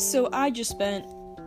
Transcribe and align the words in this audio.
So 0.00 0.30
I 0.32 0.48
just 0.48 0.70
spent 0.70 1.04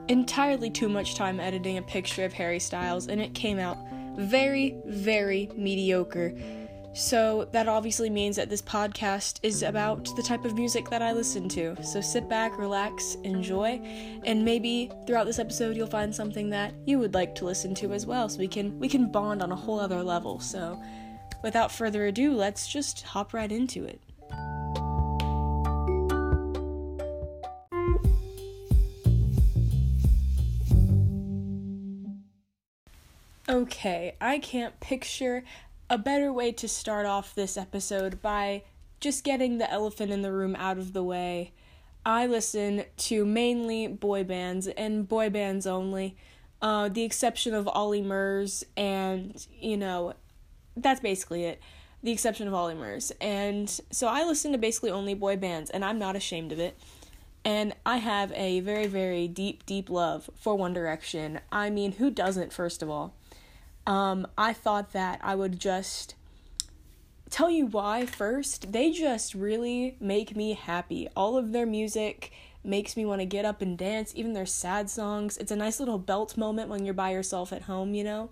entirely 0.09 0.69
too 0.69 0.87
much 0.87 1.15
time 1.15 1.39
editing 1.39 1.79
a 1.79 1.81
picture 1.81 2.23
of 2.23 2.33
Harry 2.33 2.59
Styles, 2.59 3.07
and 3.07 3.19
it 3.19 3.33
came 3.33 3.57
out 3.57 3.79
very, 4.15 4.77
very 4.85 5.49
mediocre. 5.55 6.35
So 6.93 7.49
that 7.51 7.67
obviously 7.67 8.11
means 8.11 8.35
that 8.35 8.51
this 8.51 8.61
podcast 8.61 9.39
is 9.41 9.63
about 9.63 10.15
the 10.15 10.21
type 10.21 10.45
of 10.45 10.53
music 10.53 10.87
that 10.91 11.01
I 11.01 11.13
listen 11.13 11.49
to. 11.49 11.75
So 11.83 11.99
sit 11.99 12.29
back, 12.29 12.59
relax, 12.59 13.15
enjoy, 13.23 13.81
and 14.23 14.45
maybe 14.45 14.91
throughout 15.07 15.25
this 15.25 15.39
episode 15.39 15.75
you'll 15.75 15.87
find 15.87 16.13
something 16.13 16.51
that 16.51 16.75
you 16.85 16.99
would 16.99 17.15
like 17.15 17.33
to 17.35 17.45
listen 17.45 17.73
to 17.73 17.91
as 17.91 18.05
well. 18.05 18.29
So 18.29 18.37
we 18.37 18.47
can 18.47 18.77
we 18.77 18.87
can 18.87 19.11
bond 19.11 19.41
on 19.41 19.51
a 19.51 19.55
whole 19.55 19.79
other 19.79 20.03
level. 20.03 20.39
So 20.39 20.79
without 21.41 21.71
further 21.71 22.05
ado, 22.05 22.33
let's 22.35 22.67
just 22.67 23.01
hop 23.01 23.33
right 23.33 23.51
into 23.51 23.83
it. 23.83 23.99
Okay, 33.63 34.17
I 34.19 34.39
can't 34.39 34.77
picture 34.81 35.45
a 35.89 35.97
better 35.97 36.33
way 36.33 36.51
to 36.51 36.67
start 36.67 37.05
off 37.05 37.33
this 37.33 37.55
episode 37.55 38.21
by 38.21 38.63
just 38.99 39.23
getting 39.23 39.57
the 39.57 39.71
elephant 39.71 40.11
in 40.11 40.21
the 40.21 40.33
room 40.33 40.53
out 40.57 40.77
of 40.77 40.91
the 40.91 41.01
way. 41.01 41.53
I 42.05 42.27
listen 42.27 42.83
to 42.97 43.23
mainly 43.23 43.87
boy 43.87 44.25
bands 44.25 44.67
and 44.67 45.07
boy 45.07 45.29
bands 45.29 45.65
only, 45.65 46.17
uh, 46.61 46.89
the 46.89 47.03
exception 47.03 47.53
of 47.53 47.69
Ollie 47.69 48.01
Murs, 48.01 48.65
and 48.75 49.47
you 49.57 49.77
know, 49.77 50.11
that's 50.75 50.99
basically 50.99 51.45
it. 51.45 51.61
The 52.03 52.11
exception 52.11 52.49
of 52.49 52.53
Ollie 52.53 52.75
Murs. 52.75 53.13
And 53.21 53.69
so 53.69 54.07
I 54.07 54.25
listen 54.25 54.51
to 54.51 54.57
basically 54.57 54.91
only 54.91 55.13
boy 55.13 55.37
bands, 55.37 55.69
and 55.69 55.85
I'm 55.85 55.99
not 55.99 56.17
ashamed 56.17 56.51
of 56.51 56.59
it. 56.59 56.77
And 57.45 57.73
I 57.85 57.97
have 57.97 58.33
a 58.33 58.59
very, 58.59 58.87
very 58.87 59.29
deep, 59.29 59.65
deep 59.65 59.89
love 59.89 60.29
for 60.35 60.57
One 60.57 60.73
Direction. 60.73 61.39
I 61.49 61.69
mean, 61.69 61.93
who 61.93 62.11
doesn't, 62.11 62.51
first 62.51 62.83
of 62.83 62.89
all? 62.89 63.13
Um, 63.85 64.27
I 64.37 64.53
thought 64.53 64.93
that 64.93 65.19
I 65.21 65.35
would 65.35 65.59
just 65.59 66.15
tell 67.29 67.49
you 67.49 67.65
why 67.65 68.05
first. 68.05 68.71
They 68.71 68.91
just 68.91 69.33
really 69.33 69.97
make 69.99 70.35
me 70.35 70.53
happy. 70.53 71.07
All 71.15 71.37
of 71.37 71.51
their 71.51 71.65
music 71.65 72.31
makes 72.63 72.95
me 72.95 73.05
want 73.05 73.19
to 73.19 73.25
get 73.25 73.43
up 73.43 73.61
and 73.61 73.77
dance, 73.77 74.13
even 74.15 74.33
their 74.33 74.45
sad 74.45 74.89
songs. 74.89 75.37
It's 75.37 75.51
a 75.51 75.55
nice 75.55 75.79
little 75.79 75.97
belt 75.97 76.37
moment 76.37 76.69
when 76.69 76.85
you're 76.85 76.93
by 76.93 77.11
yourself 77.11 77.51
at 77.51 77.63
home, 77.63 77.93
you 77.93 78.03
know? 78.03 78.29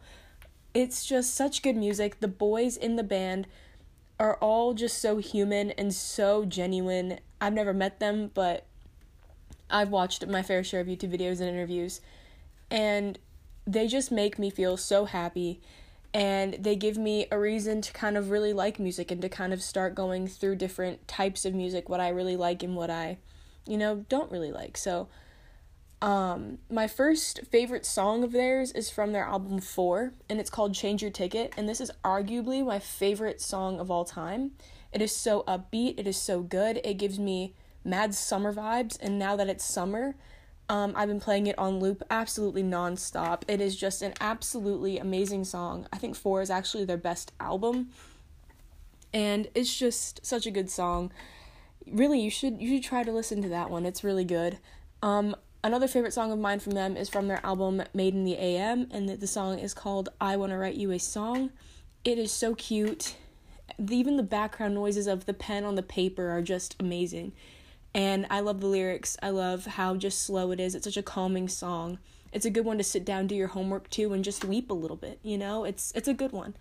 It's 0.74 1.06
just 1.06 1.36
such 1.36 1.62
good 1.62 1.76
music. 1.76 2.22
The 2.22 2.30
boys 2.30 2.78
in 2.78 2.96
the 2.96 3.04
band 3.04 3.48
are 4.20 4.36
all 4.36 4.74
just 4.74 5.00
so 5.00 5.18
human 5.18 5.72
and 5.72 5.94
so 5.94 6.46
genuine. 6.46 7.20
I've 7.42 7.54
never 7.54 7.74
met 7.74 8.00
them, 8.00 8.32
but 8.34 8.68
I've 9.70 9.90
watched 9.90 10.26
my 10.28 10.44
fair 10.44 10.64
share 10.64 10.80
of 10.80 10.88
YouTube 10.88 11.18
videos 11.18 11.40
and 11.40 11.50
interviews. 11.50 12.00
And 12.70 13.20
they 13.66 13.88
just 13.88 14.12
make 14.12 14.40
me 14.40 14.50
feel 14.50 14.78
so 14.78 15.06
happy 15.06 15.62
and 16.14 16.56
they 16.60 16.76
give 16.76 16.98
me 16.98 17.26
a 17.32 17.40
reason 17.40 17.82
to 17.82 17.94
kind 17.94 18.18
of 18.18 18.30
really 18.30 18.54
like 18.54 18.80
music 18.80 19.12
and 19.12 19.22
to 19.22 19.30
kind 19.30 19.54
of 19.54 19.62
start 19.62 19.96
going 19.96 20.28
through 20.28 20.56
different 20.56 21.08
types 21.08 21.46
of 21.46 21.54
music 21.54 21.88
what 21.88 22.00
I 22.00 22.10
really 22.10 22.36
like 22.36 22.64
and 22.64 22.76
what 22.76 22.90
I 22.90 23.18
you 23.68 23.78
know 23.78 24.06
don't 24.10 24.32
really 24.32 24.52
like. 24.52 24.78
So 24.78 25.08
um 26.02 26.58
my 26.70 26.88
first 26.88 27.42
favorite 27.52 27.86
song 27.86 28.24
of 28.24 28.32
theirs 28.32 28.72
is 28.72 28.90
from 28.90 29.14
their 29.14 29.24
album 29.24 29.60
4 29.60 30.14
and 30.30 30.40
it's 30.40 30.50
called 30.50 30.74
Change 30.74 31.02
Your 31.02 31.12
Ticket 31.12 31.54
and 31.56 31.70
this 31.70 31.80
is 31.80 31.92
arguably 32.04 32.66
my 32.66 32.80
favorite 32.80 33.40
song 33.40 33.80
of 33.80 33.90
all 33.90 34.06
time. 34.06 34.52
It 34.92 35.02
is 35.02 35.16
so 35.16 35.44
upbeat, 35.48 35.98
it 35.98 36.08
is 36.08 36.18
so 36.18 36.42
good. 36.42 36.82
It 36.84 36.96
gives 36.96 37.20
me 37.20 37.54
mad 37.86 38.14
summer 38.14 38.54
vibes 38.54 38.98
and 39.00 39.18
now 39.18 39.38
that 39.38 39.48
it's 39.48 39.64
summer, 39.64 40.16
um, 40.70 40.94
I've 40.96 41.08
been 41.08 41.20
playing 41.20 41.48
it 41.48 41.58
on 41.60 41.80
loop 41.80 42.02
absolutely 42.10 42.64
nonstop. 42.64 43.44
It 43.48 43.60
is 43.60 43.76
just 43.76 44.02
an 44.02 44.14
absolutely 44.22 44.98
amazing 44.98 45.44
song. 45.44 45.88
I 45.92 45.98
think 45.98 46.16
4 46.16 46.42
is 46.42 46.50
actually 46.50 46.86
their 46.86 46.98
best 46.98 47.34
album. 47.40 47.90
And 49.14 49.50
it's 49.54 49.78
just 49.78 50.26
such 50.26 50.46
a 50.46 50.52
good 50.52 50.70
song. 50.70 51.12
Really, 51.86 52.22
you 52.22 52.30
should 52.30 52.62
you 52.62 52.76
should 52.76 52.84
try 52.84 53.04
to 53.04 53.12
listen 53.12 53.42
to 53.42 53.50
that 53.50 53.70
one. 53.70 53.86
It's 53.86 54.04
really 54.04 54.24
good. 54.24 54.60
Um, 55.02 55.36
another 55.64 55.88
favorite 55.88 56.14
song 56.14 56.32
of 56.32 56.40
mine 56.40 56.60
from 56.60 56.74
them 56.74 56.96
is 56.96 57.10
from 57.10 57.28
their 57.28 57.46
album 57.46 57.84
Made 57.94 58.14
in 58.14 58.24
the 58.24 58.38
AM 58.38 58.88
and 58.92 59.10
the 59.10 59.28
song 59.28 59.60
is 59.60 59.74
called 59.74 60.10
I 60.22 60.38
Want 60.38 60.52
to 60.52 60.58
Write 60.58 60.76
You 60.76 60.92
a 60.92 61.00
Song. 61.00 61.52
It 62.06 62.18
is 62.18 62.32
so 62.32 62.56
cute. 62.56 63.16
Even 63.90 64.16
the 64.16 64.24
background 64.24 64.76
noises 64.76 65.08
of 65.08 65.26
the 65.26 65.34
pen 65.34 65.66
on 65.66 65.76
the 65.76 65.84
paper 65.84 66.30
are 66.30 66.42
just 66.42 66.76
amazing 66.80 67.34
and 67.94 68.26
I 68.30 68.40
love 68.40 68.62
the 68.62 68.68
lyrics. 68.68 69.18
I 69.22 69.30
love 69.30 69.66
how 69.66 69.96
just 69.96 70.24
slow 70.24 70.52
it 70.52 70.60
is. 70.60 70.76
It's 70.76 70.86
such 70.86 70.98
a 70.98 71.04
calming 71.04 71.48
song. 71.48 72.00
It's 72.32 72.46
a 72.46 72.50
good 72.50 72.66
one 72.66 72.78
to 72.78 72.84
sit 72.84 73.04
down, 73.04 73.28
do 73.28 73.36
your 73.36 73.50
homework 73.50 73.90
to, 73.92 74.14
and 74.14 74.24
just 74.24 74.46
weep 74.46 74.72
a 74.72 74.76
little 74.76 74.96
bit. 74.96 75.20
You 75.22 75.38
know, 75.38 75.66
it's 75.66 75.92
it's 75.96 76.08
a 76.08 76.14
good 76.14 76.32
one. 76.32 76.56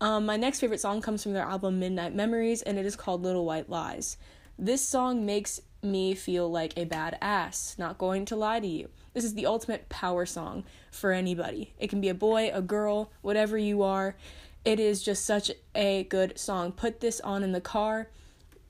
Um, 0.00 0.26
my 0.26 0.36
next 0.36 0.60
favorite 0.60 0.80
song 0.80 1.00
comes 1.00 1.22
from 1.22 1.32
their 1.32 1.44
album 1.44 1.78
Midnight 1.78 2.14
Memories, 2.14 2.62
and 2.62 2.78
it 2.78 2.86
is 2.86 2.96
called 2.96 3.22
Little 3.22 3.44
White 3.44 3.68
Lies. 3.68 4.16
This 4.58 4.86
song 4.86 5.24
makes 5.26 5.60
me 5.82 6.14
feel 6.14 6.50
like 6.50 6.72
a 6.76 6.86
badass. 6.86 7.78
Not 7.78 7.98
going 7.98 8.24
to 8.26 8.36
lie 8.36 8.60
to 8.60 8.66
you. 8.66 8.88
This 9.14 9.24
is 9.24 9.34
the 9.34 9.46
ultimate 9.46 9.88
power 9.88 10.24
song 10.26 10.64
for 10.90 11.12
anybody. 11.12 11.74
It 11.78 11.88
can 11.88 12.00
be 12.00 12.08
a 12.08 12.14
boy, 12.14 12.50
a 12.52 12.62
girl, 12.62 13.12
whatever 13.20 13.58
you 13.58 13.82
are. 13.82 14.16
It 14.64 14.80
is 14.80 15.02
just 15.02 15.26
such 15.26 15.50
a 15.74 16.04
good 16.04 16.38
song. 16.38 16.72
Put 16.72 17.00
this 17.00 17.20
on 17.20 17.42
in 17.42 17.52
the 17.52 17.60
car 17.60 18.08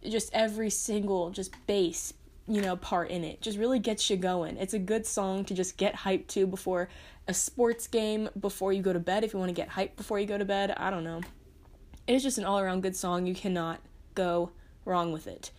just 0.08 0.30
every 0.32 0.70
single 0.70 1.30
just 1.30 1.54
bass 1.66 2.14
you 2.46 2.60
know 2.60 2.76
part 2.76 3.10
in 3.10 3.24
it. 3.24 3.40
Just 3.40 3.58
really 3.58 3.78
gets 3.78 4.08
you 4.10 4.16
going. 4.16 4.56
It's 4.56 4.74
a 4.74 4.78
good 4.78 5.06
song 5.06 5.44
to 5.46 5.54
just 5.54 5.76
get 5.76 5.94
hyped 5.94 6.28
to 6.28 6.46
before 6.46 6.88
a 7.28 7.34
sports 7.34 7.86
game 7.86 8.28
before 8.38 8.72
you 8.72 8.82
go 8.82 8.92
to 8.92 8.98
bed 8.98 9.22
if 9.22 9.32
you 9.32 9.38
want 9.38 9.48
to 9.48 9.54
get 9.54 9.70
hyped 9.70 9.96
before 9.96 10.18
you 10.18 10.26
go 10.26 10.36
to 10.36 10.44
bed 10.44 10.74
i 10.76 10.90
don't 10.90 11.04
know. 11.04 11.20
It's 12.06 12.24
just 12.24 12.36
an 12.36 12.44
all-around 12.44 12.82
good 12.82 12.96
song. 12.96 13.26
You 13.26 13.34
cannot 13.34 13.80
go 14.16 14.50
wrong 14.84 15.12
with 15.12 15.28
it. 15.28 15.52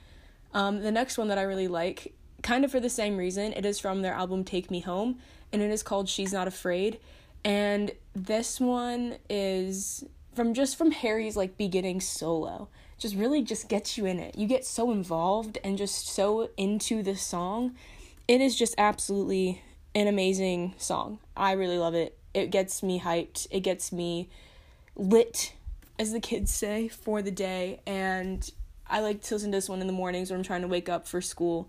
Um, 0.53 0.81
the 0.81 0.91
next 0.91 1.17
one 1.17 1.29
that 1.29 1.37
i 1.37 1.43
really 1.43 1.67
like 1.67 2.13
kind 2.41 2.65
of 2.65 2.71
for 2.71 2.81
the 2.81 2.89
same 2.89 3.15
reason 3.15 3.53
it 3.53 3.65
is 3.65 3.79
from 3.79 4.01
their 4.01 4.13
album 4.13 4.43
take 4.43 4.69
me 4.69 4.81
home 4.81 5.19
and 5.53 5.61
it 5.61 5.71
is 5.71 5.83
called 5.83 6.09
she's 6.09 6.33
not 6.33 6.47
afraid. 6.47 6.99
And 7.45 7.91
this 8.13 8.59
one 8.59 9.15
is 9.29 10.03
from 10.35 10.53
just 10.53 10.77
from 10.77 10.91
harry's 10.91 11.37
like 11.37 11.57
beginning 11.57 12.01
solo 12.01 12.67
just 13.03 13.15
really 13.15 13.43
just 13.43 13.67
gets 13.67 13.97
you 13.97 14.05
in 14.05 14.17
it. 14.17 14.35
You 14.35 14.47
get 14.47 14.65
so 14.65 14.89
involved 14.89 15.59
and 15.61 15.77
just 15.77 16.07
so 16.07 16.49
into 16.55 17.03
the 17.03 17.17
song. 17.17 17.75
It 18.29 18.39
is 18.39 18.55
just 18.55 18.73
absolutely 18.77 19.61
an 19.93 20.07
amazing 20.07 20.73
song. 20.77 21.19
I 21.35 21.51
really 21.51 21.77
love 21.77 21.95
it. 21.95 22.17
It 22.33 22.49
gets 22.49 22.81
me 22.81 23.01
hyped. 23.01 23.45
It 23.51 23.59
gets 23.59 23.91
me 23.91 24.29
lit, 24.95 25.53
as 25.99 26.13
the 26.13 26.21
kids 26.21 26.53
say, 26.53 26.87
for 26.87 27.21
the 27.21 27.29
day. 27.29 27.81
And 27.85 28.49
I 28.89 29.01
like 29.01 29.21
to 29.23 29.35
listen 29.35 29.51
to 29.51 29.57
this 29.57 29.67
one 29.67 29.81
in 29.81 29.87
the 29.87 29.93
mornings 29.93 30.31
when 30.31 30.39
I'm 30.39 30.45
trying 30.45 30.61
to 30.61 30.69
wake 30.69 30.87
up 30.87 31.05
for 31.05 31.19
school. 31.19 31.67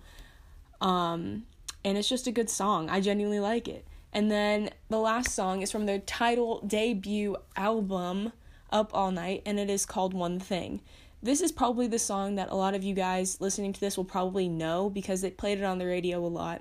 Um, 0.81 1.47
and 1.85 1.99
it's 1.99 2.09
just 2.09 2.29
a 2.29 2.33
good 2.33 2.49
song. 2.49 2.89
I 2.89 3.01
genuinely 3.01 3.41
like 3.41 3.67
it. 3.67 3.85
And 4.13 4.31
then 4.31 4.71
the 4.89 4.99
last 4.99 5.35
song 5.35 5.63
is 5.63 5.73
from 5.73 5.87
their 5.87 5.99
title 5.99 6.61
debut 6.65 7.37
album, 7.57 8.33
Up 8.71 8.93
All 8.95 9.11
Night, 9.11 9.43
and 9.45 9.59
it 9.59 9.69
is 9.69 9.85
called 9.85 10.15
One 10.15 10.39
Thing. 10.39 10.81
This 11.25 11.41
is 11.41 11.53
probably 11.53 11.87
the 11.87 11.99
song 11.99 12.35
that 12.35 12.51
a 12.51 12.55
lot 12.55 12.75
of 12.75 12.85
you 12.85 12.95
guys 12.95 13.41
listening 13.41 13.73
to 13.73 13.81
this 13.81 13.97
will 13.97 14.05
probably 14.05 14.47
know 14.47 14.91
because 14.91 15.23
they 15.23 15.31
played 15.31 15.57
it 15.57 15.65
on 15.65 15.79
the 15.79 15.87
radio 15.87 16.19
a 16.19 16.29
lot. 16.29 16.61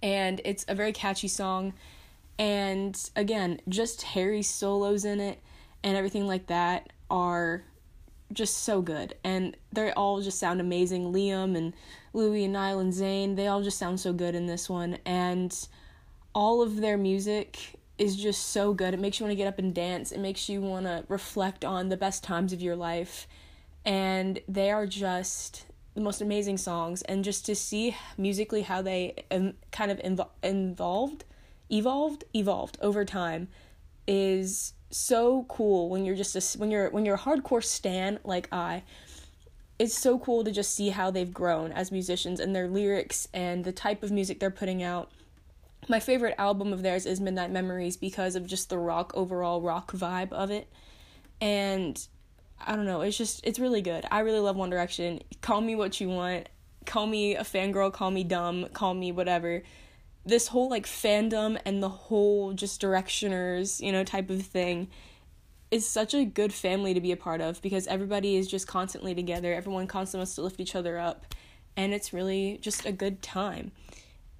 And 0.00 0.40
it's 0.44 0.64
a 0.68 0.76
very 0.76 0.92
catchy 0.92 1.26
song. 1.26 1.72
And 2.38 2.96
again, 3.16 3.60
just 3.68 4.02
Harry's 4.02 4.48
solos 4.48 5.04
in 5.04 5.18
it 5.18 5.40
and 5.82 5.96
everything 5.96 6.24
like 6.24 6.46
that 6.46 6.92
are 7.10 7.64
just 8.32 8.58
so 8.58 8.80
good. 8.80 9.16
And 9.24 9.56
they 9.72 9.90
all 9.90 10.20
just 10.20 10.38
sound 10.38 10.60
amazing. 10.60 11.12
Liam 11.12 11.56
and 11.56 11.74
Louis 12.12 12.44
and 12.44 12.52
Niall 12.52 12.78
and 12.78 12.92
Zayn, 12.92 13.34
they 13.34 13.48
all 13.48 13.64
just 13.64 13.76
sound 13.76 13.98
so 13.98 14.12
good 14.12 14.36
in 14.36 14.46
this 14.46 14.70
one. 14.70 14.98
And 15.04 15.52
all 16.32 16.62
of 16.62 16.76
their 16.76 16.96
music 16.96 17.76
is 17.98 18.14
just 18.14 18.50
so 18.50 18.72
good. 18.72 18.94
It 18.94 19.00
makes 19.00 19.18
you 19.18 19.26
want 19.26 19.32
to 19.32 19.36
get 19.36 19.48
up 19.48 19.58
and 19.58 19.74
dance. 19.74 20.12
It 20.12 20.20
makes 20.20 20.48
you 20.48 20.60
want 20.60 20.86
to 20.86 21.04
reflect 21.08 21.64
on 21.64 21.88
the 21.88 21.96
best 21.96 22.22
times 22.22 22.52
of 22.52 22.62
your 22.62 22.76
life 22.76 23.26
and 23.84 24.40
they 24.48 24.70
are 24.70 24.86
just 24.86 25.66
the 25.94 26.00
most 26.00 26.20
amazing 26.20 26.58
songs. 26.58 27.02
And 27.02 27.24
just 27.24 27.46
to 27.46 27.54
see 27.54 27.96
musically 28.16 28.62
how 28.62 28.82
they 28.82 29.24
um, 29.30 29.54
kind 29.72 29.90
of 29.90 29.98
invo- 29.98 30.28
involved 30.42 31.24
evolved 31.70 32.24
evolved 32.34 32.78
over 32.80 33.04
time 33.04 33.48
is 34.06 34.72
so 34.90 35.44
cool 35.50 35.90
when 35.90 36.06
you're 36.06 36.16
just 36.16 36.34
a, 36.34 36.58
when 36.58 36.70
you're 36.70 36.88
when 36.90 37.04
you're 37.04 37.16
a 37.16 37.18
hardcore 37.18 37.62
stan 37.62 38.18
like 38.24 38.48
I 38.50 38.82
it's 39.78 39.96
so 39.96 40.18
cool 40.18 40.42
to 40.44 40.50
just 40.50 40.74
see 40.74 40.88
how 40.88 41.10
they've 41.10 41.32
grown 41.32 41.70
as 41.72 41.92
musicians 41.92 42.40
and 42.40 42.54
their 42.54 42.68
lyrics 42.68 43.28
and 43.32 43.64
the 43.64 43.72
type 43.72 44.02
of 44.02 44.10
music 44.10 44.40
they're 44.40 44.50
putting 44.50 44.82
out. 44.82 45.10
My 45.88 46.00
favorite 46.00 46.34
album 46.36 46.72
of 46.72 46.82
theirs 46.82 47.06
is 47.06 47.20
Midnight 47.20 47.52
Memories 47.52 47.96
because 47.96 48.34
of 48.34 48.46
just 48.46 48.70
the 48.70 48.78
rock 48.78 49.12
overall 49.14 49.60
rock 49.62 49.92
vibe 49.92 50.32
of 50.32 50.50
it. 50.50 50.68
And 51.40 52.04
I 52.60 52.76
don't 52.76 52.86
know. 52.86 53.00
It's 53.02 53.16
just 53.16 53.40
it's 53.44 53.58
really 53.58 53.82
good. 53.82 54.04
I 54.10 54.20
really 54.20 54.40
love 54.40 54.56
One 54.56 54.70
Direction. 54.70 55.20
Call 55.40 55.60
me 55.60 55.74
what 55.74 56.00
you 56.00 56.08
want. 56.08 56.48
call 56.88 57.06
me 57.06 57.36
a 57.36 57.42
fangirl, 57.42 57.92
call 57.92 58.10
me 58.10 58.24
dumb, 58.24 58.66
call 58.72 58.94
me 58.94 59.12
whatever. 59.12 59.62
This 60.24 60.48
whole 60.48 60.68
like 60.68 60.86
fandom 60.86 61.60
and 61.64 61.82
the 61.82 61.88
whole 61.88 62.52
just 62.52 62.80
directioners, 62.80 63.80
you 63.80 63.92
know, 63.92 64.04
type 64.04 64.30
of 64.30 64.42
thing 64.42 64.88
is 65.70 65.86
such 65.86 66.14
a 66.14 66.24
good 66.24 66.52
family 66.52 66.94
to 66.94 67.00
be 67.00 67.12
a 67.12 67.16
part 67.16 67.40
of 67.40 67.60
because 67.60 67.86
everybody 67.86 68.36
is 68.36 68.48
just 68.48 68.66
constantly 68.66 69.14
together. 69.14 69.52
Everyone 69.52 69.86
constantly 69.86 70.20
wants 70.20 70.34
to 70.36 70.42
lift 70.42 70.60
each 70.60 70.74
other 70.74 70.98
up, 70.98 71.34
and 71.76 71.92
it's 71.92 72.12
really 72.12 72.58
just 72.62 72.86
a 72.86 72.92
good 72.92 73.22
time. 73.22 73.70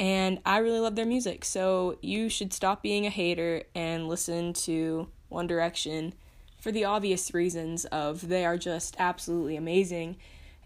And 0.01 0.41
I 0.47 0.59
really 0.59 0.81
love 0.81 0.97
their 0.97 1.07
music, 1.07 1.45
so 1.45 1.99
you 2.01 2.29
should 2.29 2.53
stop 2.53 2.83
being 2.83 3.05
a 3.05 3.11
hater 3.11 3.65
and 3.75 4.09
listen 4.09 4.53
to 4.55 5.09
One 5.29 5.47
Direction 5.47 6.15
for 6.59 6.73
the 6.73 6.85
obvious 6.85 7.33
reasons 7.33 7.85
of 7.87 8.29
they 8.29 8.45
are 8.45 8.59
just 8.59 8.97
absolutely 8.99 9.57
amazing 9.57 10.17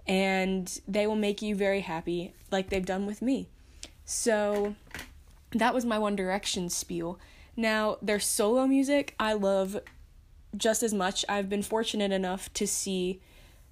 and 0.06 0.80
they 0.88 1.06
will 1.06 1.16
make 1.16 1.42
you 1.42 1.54
very 1.54 1.80
happy 1.80 2.32
like 2.50 2.70
they've 2.70 2.84
done 2.84 3.06
with 3.06 3.22
me. 3.22 3.48
So 4.04 4.74
that 5.52 5.74
was 5.74 5.84
my 5.84 5.98
One 5.98 6.16
Direction 6.16 6.68
spiel. 6.68 7.18
Now, 7.56 7.98
their 8.02 8.18
solo 8.18 8.66
music 8.66 9.14
I 9.20 9.34
love 9.34 9.78
just 10.56 10.82
as 10.82 10.92
much. 10.92 11.24
I've 11.28 11.48
been 11.48 11.62
fortunate 11.62 12.12
enough 12.12 12.52
to 12.54 12.66
see 12.66 13.20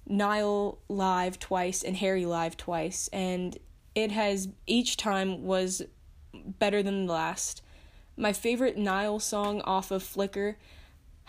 Niall 0.07 0.79
live 0.87 1.39
twice 1.39 1.83
and 1.83 1.97
Harry 1.97 2.25
live 2.25 2.57
twice, 2.57 3.09
and 3.11 3.57
it 3.93 4.11
has 4.11 4.47
each 4.65 4.97
time 4.97 5.43
was 5.43 5.83
better 6.33 6.81
than 6.81 7.05
the 7.05 7.13
last. 7.13 7.61
My 8.17 8.33
favorite 8.33 8.77
Niall 8.77 9.19
song 9.19 9.61
off 9.61 9.91
of 9.91 10.03
Flicker 10.03 10.57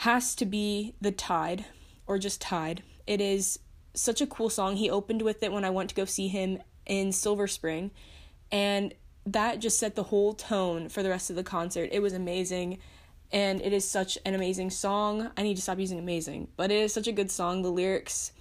has 0.02 0.34
to 0.34 0.44
be 0.44 0.94
The 1.00 1.12
Tide, 1.12 1.64
or 2.08 2.18
just 2.18 2.40
Tide. 2.40 2.82
It 3.06 3.20
is 3.20 3.60
such 3.94 4.20
a 4.20 4.26
cool 4.26 4.50
song. 4.50 4.74
He 4.74 4.90
opened 4.90 5.22
with 5.22 5.44
it 5.44 5.52
when 5.52 5.64
I 5.64 5.70
went 5.70 5.90
to 5.90 5.94
go 5.94 6.06
see 6.06 6.26
him 6.26 6.58
in 6.86 7.12
Silver 7.12 7.46
Spring, 7.46 7.92
and 8.50 8.94
that 9.24 9.60
just 9.60 9.78
set 9.78 9.94
the 9.94 10.02
whole 10.02 10.32
tone 10.32 10.88
for 10.88 11.04
the 11.04 11.08
rest 11.08 11.30
of 11.30 11.36
the 11.36 11.44
concert. 11.44 11.88
It 11.92 12.02
was 12.02 12.14
amazing 12.14 12.78
and 13.30 13.62
it 13.62 13.72
is 13.72 13.88
such 13.88 14.18
an 14.26 14.34
amazing 14.34 14.70
song. 14.70 15.30
I 15.36 15.42
need 15.42 15.54
to 15.54 15.62
stop 15.62 15.78
using 15.78 16.00
amazing, 16.00 16.48
but 16.56 16.72
it 16.72 16.78
is 16.78 16.92
such 16.92 17.06
a 17.06 17.12
good 17.12 17.30
song. 17.30 17.62
The 17.62 17.70
lyrics 17.70 18.32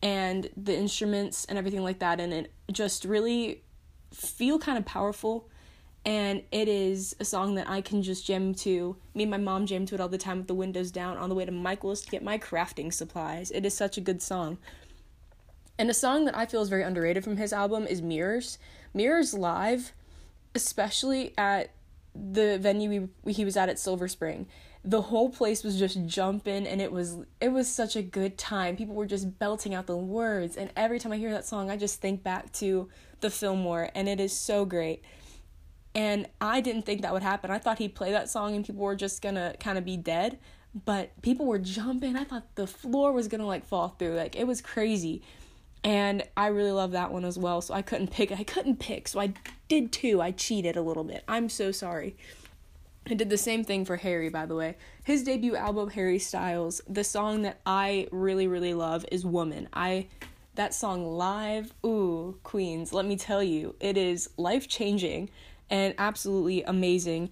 and 0.00 0.48
the 0.56 0.74
instruments 0.74 1.44
and 1.44 1.58
everything 1.58 1.84
like 1.84 1.98
that 1.98 2.20
and 2.20 2.32
it 2.32 2.52
just 2.72 3.04
really 3.04 3.62
feel 4.12 4.58
kind 4.58 4.78
of 4.78 4.86
powerful 4.86 5.50
and 6.06 6.44
it 6.52 6.68
is 6.68 7.16
a 7.18 7.24
song 7.24 7.56
that 7.56 7.68
I 7.68 7.80
can 7.80 8.00
just 8.00 8.24
jam 8.24 8.54
to. 8.54 8.96
Me 9.12 9.24
and 9.24 9.30
my 9.30 9.38
mom 9.38 9.66
jam 9.66 9.84
to 9.86 9.96
it 9.96 10.00
all 10.00 10.08
the 10.08 10.16
time 10.16 10.38
with 10.38 10.46
the 10.46 10.54
windows 10.54 10.92
down 10.92 11.16
on 11.16 11.28
the 11.28 11.34
way 11.34 11.44
to 11.44 11.50
Michael's 11.50 12.02
to 12.02 12.10
get 12.10 12.22
my 12.22 12.38
crafting 12.38 12.94
supplies. 12.94 13.50
It 13.50 13.66
is 13.66 13.74
such 13.74 13.98
a 13.98 14.00
good 14.00 14.22
song. 14.22 14.58
And 15.76 15.90
a 15.90 15.94
song 15.94 16.24
that 16.26 16.36
I 16.36 16.46
feel 16.46 16.62
is 16.62 16.68
very 16.68 16.84
underrated 16.84 17.24
from 17.24 17.38
his 17.38 17.52
album 17.52 17.88
is 17.88 18.00
Mirrors. 18.00 18.56
Mirrors 18.94 19.34
live, 19.34 19.92
especially 20.54 21.34
at 21.36 21.72
the 22.14 22.56
venue 22.58 23.08
we, 23.24 23.32
he 23.32 23.44
was 23.44 23.56
at 23.56 23.68
at 23.68 23.80
Silver 23.80 24.06
Spring, 24.06 24.46
the 24.84 25.02
whole 25.02 25.28
place 25.28 25.64
was 25.64 25.76
just 25.76 26.06
jumping 26.06 26.68
and 26.68 26.80
it 26.80 26.92
was 26.92 27.16
it 27.40 27.48
was 27.48 27.68
such 27.68 27.96
a 27.96 28.02
good 28.02 28.38
time. 28.38 28.76
People 28.76 28.94
were 28.94 29.06
just 29.06 29.40
belting 29.40 29.74
out 29.74 29.88
the 29.88 29.96
words 29.96 30.56
and 30.56 30.70
every 30.76 31.00
time 31.00 31.10
I 31.10 31.16
hear 31.16 31.32
that 31.32 31.44
song 31.44 31.68
I 31.68 31.76
just 31.76 32.00
think 32.00 32.22
back 32.22 32.52
to 32.54 32.88
the 33.20 33.28
Fillmore 33.28 33.90
and 33.96 34.08
it 34.08 34.20
is 34.20 34.32
so 34.32 34.64
great. 34.64 35.02
And 35.96 36.28
I 36.42 36.60
didn't 36.60 36.82
think 36.82 37.00
that 37.02 37.14
would 37.14 37.22
happen. 37.22 37.50
I 37.50 37.58
thought 37.58 37.78
he'd 37.78 37.94
play 37.94 38.12
that 38.12 38.28
song 38.28 38.54
and 38.54 38.64
people 38.64 38.82
were 38.82 38.94
just 38.94 39.22
gonna 39.22 39.54
kind 39.58 39.78
of 39.78 39.84
be 39.84 39.96
dead. 39.96 40.38
But 40.84 41.10
people 41.22 41.46
were 41.46 41.58
jumping. 41.58 42.16
I 42.16 42.24
thought 42.24 42.54
the 42.54 42.66
floor 42.66 43.12
was 43.12 43.28
gonna 43.28 43.46
like 43.46 43.64
fall 43.64 43.88
through. 43.88 44.14
Like 44.14 44.36
it 44.36 44.46
was 44.46 44.60
crazy 44.60 45.22
and 45.82 46.22
I 46.36 46.48
really 46.48 46.72
love 46.72 46.92
that 46.92 47.12
one 47.12 47.24
as 47.24 47.38
well. 47.38 47.62
So 47.62 47.72
I 47.72 47.80
couldn't 47.80 48.10
pick. 48.10 48.30
I 48.30 48.44
couldn't 48.44 48.78
pick. 48.78 49.08
So 49.08 49.20
I 49.20 49.32
did 49.68 49.90
two. 49.90 50.20
I 50.20 50.32
cheated 50.32 50.76
a 50.76 50.82
little 50.82 51.04
bit. 51.04 51.24
I'm 51.26 51.48
so 51.48 51.72
sorry. 51.72 52.14
I 53.08 53.14
did 53.14 53.30
the 53.30 53.38
same 53.38 53.64
thing 53.64 53.86
for 53.86 53.96
Harry, 53.96 54.28
by 54.28 54.44
the 54.44 54.54
way. 54.54 54.76
His 55.04 55.22
debut 55.22 55.56
album, 55.56 55.90
Harry 55.90 56.18
Styles. 56.18 56.82
The 56.88 57.04
song 57.04 57.42
that 57.42 57.60
I 57.64 58.08
really, 58.10 58.48
really 58.48 58.74
love 58.74 59.06
is 59.10 59.24
"Woman." 59.24 59.68
I 59.72 60.08
that 60.56 60.74
song 60.74 61.06
live, 61.06 61.72
ooh, 61.84 62.38
Queens. 62.42 62.92
Let 62.92 63.06
me 63.06 63.16
tell 63.16 63.42
you, 63.42 63.76
it 63.78 63.96
is 63.96 64.30
life 64.36 64.66
changing 64.68 65.30
and 65.70 65.94
absolutely 65.98 66.62
amazing. 66.62 67.30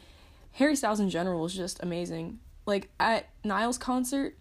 Harry 0.53 0.77
Styles 0.77 1.01
in 1.01 1.11
general 1.11 1.45
is 1.45 1.55
just 1.55 1.83
amazing. 1.83 2.39
Like 2.67 2.91
at 2.99 3.29
Niall's 3.43 3.79
concert, 3.79 4.37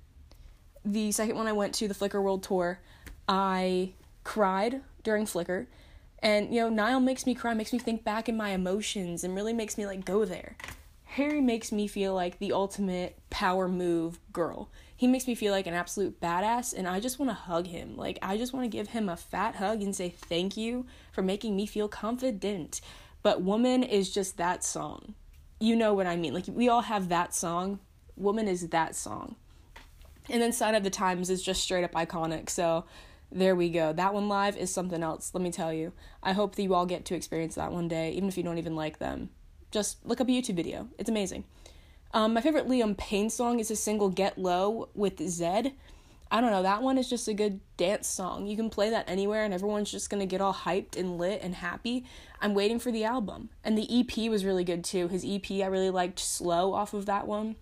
the 0.85 1.11
second 1.11 1.35
one 1.35 1.47
I 1.47 1.53
went 1.53 1.73
to, 1.75 1.87
the 1.87 1.93
Flicker 1.93 2.21
World 2.21 2.43
Tour, 2.43 2.79
I 3.27 3.93
cried 4.23 4.81
during 5.03 5.25
Flicker. 5.25 5.67
And, 6.19 6.53
you 6.55 6.61
know, 6.61 6.69
Niall 6.69 7.01
makes 7.01 7.25
me 7.25 7.35
cry, 7.35 7.53
makes 7.53 7.73
me 7.73 7.79
think 7.79 8.05
back 8.05 8.29
in 8.29 8.37
my 8.37 8.51
emotions, 8.51 9.25
and 9.25 9.35
really 9.35 9.51
makes 9.51 9.77
me, 9.77 9.85
like, 9.85 10.05
go 10.05 10.23
there. 10.23 10.55
Harry 11.03 11.41
makes 11.41 11.71
me 11.71 11.85
feel 11.85 12.15
like 12.15 12.39
the 12.39 12.53
ultimate 12.53 13.19
power 13.29 13.67
move 13.67 14.19
girl. 14.31 14.69
He 14.95 15.05
makes 15.05 15.27
me 15.27 15.35
feel 15.35 15.51
like 15.51 15.67
an 15.67 15.73
absolute 15.73 16.21
badass, 16.21 16.73
and 16.73 16.87
I 16.87 17.01
just 17.01 17.19
want 17.19 17.29
to 17.29 17.35
hug 17.35 17.67
him. 17.67 17.97
Like, 17.97 18.19
I 18.21 18.37
just 18.37 18.53
want 18.53 18.63
to 18.63 18.69
give 18.69 18.87
him 18.87 19.09
a 19.09 19.17
fat 19.17 19.57
hug 19.57 19.81
and 19.81 19.93
say 19.93 20.09
thank 20.09 20.55
you 20.55 20.85
for 21.11 21.21
making 21.21 21.57
me 21.57 21.65
feel 21.65 21.89
confident. 21.89 22.79
But 23.23 23.41
Woman 23.41 23.83
is 23.83 24.13
just 24.13 24.37
that 24.37 24.63
song. 24.63 25.15
You 25.59 25.75
know 25.75 25.93
what 25.93 26.07
I 26.07 26.15
mean. 26.15 26.33
Like, 26.33 26.45
we 26.47 26.69
all 26.69 26.81
have 26.81 27.09
that 27.09 27.33
song. 27.33 27.79
Woman 28.15 28.47
is 28.47 28.67
that 28.69 28.95
song. 28.95 29.35
And 30.29 30.41
then 30.41 30.51
Sign 30.51 30.75
of 30.75 30.83
the 30.83 30.89
Times 30.89 31.29
is 31.29 31.41
just 31.41 31.63
straight 31.63 31.83
up 31.83 31.93
iconic. 31.93 32.49
So, 32.49 32.85
there 33.31 33.55
we 33.55 33.69
go. 33.69 33.93
That 33.93 34.13
one 34.13 34.27
live 34.27 34.57
is 34.57 34.71
something 34.71 35.01
else, 35.01 35.31
let 35.33 35.41
me 35.41 35.51
tell 35.51 35.73
you. 35.73 35.91
I 36.21 36.33
hope 36.33 36.55
that 36.55 36.61
you 36.61 36.75
all 36.75 36.85
get 36.85 37.05
to 37.05 37.15
experience 37.15 37.55
that 37.55 37.71
one 37.71 37.87
day, 37.87 38.11
even 38.11 38.29
if 38.29 38.37
you 38.37 38.43
don't 38.43 38.59
even 38.59 38.75
like 38.75 38.99
them. 38.99 39.29
Just 39.71 40.05
look 40.05 40.21
up 40.21 40.27
a 40.27 40.31
YouTube 40.31 40.55
video. 40.55 40.87
It's 40.99 41.09
amazing. 41.09 41.45
Um, 42.13 42.35
my 42.35 42.41
favorite 42.41 42.67
Liam 42.67 42.95
Payne 42.95 43.31
song 43.31 43.59
is 43.59 43.71
a 43.71 43.75
single 43.75 44.09
Get 44.09 44.37
Low 44.37 44.89
with 44.93 45.17
Zedd. 45.17 45.73
I 46.33 46.41
don't 46.41 46.49
know, 46.49 46.63
that 46.63 46.81
one 46.81 46.97
is 46.97 47.07
just 47.07 47.27
a 47.27 47.33
good 47.35 47.59
dance 47.77 48.07
song. 48.07 48.47
You 48.47 48.55
can 48.55 48.71
play 48.71 48.89
that 48.89 49.07
anywhere 49.07 49.45
and 49.45 49.53
everyone's 49.53 49.91
just 49.91 50.09
gonna 50.09 50.25
get 50.25 50.41
all 50.41 50.53
hyped 50.53 50.97
and 50.97 51.19
lit 51.19 51.43
and 51.43 51.53
happy. 51.53 52.05
I'm 52.41 52.55
waiting 52.55 52.79
for 52.79 52.91
the 52.91 53.03
album. 53.03 53.49
And 53.63 53.77
the 53.77 53.87
EP 53.99 54.31
was 54.31 54.43
really 54.43 54.63
good 54.63 54.83
too. 54.83 55.07
His 55.09 55.23
EP, 55.23 55.61
I 55.61 55.67
really 55.67 55.91
liked 55.91 56.17
Slow 56.17 56.73
off 56.73 56.95
of 56.95 57.05
that 57.05 57.27
one. 57.27 57.55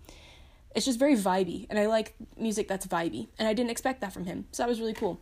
It's 0.74 0.86
just 0.86 0.98
very 0.98 1.16
vibey, 1.16 1.66
and 1.68 1.78
I 1.78 1.84
like 1.84 2.14
music 2.38 2.66
that's 2.66 2.86
vibey. 2.86 3.28
And 3.38 3.46
I 3.46 3.52
didn't 3.52 3.70
expect 3.70 4.00
that 4.00 4.14
from 4.14 4.24
him, 4.24 4.46
so 4.52 4.62
that 4.62 4.70
was 4.70 4.80
really 4.80 4.94
cool. 4.94 5.20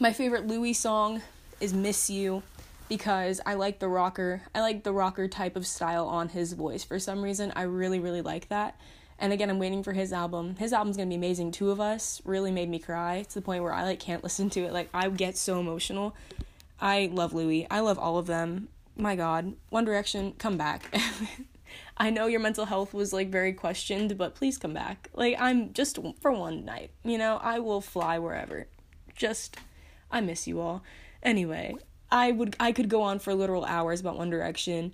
My 0.00 0.14
favorite 0.14 0.46
Louis 0.46 0.72
song 0.72 1.20
is 1.60 1.74
Miss 1.74 2.08
You 2.08 2.42
because 2.88 3.42
I 3.44 3.54
like 3.54 3.78
the 3.78 3.88
rocker. 3.88 4.40
I 4.54 4.60
like 4.60 4.84
the 4.84 4.92
rocker 4.94 5.28
type 5.28 5.56
of 5.56 5.66
style 5.66 6.06
on 6.06 6.30
his 6.30 6.54
voice. 6.54 6.82
For 6.82 6.98
some 6.98 7.20
reason, 7.20 7.52
I 7.54 7.62
really 7.62 8.00
really 8.00 8.22
like 8.22 8.48
that. 8.48 8.80
And 9.18 9.32
again, 9.32 9.48
I'm 9.48 9.58
waiting 9.58 9.82
for 9.82 9.92
his 9.92 10.12
album. 10.12 10.56
His 10.56 10.72
album's 10.72 10.96
to 10.96 11.06
be 11.06 11.14
amazing. 11.14 11.52
Two 11.52 11.70
of 11.70 11.80
Us 11.80 12.20
really 12.24 12.50
made 12.50 12.68
me 12.68 12.78
cry 12.78 13.22
to 13.28 13.34
the 13.34 13.42
point 13.42 13.62
where 13.62 13.72
I 13.72 13.84
like 13.84 14.00
can't 14.00 14.22
listen 14.24 14.50
to 14.50 14.60
it. 14.60 14.72
Like 14.72 14.88
I 14.92 15.08
get 15.08 15.36
so 15.36 15.60
emotional. 15.60 16.16
I 16.80 17.10
love 17.12 17.32
Louis. 17.32 17.66
I 17.70 17.80
love 17.80 17.98
all 17.98 18.18
of 18.18 18.26
them. 18.26 18.68
My 18.96 19.16
god. 19.16 19.54
One 19.70 19.84
Direction, 19.84 20.34
come 20.38 20.56
back. 20.56 20.94
I 21.96 22.10
know 22.10 22.26
your 22.26 22.40
mental 22.40 22.64
health 22.64 22.92
was 22.92 23.12
like 23.12 23.30
very 23.30 23.52
questioned, 23.52 24.18
but 24.18 24.34
please 24.34 24.58
come 24.58 24.74
back. 24.74 25.08
Like 25.14 25.36
I'm 25.38 25.72
just 25.72 25.98
for 26.20 26.32
one 26.32 26.64
night, 26.64 26.90
you 27.04 27.18
know, 27.18 27.38
I 27.42 27.60
will 27.60 27.80
fly 27.80 28.18
wherever. 28.18 28.66
Just 29.14 29.56
I 30.10 30.20
miss 30.20 30.46
you 30.46 30.60
all. 30.60 30.82
Anyway, 31.22 31.76
I 32.10 32.32
would 32.32 32.56
I 32.58 32.72
could 32.72 32.88
go 32.88 33.02
on 33.02 33.20
for 33.20 33.34
literal 33.34 33.64
hours 33.64 34.00
about 34.00 34.18
One 34.18 34.30
Direction. 34.30 34.92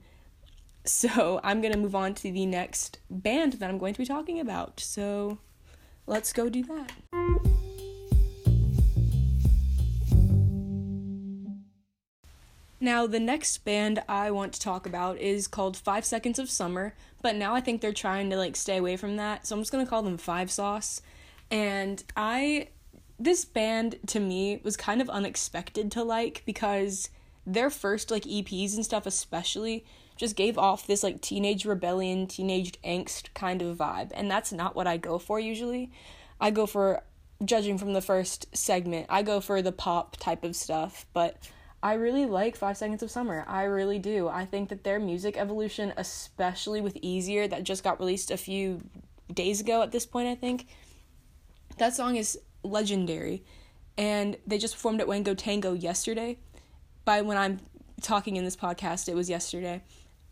So, 0.85 1.41
I'm 1.45 1.61
going 1.61 1.73
to 1.73 1.79
move 1.79 1.95
on 1.95 2.15
to 2.15 2.33
the 2.33 2.47
next 2.47 3.01
band 3.11 3.55
that 3.55 3.69
I'm 3.69 3.79
going 3.79 3.93
to 3.93 3.99
be 3.99 4.07
talking 4.07 4.41
about. 4.41 4.81
So, 4.81 5.39
let's 6.07 6.33
go 6.33 6.49
do 6.49 6.65
that. 6.65 6.93
Now, 12.83 13.07
the 13.07 13.21
next 13.21 13.59
band 13.59 14.03
I 14.09 14.31
want 14.31 14.55
to 14.55 14.61
talk 14.61 14.87
about 14.87 15.19
is 15.19 15.47
called 15.47 15.77
Five 15.77 16.07
Seconds 16.07 16.39
of 16.39 16.49
Summer, 16.49 16.95
but 17.21 17.37
now 17.37 17.55
I 17.55 17.61
think 17.61 17.83
they're 17.83 17.93
trying 17.93 18.31
to 18.31 18.37
like 18.37 18.57
stay 18.57 18.79
away 18.79 18.97
from 18.97 19.17
that, 19.17 19.47
so 19.47 19.55
I'm 19.55 19.61
just 19.61 19.71
gonna 19.71 19.87
call 19.87 20.03
them 20.03 20.17
Five 20.17 20.51
Sauce. 20.51 21.03
And 21.51 22.03
I 22.17 22.69
this 23.19 23.45
band 23.45 23.97
to 24.07 24.19
me 24.19 24.63
was 24.65 24.79
kind 24.79 25.03
of 25.03 25.11
unexpected 25.11 25.93
to 25.93 26.03
like 26.03 26.43
because 26.47 27.11
their 27.47 27.69
first 27.69 28.11
like 28.11 28.23
EPs 28.23 28.75
and 28.75 28.85
stuff 28.85 29.05
especially 29.05 29.85
just 30.21 30.37
gave 30.37 30.59
off 30.59 30.87
this 30.87 31.03
like 31.03 31.23
teenage 31.23 31.65
rebellion, 31.65 32.27
teenage 32.27 32.75
angst 32.83 33.33
kind 33.33 33.63
of 33.63 33.79
vibe, 33.79 34.11
and 34.13 34.31
that's 34.31 34.53
not 34.53 34.77
what 34.77 34.87
I 34.87 34.99
go 34.99 35.19
for 35.19 35.41
usually. 35.41 35.91
I 36.39 36.51
go 36.51 36.67
for 36.67 37.03
judging 37.43 37.79
from 37.79 37.95
the 37.95 38.03
first 38.03 38.55
segment, 38.55 39.07
I 39.09 39.23
go 39.23 39.41
for 39.41 39.63
the 39.63 39.73
pop 39.73 40.19
type 40.19 40.45
of 40.45 40.55
stuff, 40.55 41.07
but 41.15 41.39
I 41.83 41.95
really 41.95 42.27
like 42.27 42.55
Five 42.55 42.77
Seconds 42.77 43.03
of 43.03 43.11
Summer. 43.11 43.47
I 43.49 43.63
really 43.63 43.99
do. 43.99 44.29
I 44.29 44.45
think 44.45 44.69
that 44.69 44.85
their 44.85 45.01
music 45.01 45.39
evolution, 45.39 45.95
especially 45.97 46.83
with 46.83 46.99
Easier, 47.01 47.49
that 47.49 47.65
just 47.65 47.83
got 47.83 47.99
released 47.99 48.31
a 48.31 48.37
few 48.37 48.83
days 49.33 49.63
ago 49.63 49.81
at 49.81 49.91
this 49.91 50.05
point, 50.05 50.29
I 50.29 50.35
think, 50.35 50.67
that 51.79 51.95
song 51.95 52.17
is 52.17 52.39
legendary. 52.63 53.43
And 53.97 54.37
they 54.47 54.59
just 54.59 54.75
performed 54.75 55.01
at 55.01 55.09
Wango 55.09 55.33
Tango 55.33 55.73
yesterday. 55.73 56.37
by 57.07 57.23
when 57.23 57.39
I'm 57.39 57.61
talking 58.03 58.37
in 58.37 58.45
this 58.45 58.57
podcast, 58.57 59.09
it 59.09 59.15
was 59.15 59.31
yesterday. 59.31 59.83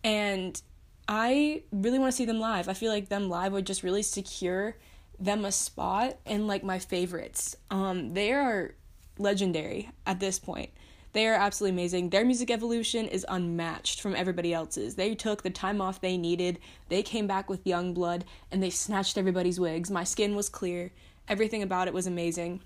And 0.05 0.61
I 1.09 1.63
really 1.73 1.99
want 1.99 2.13
to 2.13 2.17
see 2.17 2.25
them 2.25 2.41
live. 2.41 2.69
I 2.69 2.75
feel 2.75 2.93
like 2.93 3.09
them 3.09 3.29
live 3.29 3.53
would 3.53 3.67
just 3.67 3.83
really 3.83 4.03
secure 4.03 4.77
them 5.19 5.45
a 5.45 5.53
spot 5.53 6.19
in 6.27 6.47
like 6.47 6.63
my 6.63 6.79
favorites. 6.79 7.57
Um, 7.71 8.15
they 8.15 8.33
are 8.33 8.75
legendary 9.19 9.91
at 10.07 10.21
this 10.21 10.39
point. 10.39 10.71
They 11.13 11.27
are 11.27 11.35
absolutely 11.35 11.75
amazing. 11.75 12.11
Their 12.11 12.25
music 12.25 12.51
evolution 12.51 13.09
is 13.09 13.25
unmatched 13.29 14.01
from 14.01 14.15
everybody 14.15 14.53
else's. 14.53 14.95
They 14.95 15.15
took 15.15 15.43
the 15.43 15.51
time 15.51 15.81
off 15.81 16.01
they 16.01 16.19
needed. 16.19 16.59
They 16.91 17.03
came 17.03 17.27
back 17.27 17.49
with 17.49 17.67
young 17.67 17.95
blood 17.95 18.27
and 18.53 18.63
they 18.63 18.71
snatched 18.71 19.17
everybody's 19.17 19.59
wigs. 19.59 19.91
My 19.91 20.05
skin 20.05 20.37
was 20.37 20.51
clear. 20.51 20.93
Everything 21.27 21.63
about 21.63 21.89
it 21.89 21.95
was 21.95 22.07
amazing. 22.07 22.61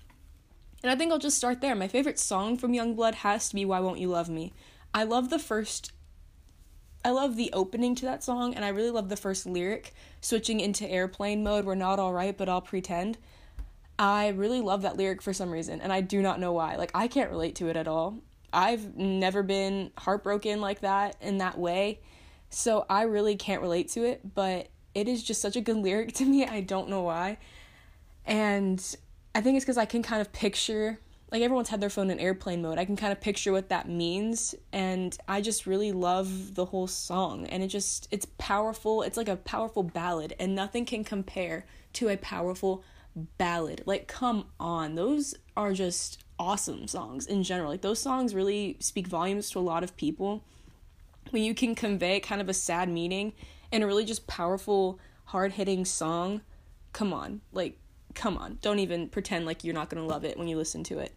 And 0.83 0.91
I 0.91 0.95
think 0.95 1.11
I'll 1.11 1.19
just 1.19 1.37
start 1.37 1.61
there. 1.61 1.75
My 1.75 1.87
favorite 1.87 2.19
song 2.19 2.57
from 2.57 2.73
Youngblood 2.73 3.15
has 3.15 3.47
to 3.49 3.55
be 3.55 3.63
Why 3.63 3.79
Won't 3.79 3.99
You 3.99 4.09
Love 4.09 4.29
Me. 4.29 4.51
I 4.93 5.05
love 5.05 5.29
the 5.29 5.39
first 5.39 5.92
I 7.05 7.11
love 7.11 7.35
the 7.35 7.51
opening 7.53 7.95
to 7.95 8.05
that 8.05 8.23
song 8.23 8.55
and 8.55 8.63
I 8.63 8.69
really 8.69 8.91
love 8.91 9.09
the 9.09 9.17
first 9.17 9.45
lyric 9.45 9.93
switching 10.21 10.59
into 10.59 10.89
airplane 10.89 11.43
mode. 11.43 11.65
We're 11.65 11.75
not 11.75 11.99
all 11.99 12.13
right, 12.13 12.37
but 12.37 12.47
I'll 12.47 12.61
pretend. 12.61 13.17
I 13.99 14.29
really 14.29 14.61
love 14.61 14.81
that 14.83 14.97
lyric 14.97 15.21
for 15.21 15.33
some 15.33 15.51
reason 15.51 15.81
and 15.81 15.91
I 15.91 16.01
do 16.01 16.21
not 16.21 16.39
know 16.39 16.53
why. 16.53 16.77
Like 16.77 16.91
I 16.95 17.07
can't 17.07 17.29
relate 17.29 17.55
to 17.55 17.67
it 17.67 17.75
at 17.75 17.87
all. 17.87 18.19
I've 18.53 18.95
never 18.95 19.43
been 19.43 19.91
heartbroken 19.97 20.61
like 20.61 20.81
that 20.81 21.17
in 21.19 21.39
that 21.39 21.57
way. 21.57 21.99
So 22.49 22.85
I 22.89 23.03
really 23.03 23.35
can't 23.35 23.61
relate 23.61 23.89
to 23.91 24.05
it, 24.05 24.21
but 24.35 24.69
it 24.93 25.07
is 25.07 25.23
just 25.23 25.41
such 25.41 25.55
a 25.55 25.61
good 25.61 25.77
lyric 25.83 26.13
to 26.13 26.25
me. 26.25 26.45
I 26.45 26.61
don't 26.61 26.87
know 26.87 27.01
why. 27.01 27.37
And 28.25 28.79
I 29.35 29.41
think 29.41 29.57
it's 29.57 29.65
because 29.65 29.77
I 29.77 29.85
can 29.85 30.03
kind 30.03 30.21
of 30.21 30.31
picture, 30.31 30.99
like 31.33 31.41
everyone's 31.41 31.69
had 31.69 31.81
their 31.81 31.89
phone 31.89 32.11
in 32.11 32.19
airplane 32.19 32.61
mode. 32.61 32.77
I 32.77 32.85
can 32.85 32.95
kind 32.95 33.11
of 33.11 33.19
picture 33.19 33.51
what 33.51 33.69
that 33.69 33.89
means. 33.89 34.53
And 34.71 35.17
I 35.27 35.41
just 35.41 35.65
really 35.65 35.91
love 35.91 36.53
the 36.53 36.65
whole 36.65 36.85
song. 36.85 37.47
And 37.47 37.63
it 37.63 37.69
just, 37.69 38.07
it's 38.11 38.27
powerful. 38.37 39.01
It's 39.01 39.17
like 39.17 39.27
a 39.27 39.37
powerful 39.37 39.81
ballad. 39.81 40.35
And 40.39 40.53
nothing 40.53 40.85
can 40.85 41.03
compare 41.03 41.65
to 41.93 42.09
a 42.09 42.17
powerful 42.17 42.83
ballad. 43.39 43.81
Like, 43.87 44.07
come 44.07 44.45
on. 44.59 44.93
Those 44.93 45.33
are 45.57 45.73
just 45.73 46.23
awesome 46.37 46.87
songs 46.87 47.25
in 47.25 47.41
general. 47.41 47.71
Like, 47.71 47.81
those 47.81 47.99
songs 47.99 48.35
really 48.35 48.77
speak 48.79 49.07
volumes 49.07 49.49
to 49.49 49.59
a 49.59 49.61
lot 49.61 49.83
of 49.83 49.97
people. 49.97 50.43
When 51.31 51.41
you 51.41 51.55
can 51.55 51.73
convey 51.73 52.19
kind 52.19 52.41
of 52.41 52.49
a 52.49 52.53
sad 52.53 52.89
meaning 52.89 53.33
in 53.71 53.81
a 53.81 53.87
really 53.87 54.05
just 54.05 54.27
powerful, 54.27 54.99
hard 55.25 55.53
hitting 55.53 55.83
song, 55.83 56.41
come 56.91 57.11
on. 57.11 57.41
Like, 57.51 57.79
come 58.13 58.37
on, 58.37 58.57
don't 58.61 58.79
even 58.79 59.09
pretend 59.09 59.45
like 59.45 59.63
you're 59.63 59.73
not 59.73 59.89
gonna 59.89 60.05
love 60.05 60.25
it 60.25 60.37
when 60.37 60.47
you 60.47 60.57
listen 60.57 60.83
to 60.85 60.99
it. 60.99 61.15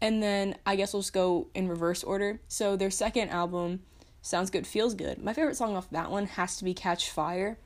And 0.00 0.22
then 0.22 0.56
I 0.66 0.76
guess 0.76 0.92
we'll 0.92 1.02
just 1.02 1.12
go 1.12 1.48
in 1.54 1.68
reverse 1.68 2.04
order. 2.04 2.40
So 2.48 2.76
their 2.76 2.90
second 2.90 3.30
album, 3.30 3.80
Sounds 4.20 4.50
Good, 4.50 4.66
Feels 4.66 4.94
Good. 4.94 5.22
My 5.22 5.32
favorite 5.32 5.56
song 5.56 5.76
off 5.76 5.88
that 5.90 6.10
one 6.10 6.26
has 6.26 6.56
to 6.58 6.64
be 6.64 6.74
Catch 6.74 7.10
Fire. 7.10 7.58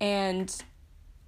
And 0.00 0.54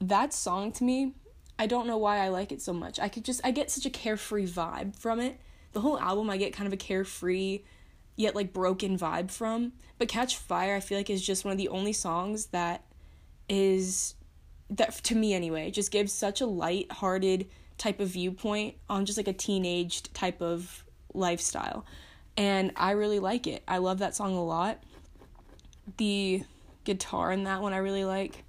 that 0.00 0.32
song 0.32 0.72
to 0.72 0.84
me, 0.84 1.14
I 1.58 1.66
don't 1.66 1.86
know 1.86 1.98
why 1.98 2.18
I 2.18 2.28
like 2.28 2.52
it 2.52 2.62
so 2.62 2.72
much. 2.72 2.98
I 2.98 3.08
could 3.08 3.24
just, 3.24 3.40
I 3.44 3.50
get 3.50 3.70
such 3.70 3.84
a 3.84 3.90
carefree 3.90 4.46
vibe 4.46 4.96
from 4.96 5.20
it. 5.20 5.38
The 5.72 5.80
whole 5.80 5.98
album, 5.98 6.30
I 6.30 6.38
get 6.38 6.54
kind 6.54 6.66
of 6.66 6.72
a 6.72 6.78
carefree, 6.78 7.60
yet 8.16 8.34
like 8.34 8.52
broken 8.52 8.96
vibe 8.96 9.30
from. 9.30 9.72
But 9.98 10.08
Catch 10.08 10.36
Fire, 10.36 10.76
I 10.76 10.80
feel 10.80 10.98
like 10.98 11.10
is 11.10 11.24
just 11.24 11.44
one 11.44 11.52
of 11.52 11.58
the 11.58 11.68
only 11.68 11.92
songs 11.92 12.46
that 12.46 12.84
is 13.48 14.14
that 14.70 14.92
to 15.04 15.14
me 15.14 15.34
anyway 15.34 15.70
just 15.70 15.90
gives 15.90 16.12
such 16.12 16.40
a 16.40 16.46
light-hearted 16.46 17.48
type 17.78 18.00
of 18.00 18.08
viewpoint 18.08 18.74
on 18.88 19.04
just 19.04 19.16
like 19.16 19.28
a 19.28 19.32
teenaged 19.32 20.12
type 20.14 20.40
of 20.40 20.84
lifestyle. 21.14 21.84
And 22.36 22.72
i 22.76 22.92
really 22.92 23.18
like 23.18 23.46
it. 23.46 23.62
I 23.66 23.78
love 23.78 23.98
that 23.98 24.14
song 24.14 24.34
a 24.34 24.44
lot. 24.44 24.82
The 25.96 26.42
guitar 26.84 27.32
in 27.32 27.44
that 27.44 27.62
one 27.62 27.72
i 27.72 27.78
really 27.78 28.04
like. 28.04 28.44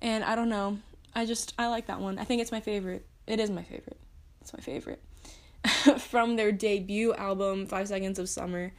And 0.00 0.24
i 0.24 0.34
don't 0.34 0.48
know. 0.48 0.78
I 1.14 1.26
just 1.26 1.54
i 1.58 1.66
like 1.68 1.86
that 1.86 2.00
one. 2.00 2.18
I 2.18 2.24
think 2.24 2.42
it's 2.42 2.52
my 2.52 2.60
favorite. 2.60 3.06
It 3.26 3.40
is 3.40 3.50
my 3.50 3.62
favorite. 3.62 3.98
It's 4.40 4.52
my 4.52 4.60
favorite. 4.60 5.02
From 5.98 6.36
their 6.36 6.52
debut 6.52 7.14
album 7.14 7.66
five 7.66 7.88
seconds 7.88 8.18
of 8.18 8.28
summer 8.28 8.72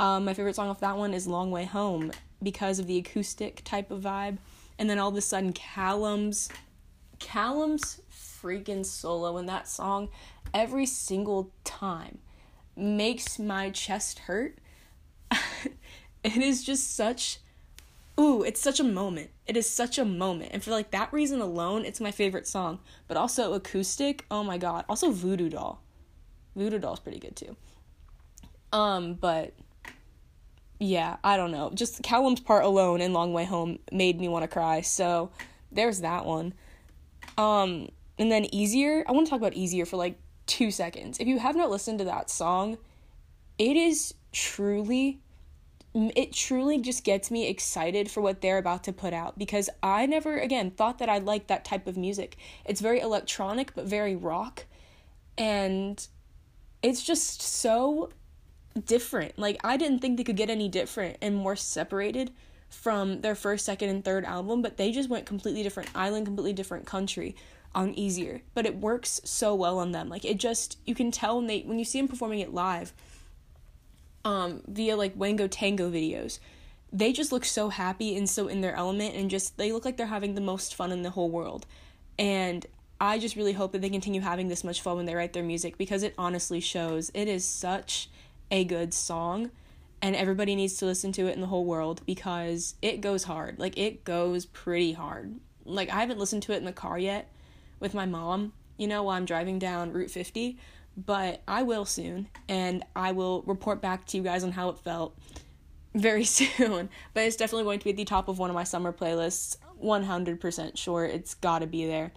um, 0.00 0.24
my 0.24 0.32
favorite 0.32 0.56
song 0.56 0.68
off 0.68 0.80
that 0.80 0.96
one 0.96 1.12
is 1.12 1.26
long 1.26 1.50
way 1.50 1.66
home 1.66 2.10
because 2.42 2.78
of 2.78 2.86
the 2.86 2.96
acoustic 2.96 3.60
type 3.64 3.90
of 3.90 4.00
vibe 4.00 4.38
and 4.80 4.88
then 4.88 4.98
all 4.98 5.10
of 5.10 5.16
a 5.16 5.20
sudden 5.20 5.52
Calum's 5.52 6.48
Calum's 7.20 8.00
freaking 8.10 8.84
solo 8.84 9.36
in 9.36 9.44
that 9.46 9.68
song 9.68 10.08
every 10.54 10.86
single 10.86 11.52
time 11.62 12.18
makes 12.74 13.38
my 13.38 13.68
chest 13.70 14.20
hurt. 14.20 14.56
it 16.24 16.36
is 16.38 16.64
just 16.64 16.96
such 16.96 17.38
ooh, 18.18 18.42
it's 18.42 18.60
such 18.60 18.80
a 18.80 18.84
moment. 18.84 19.30
It 19.46 19.56
is 19.56 19.68
such 19.68 19.98
a 19.98 20.04
moment. 20.04 20.50
And 20.52 20.64
for 20.64 20.70
like 20.70 20.90
that 20.90 21.12
reason 21.12 21.40
alone, 21.40 21.84
it's 21.84 22.00
my 22.00 22.10
favorite 22.10 22.46
song. 22.46 22.80
But 23.06 23.18
also 23.18 23.52
acoustic, 23.52 24.24
oh 24.30 24.42
my 24.42 24.56
god. 24.56 24.86
Also 24.88 25.10
Voodoo 25.10 25.50
Doll. 25.50 25.82
Voodoo 26.56 26.78
Doll's 26.78 27.00
pretty 27.00 27.18
good 27.18 27.36
too. 27.36 27.54
Um, 28.72 29.14
but 29.14 29.52
yeah, 30.80 31.18
I 31.22 31.36
don't 31.36 31.52
know. 31.52 31.70
Just 31.74 32.02
Calum's 32.02 32.40
part 32.40 32.64
alone 32.64 33.02
in 33.02 33.12
Long 33.12 33.34
Way 33.34 33.44
Home 33.44 33.78
made 33.92 34.18
me 34.18 34.28
want 34.28 34.44
to 34.44 34.48
cry. 34.48 34.80
So 34.80 35.30
there's 35.70 36.00
that 36.00 36.24
one. 36.24 36.54
Um, 37.36 37.90
and 38.18 38.32
then 38.32 38.52
Easier, 38.52 39.04
I 39.06 39.12
want 39.12 39.26
to 39.26 39.30
talk 39.30 39.38
about 39.40 39.52
Easier 39.52 39.84
for 39.84 39.98
like 39.98 40.18
two 40.46 40.70
seconds. 40.70 41.20
If 41.20 41.28
you 41.28 41.38
have 41.38 41.54
not 41.54 41.70
listened 41.70 41.98
to 41.98 42.06
that 42.06 42.30
song, 42.30 42.78
it 43.58 43.76
is 43.76 44.14
truly, 44.32 45.20
it 45.94 46.32
truly 46.32 46.78
just 46.78 47.04
gets 47.04 47.30
me 47.30 47.46
excited 47.46 48.10
for 48.10 48.22
what 48.22 48.40
they're 48.40 48.58
about 48.58 48.82
to 48.84 48.92
put 48.92 49.12
out 49.12 49.38
because 49.38 49.68
I 49.82 50.06
never, 50.06 50.38
again, 50.38 50.70
thought 50.70 50.98
that 50.98 51.10
I 51.10 51.18
liked 51.18 51.48
that 51.48 51.62
type 51.62 51.86
of 51.86 51.98
music. 51.98 52.38
It's 52.64 52.80
very 52.80 53.00
electronic, 53.00 53.74
but 53.74 53.84
very 53.84 54.16
rock. 54.16 54.64
And 55.36 56.06
it's 56.82 57.02
just 57.02 57.42
so 57.42 58.10
different. 58.86 59.38
Like 59.38 59.58
I 59.64 59.76
didn't 59.76 60.00
think 60.00 60.16
they 60.16 60.24
could 60.24 60.36
get 60.36 60.50
any 60.50 60.68
different 60.68 61.18
and 61.20 61.34
more 61.36 61.56
separated 61.56 62.30
from 62.68 63.20
their 63.20 63.34
first, 63.34 63.64
second, 63.64 63.88
and 63.88 64.04
third 64.04 64.24
album, 64.24 64.62
but 64.62 64.76
they 64.76 64.92
just 64.92 65.08
went 65.08 65.26
completely 65.26 65.62
different 65.62 65.90
island, 65.94 66.26
completely 66.26 66.52
different 66.52 66.86
country 66.86 67.34
on 67.74 67.94
easier. 67.94 68.42
But 68.54 68.66
it 68.66 68.76
works 68.76 69.20
so 69.24 69.54
well 69.54 69.78
on 69.78 69.92
them. 69.92 70.08
Like 70.08 70.24
it 70.24 70.38
just 70.38 70.78
you 70.86 70.94
can 70.94 71.10
tell 71.10 71.36
when 71.36 71.46
they 71.46 71.60
when 71.62 71.78
you 71.78 71.84
see 71.84 71.98
them 71.98 72.08
performing 72.08 72.40
it 72.40 72.54
live, 72.54 72.92
um, 74.24 74.62
via 74.66 74.96
like 74.96 75.14
Wango 75.16 75.48
Tango 75.48 75.90
videos, 75.90 76.38
they 76.92 77.12
just 77.12 77.32
look 77.32 77.44
so 77.44 77.68
happy 77.68 78.16
and 78.16 78.28
so 78.28 78.48
in 78.48 78.60
their 78.60 78.74
element 78.74 79.14
and 79.14 79.30
just 79.30 79.56
they 79.56 79.72
look 79.72 79.84
like 79.84 79.96
they're 79.96 80.06
having 80.06 80.34
the 80.34 80.40
most 80.40 80.74
fun 80.74 80.92
in 80.92 81.02
the 81.02 81.10
whole 81.10 81.30
world. 81.30 81.66
And 82.18 82.66
I 83.00 83.18
just 83.18 83.36
really 83.36 83.54
hope 83.54 83.72
that 83.72 83.80
they 83.80 83.88
continue 83.88 84.20
having 84.20 84.48
this 84.48 84.62
much 84.62 84.82
fun 84.82 84.96
when 84.96 85.06
they 85.06 85.14
write 85.14 85.32
their 85.32 85.42
music 85.42 85.78
because 85.78 86.02
it 86.02 86.14
honestly 86.18 86.60
shows. 86.60 87.10
It 87.14 87.28
is 87.28 87.44
such 87.44 88.10
a 88.50 88.64
good 88.64 88.92
song 88.92 89.50
and 90.02 90.16
everybody 90.16 90.54
needs 90.54 90.76
to 90.78 90.86
listen 90.86 91.12
to 91.12 91.26
it 91.26 91.34
in 91.34 91.40
the 91.40 91.46
whole 91.46 91.64
world 91.64 92.02
because 92.06 92.74
it 92.82 93.00
goes 93.00 93.24
hard. 93.24 93.58
Like 93.58 93.76
it 93.76 94.04
goes 94.04 94.46
pretty 94.46 94.92
hard. 94.92 95.38
Like 95.64 95.90
I 95.90 96.00
haven't 96.00 96.18
listened 96.18 96.42
to 96.44 96.52
it 96.52 96.56
in 96.56 96.64
the 96.64 96.72
car 96.72 96.98
yet 96.98 97.30
with 97.80 97.94
my 97.94 98.06
mom, 98.06 98.52
you 98.76 98.86
know, 98.86 99.02
while 99.02 99.16
I'm 99.16 99.24
driving 99.24 99.58
down 99.58 99.92
Route 99.92 100.10
50, 100.10 100.58
but 100.96 101.42
I 101.46 101.62
will 101.62 101.84
soon 101.84 102.28
and 102.48 102.84
I 102.96 103.12
will 103.12 103.42
report 103.42 103.80
back 103.80 104.06
to 104.06 104.16
you 104.16 104.22
guys 104.22 104.42
on 104.42 104.52
how 104.52 104.70
it 104.70 104.78
felt 104.78 105.16
very 105.94 106.24
soon. 106.24 106.88
But 107.14 107.24
it's 107.24 107.36
definitely 107.36 107.64
going 107.64 107.78
to 107.80 107.84
be 107.84 107.90
at 107.90 107.96
the 107.96 108.04
top 108.04 108.28
of 108.28 108.38
one 108.38 108.50
of 108.50 108.54
my 108.54 108.64
summer 108.64 108.92
playlists. 108.92 109.56
100% 109.82 110.76
sure 110.76 111.04
it's 111.06 111.34
got 111.34 111.60
to 111.60 111.66
be 111.66 111.86
there. 111.86 112.12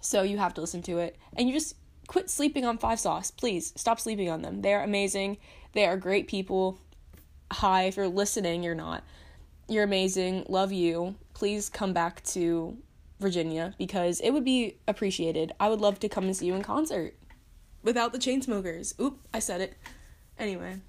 So 0.00 0.22
you 0.22 0.38
have 0.38 0.54
to 0.54 0.60
listen 0.60 0.82
to 0.82 0.98
it. 0.98 1.16
And 1.36 1.48
you 1.48 1.54
just 1.54 1.76
quit 2.12 2.28
sleeping 2.28 2.66
on 2.66 2.76
Five 2.76 3.00
Sauce. 3.00 3.30
Please 3.30 3.72
stop 3.74 3.98
sleeping 3.98 4.28
on 4.28 4.42
them. 4.42 4.60
They're 4.60 4.84
amazing. 4.84 5.38
They 5.72 5.86
are 5.86 5.96
great 5.96 6.28
people. 6.28 6.78
Hi, 7.50 7.84
if 7.84 7.96
you're 7.96 8.06
listening, 8.06 8.62
you're 8.62 8.74
not. 8.74 9.02
You're 9.66 9.84
amazing. 9.84 10.44
Love 10.46 10.72
you. 10.72 11.14
Please 11.32 11.70
come 11.70 11.94
back 11.94 12.22
to 12.24 12.76
Virginia 13.18 13.74
because 13.78 14.20
it 14.20 14.30
would 14.32 14.44
be 14.44 14.76
appreciated. 14.86 15.52
I 15.58 15.70
would 15.70 15.80
love 15.80 16.00
to 16.00 16.08
come 16.10 16.24
and 16.24 16.36
see 16.36 16.44
you 16.44 16.54
in 16.54 16.62
concert 16.62 17.14
without 17.82 18.12
the 18.12 18.18
Chainsmokers. 18.18 19.00
Oop, 19.00 19.18
I 19.32 19.38
said 19.38 19.62
it. 19.62 19.78
Anyway, 20.38 20.80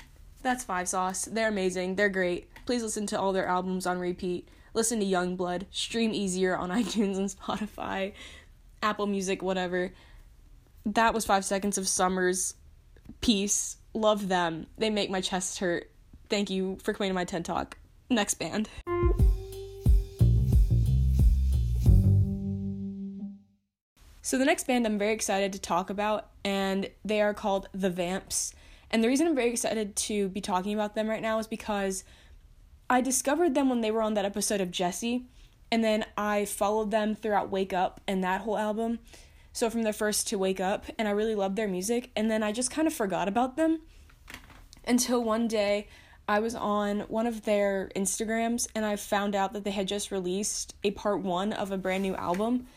that's 0.41 0.65
Five 0.65 0.89
Sauce. 0.89 1.23
They're 1.23 1.47
amazing. 1.47 1.95
They're 1.95 2.09
great. 2.09 2.49
Please 2.65 2.83
listen 2.83 3.07
to 3.07 3.19
all 3.19 3.31
their 3.31 3.47
albums 3.47 3.87
on 3.87 3.97
repeat. 3.97 4.49
Listen 4.73 4.99
to 4.99 5.05
Youngblood. 5.05 5.67
Stream 5.71 6.13
easier 6.13 6.57
on 6.57 6.69
iTunes 6.81 7.15
and 7.15 7.29
Spotify, 7.29 8.11
Apple 8.81 9.07
Music, 9.07 9.41
whatever 9.41 9.93
that 10.85 11.13
was 11.13 11.25
five 11.25 11.45
seconds 11.45 11.77
of 11.77 11.87
Summer's 11.87 12.55
piece. 13.21 13.77
Love 13.93 14.27
them. 14.27 14.67
They 14.77 14.89
make 14.89 15.09
my 15.09 15.21
chest 15.21 15.59
hurt. 15.59 15.89
Thank 16.29 16.49
you 16.49 16.77
for 16.81 16.93
coming 16.93 17.09
to 17.09 17.13
my 17.13 17.25
TED 17.25 17.45
Talk. 17.45 17.77
Next 18.09 18.35
band. 18.35 18.69
So, 24.21 24.37
the 24.37 24.45
next 24.45 24.67
band 24.67 24.85
I'm 24.85 24.97
very 24.97 25.13
excited 25.13 25.51
to 25.53 25.59
talk 25.59 25.89
about, 25.89 26.29
and 26.45 26.89
they 27.03 27.21
are 27.21 27.33
called 27.33 27.67
The 27.73 27.89
Vamps. 27.89 28.53
And 28.89 29.03
the 29.03 29.07
reason 29.07 29.27
I'm 29.27 29.35
very 29.35 29.49
excited 29.49 29.95
to 29.97 30.29
be 30.29 30.39
talking 30.39 30.73
about 30.73 30.95
them 30.95 31.09
right 31.09 31.21
now 31.21 31.39
is 31.39 31.47
because 31.47 32.03
I 32.89 33.01
discovered 33.01 33.53
them 33.53 33.69
when 33.69 33.81
they 33.81 33.91
were 33.91 34.01
on 34.01 34.13
that 34.13 34.23
episode 34.23 34.61
of 34.61 34.71
Jessie, 34.71 35.25
and 35.71 35.83
then 35.83 36.05
I 36.17 36.45
followed 36.45 36.91
them 36.91 37.15
throughout 37.15 37.51
Wake 37.51 37.73
Up 37.73 37.99
and 38.07 38.23
that 38.23 38.41
whole 38.41 38.57
album. 38.57 38.99
So 39.53 39.69
from 39.69 39.83
their 39.83 39.93
first 39.93 40.27
to 40.29 40.37
Wake 40.37 40.59
Up, 40.59 40.85
and 40.97 41.07
I 41.07 41.11
really 41.11 41.35
loved 41.35 41.55
their 41.55 41.67
music, 41.67 42.09
and 42.15 42.29
then 42.29 42.43
I 42.43 42.51
just 42.51 42.71
kind 42.71 42.87
of 42.87 42.93
forgot 42.93 43.27
about 43.27 43.55
them 43.55 43.81
until 44.85 45.23
one 45.23 45.47
day 45.47 45.87
I 46.27 46.39
was 46.39 46.55
on 46.55 47.01
one 47.01 47.27
of 47.27 47.43
their 47.43 47.91
Instagrams 47.95 48.67
and 48.75 48.85
I 48.85 48.95
found 48.95 49.35
out 49.35 49.53
that 49.53 49.63
they 49.63 49.71
had 49.71 49.87
just 49.87 50.11
released 50.11 50.73
a 50.83 50.91
part 50.91 51.21
one 51.21 51.51
of 51.51 51.71
a 51.71 51.77
brand 51.77 52.03
new 52.03 52.15
album. 52.15 52.67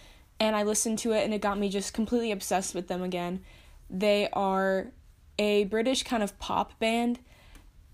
And 0.40 0.56
I 0.56 0.64
listened 0.64 0.98
to 1.00 1.12
it 1.12 1.24
and 1.24 1.32
it 1.32 1.40
got 1.40 1.58
me 1.58 1.68
just 1.68 1.94
completely 1.94 2.32
obsessed 2.32 2.74
with 2.74 2.88
them 2.88 3.02
again. 3.02 3.42
They 3.88 4.28
are 4.32 4.88
a 5.38 5.64
British 5.64 6.02
kind 6.02 6.22
of 6.22 6.38
pop 6.38 6.78
band 6.78 7.20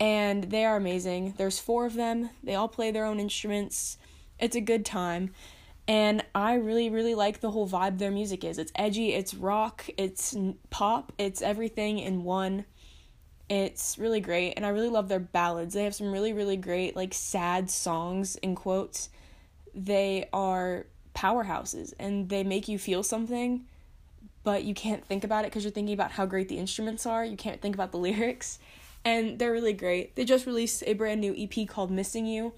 and 0.01 0.45
they 0.45 0.65
are 0.65 0.77
amazing. 0.77 1.35
There's 1.37 1.59
four 1.59 1.85
of 1.87 1.95
them, 1.95 2.31
they 2.43 2.55
all 2.55 2.69
play 2.69 2.91
their 2.91 3.05
own 3.05 3.21
instruments. 3.21 3.99
It's 4.39 4.57
a 4.57 4.61
good 4.61 4.85
time. 4.85 5.33
And 5.93 6.25
I 6.35 6.55
really, 6.55 6.89
really 6.89 7.15
like 7.15 7.41
the 7.41 7.51
whole 7.51 7.69
vibe 7.69 7.99
their 7.99 8.11
music 8.11 8.45
is. 8.45 8.57
It's 8.57 8.73
edgy, 8.75 9.13
it's 9.13 9.35
rock, 9.35 9.85
it's 9.99 10.35
pop, 10.71 11.13
it's 11.19 11.43
everything 11.43 11.99
in 11.99 12.25
one 12.25 12.65
it's 13.55 13.99
really 13.99 14.21
great, 14.21 14.55
and 14.57 14.65
I 14.65 14.71
really 14.71 14.89
love 14.89 15.11
their 15.11 15.21
ballads. 15.21 15.75
They 15.75 15.85
have 15.85 15.95
some 15.95 16.11
really, 16.11 16.33
really 16.33 16.57
great, 16.57 16.97
like, 16.97 17.13
sad 17.13 17.71
songs, 17.71 18.37
in 18.37 18.55
quotes. 18.55 19.11
They 19.75 20.31
are 20.33 20.87
powerhouses, 21.15 21.93
and 21.99 22.31
they 22.31 22.45
make 22.45 22.67
you 22.67 22.79
feel 22.79 23.03
something, 23.03 23.67
but 24.43 24.65
you 24.65 24.73
can't 24.73 25.05
think 25.05 25.23
about 25.23 25.45
it 25.45 25.51
because 25.51 25.65
you're 25.65 25.71
thinking 25.71 25.93
about 25.93 26.13
how 26.13 26.25
great 26.25 26.49
the 26.49 26.57
instruments 26.57 27.05
are. 27.05 27.27
You 27.27 27.37
can't 27.37 27.61
think 27.61 27.75
about 27.75 27.93
the 27.93 27.99
lyrics, 28.09 28.59
and 29.05 29.39
they're 29.39 29.53
really 29.53 29.75
great. 29.75 30.17
They 30.17 30.25
just 30.25 30.47
released 30.47 30.83
a 30.87 30.95
brand 30.95 31.21
new 31.21 31.35
EP 31.37 31.69
called 31.69 31.91
Missing 31.91 32.25
You. 32.25 32.55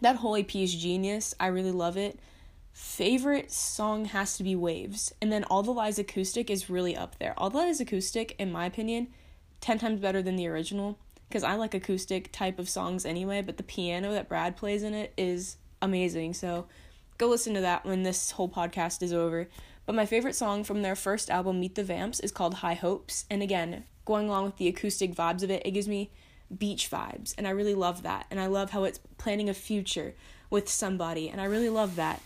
That 0.00 0.16
whole 0.16 0.36
EP 0.36 0.54
is 0.56 0.74
genius. 0.74 1.34
I 1.38 1.48
really 1.48 1.72
love 1.72 1.96
it. 1.96 2.18
Favorite 2.72 3.50
song 3.50 4.06
has 4.06 4.36
to 4.36 4.44
be 4.44 4.54
Waves, 4.54 5.12
and 5.20 5.30
then 5.30 5.44
All 5.44 5.62
the 5.62 5.72
Lies 5.72 5.98
Acoustic 5.98 6.50
is 6.50 6.70
really 6.70 6.96
up 6.96 7.18
there. 7.18 7.34
All 7.36 7.50
the 7.50 7.58
Lies 7.58 7.80
Acoustic, 7.80 8.34
in 8.38 8.50
my 8.52 8.64
opinion, 8.64 9.08
10 9.60 9.78
times 9.78 10.00
better 10.00 10.22
than 10.22 10.36
the 10.36 10.46
original 10.46 10.98
because 11.28 11.44
I 11.44 11.54
like 11.54 11.74
acoustic 11.74 12.32
type 12.32 12.58
of 12.58 12.68
songs 12.68 13.06
anyway, 13.06 13.40
but 13.40 13.56
the 13.56 13.62
piano 13.62 14.12
that 14.12 14.28
Brad 14.28 14.56
plays 14.56 14.82
in 14.82 14.94
it 14.94 15.12
is 15.16 15.58
amazing. 15.80 16.34
So 16.34 16.66
go 17.18 17.28
listen 17.28 17.54
to 17.54 17.60
that 17.60 17.84
when 17.84 18.02
this 18.02 18.32
whole 18.32 18.48
podcast 18.48 19.00
is 19.00 19.12
over. 19.12 19.48
But 19.86 19.94
my 19.94 20.06
favorite 20.06 20.34
song 20.34 20.64
from 20.64 20.82
their 20.82 20.96
first 20.96 21.30
album, 21.30 21.60
Meet 21.60 21.76
the 21.76 21.84
Vamps, 21.84 22.18
is 22.18 22.32
called 22.32 22.54
High 22.54 22.74
Hopes. 22.74 23.26
And 23.30 23.42
again, 23.42 23.84
going 24.04 24.28
along 24.28 24.46
with 24.46 24.56
the 24.56 24.66
acoustic 24.66 25.14
vibes 25.14 25.44
of 25.44 25.52
it, 25.52 25.62
it 25.64 25.70
gives 25.70 25.86
me 25.86 26.10
beach 26.56 26.90
vibes. 26.90 27.34
And 27.36 27.46
I 27.46 27.50
really 27.50 27.74
love 27.74 28.02
that. 28.02 28.26
And 28.30 28.40
I 28.40 28.46
love 28.46 28.70
how 28.70 28.84
it's 28.84 29.00
planning 29.18 29.48
a 29.48 29.54
future 29.54 30.14
with 30.50 30.68
somebody. 30.68 31.28
And 31.28 31.40
I 31.40 31.44
really 31.44 31.68
love 31.68 31.96
that. 31.96 32.20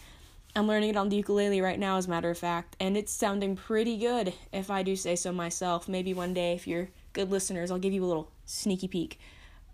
I'm 0.57 0.69
learning 0.69 0.91
it 0.91 0.97
on 0.97 1.09
the 1.09 1.17
ukulele 1.17 1.61
right 1.61 1.79
now, 1.79 1.97
as 1.97 2.07
a 2.07 2.11
matter 2.11 2.31
of 2.31 2.39
fact. 2.39 2.77
And 2.79 2.97
it's 2.97 3.13
sounding 3.13 3.57
pretty 3.57 3.97
good, 3.97 4.35
if 4.53 4.71
I 4.71 4.83
do 4.83 4.95
say 4.95 5.17
so 5.17 5.33
myself. 5.33 5.89
Maybe 5.89 6.15
one 6.15 6.33
day, 6.33 6.55
if 6.55 6.67
you're 6.67 6.91
good 7.13 7.31
listeners, 7.31 7.71
I'll 7.71 7.79
give 7.79 7.93
you 7.93 8.05
a 8.05 8.07
little 8.07 8.31
sneaky 8.45 8.89
peek. 8.89 9.19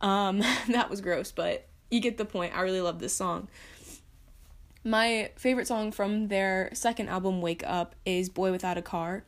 Um, 0.00 0.38
that 0.68 0.88
was 0.88 1.00
gross, 1.00 1.32
but 1.32 1.68
you 1.90 2.00
get 2.00 2.16
the 2.16 2.24
point. 2.24 2.56
I 2.56 2.62
really 2.62 2.80
love 2.80 2.98
this 2.98 3.12
song. 3.12 3.48
My 4.82 5.30
favorite 5.36 5.66
song 5.66 5.92
from 5.92 6.28
their 6.28 6.70
second 6.72 7.08
album, 7.08 7.42
Wake 7.42 7.62
Up, 7.66 7.94
is 8.06 8.30
Boy 8.30 8.50
Without 8.50 8.78
a 8.78 8.82
Car. 8.82 9.24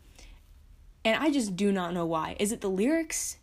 And 1.04 1.22
I 1.22 1.30
just 1.30 1.56
do 1.56 1.70
not 1.70 1.92
know 1.92 2.06
why. 2.06 2.36
Is 2.40 2.52
it 2.52 2.62
the 2.62 2.70
lyrics? 2.70 3.36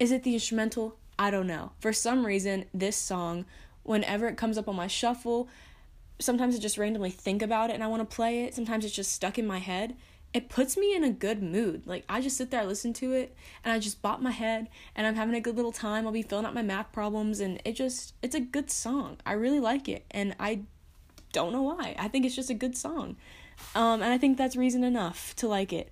Is 0.00 0.10
it 0.10 0.24
the 0.24 0.34
instrumental? 0.34 0.96
I 1.22 1.30
don't 1.30 1.46
know. 1.46 1.72
For 1.80 1.92
some 1.92 2.26
reason, 2.26 2.64
this 2.74 2.96
song, 2.96 3.44
whenever 3.82 4.26
it 4.28 4.36
comes 4.36 4.58
up 4.58 4.68
on 4.68 4.76
my 4.76 4.86
shuffle, 4.86 5.48
sometimes 6.18 6.56
I 6.56 6.58
just 6.58 6.78
randomly 6.78 7.10
think 7.10 7.42
about 7.42 7.70
it 7.70 7.74
and 7.74 7.84
I 7.84 7.86
want 7.86 8.08
to 8.08 8.16
play 8.16 8.44
it. 8.44 8.54
Sometimes 8.54 8.84
it's 8.84 8.94
just 8.94 9.12
stuck 9.12 9.38
in 9.38 9.46
my 9.46 9.58
head 9.58 9.94
it 10.34 10.48
puts 10.48 10.76
me 10.76 10.94
in 10.94 11.04
a 11.04 11.10
good 11.10 11.42
mood. 11.42 11.86
Like 11.86 12.04
I 12.08 12.20
just 12.20 12.36
sit 12.36 12.50
there, 12.50 12.62
I 12.62 12.64
listen 12.64 12.92
to 12.94 13.12
it, 13.12 13.36
and 13.64 13.72
I 13.72 13.78
just 13.78 14.00
bop 14.00 14.20
my 14.20 14.30
head, 14.30 14.68
and 14.96 15.06
I'm 15.06 15.14
having 15.14 15.34
a 15.34 15.40
good 15.40 15.56
little 15.56 15.72
time. 15.72 16.06
I'll 16.06 16.12
be 16.12 16.22
filling 16.22 16.46
out 16.46 16.54
my 16.54 16.62
math 16.62 16.90
problems, 16.92 17.40
and 17.40 17.60
it 17.64 17.72
just 17.72 18.14
it's 18.22 18.34
a 18.34 18.40
good 18.40 18.70
song. 18.70 19.18
I 19.26 19.32
really 19.32 19.60
like 19.60 19.88
it, 19.88 20.06
and 20.10 20.34
I 20.40 20.60
don't 21.32 21.52
know 21.52 21.62
why. 21.62 21.94
I 21.98 22.08
think 22.08 22.24
it's 22.24 22.36
just 22.36 22.50
a 22.50 22.54
good 22.54 22.76
song, 22.76 23.16
um, 23.74 24.02
and 24.02 24.12
I 24.12 24.18
think 24.18 24.38
that's 24.38 24.56
reason 24.56 24.84
enough 24.84 25.36
to 25.36 25.48
like 25.48 25.72
it. 25.72 25.90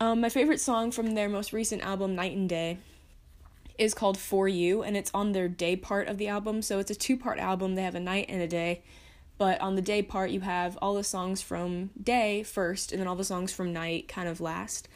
Um, 0.00 0.20
my 0.20 0.28
favorite 0.28 0.60
song 0.60 0.90
from 0.90 1.14
their 1.14 1.28
most 1.28 1.52
recent 1.52 1.82
album, 1.82 2.14
Night 2.14 2.36
and 2.36 2.48
Day, 2.48 2.78
is 3.78 3.94
called 3.94 4.18
For 4.18 4.48
You, 4.48 4.82
and 4.82 4.96
it's 4.96 5.10
on 5.14 5.32
their 5.32 5.48
day 5.48 5.76
part 5.76 6.08
of 6.08 6.18
the 6.18 6.28
album. 6.28 6.62
So 6.62 6.78
it's 6.78 6.90
a 6.90 6.94
two 6.94 7.16
part 7.16 7.38
album. 7.38 7.74
They 7.74 7.82
have 7.82 7.94
a 7.94 8.00
night 8.00 8.26
and 8.28 8.42
a 8.42 8.48
day 8.48 8.82
but 9.38 9.60
on 9.60 9.76
the 9.76 9.82
day 9.82 10.02
part, 10.02 10.30
you 10.30 10.40
have 10.40 10.76
all 10.82 10.94
the 10.94 11.04
songs 11.04 11.40
from 11.40 11.90
day 12.00 12.42
first, 12.42 12.90
and 12.90 13.00
then 13.00 13.06
all 13.06 13.14
the 13.14 13.24
songs 13.24 13.52
from 13.52 13.72
night 13.72 14.08
kind 14.08 14.28
of 14.28 14.40
last. 14.40 14.88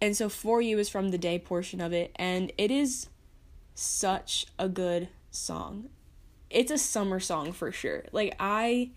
And 0.00 0.16
so 0.16 0.30
For 0.30 0.62
You 0.62 0.78
is 0.78 0.88
from 0.88 1.10
the 1.10 1.18
day 1.18 1.38
portion 1.38 1.80
of 1.80 1.92
it, 1.92 2.10
and 2.16 2.50
it 2.56 2.70
is 2.70 3.08
such 3.74 4.46
a 4.58 4.66
good 4.66 5.08
song. 5.30 5.90
It's 6.48 6.70
a 6.70 6.78
summer 6.78 7.20
song 7.20 7.52
for 7.52 7.70
sure. 7.70 8.04
Like, 8.12 8.34
I 8.40 8.92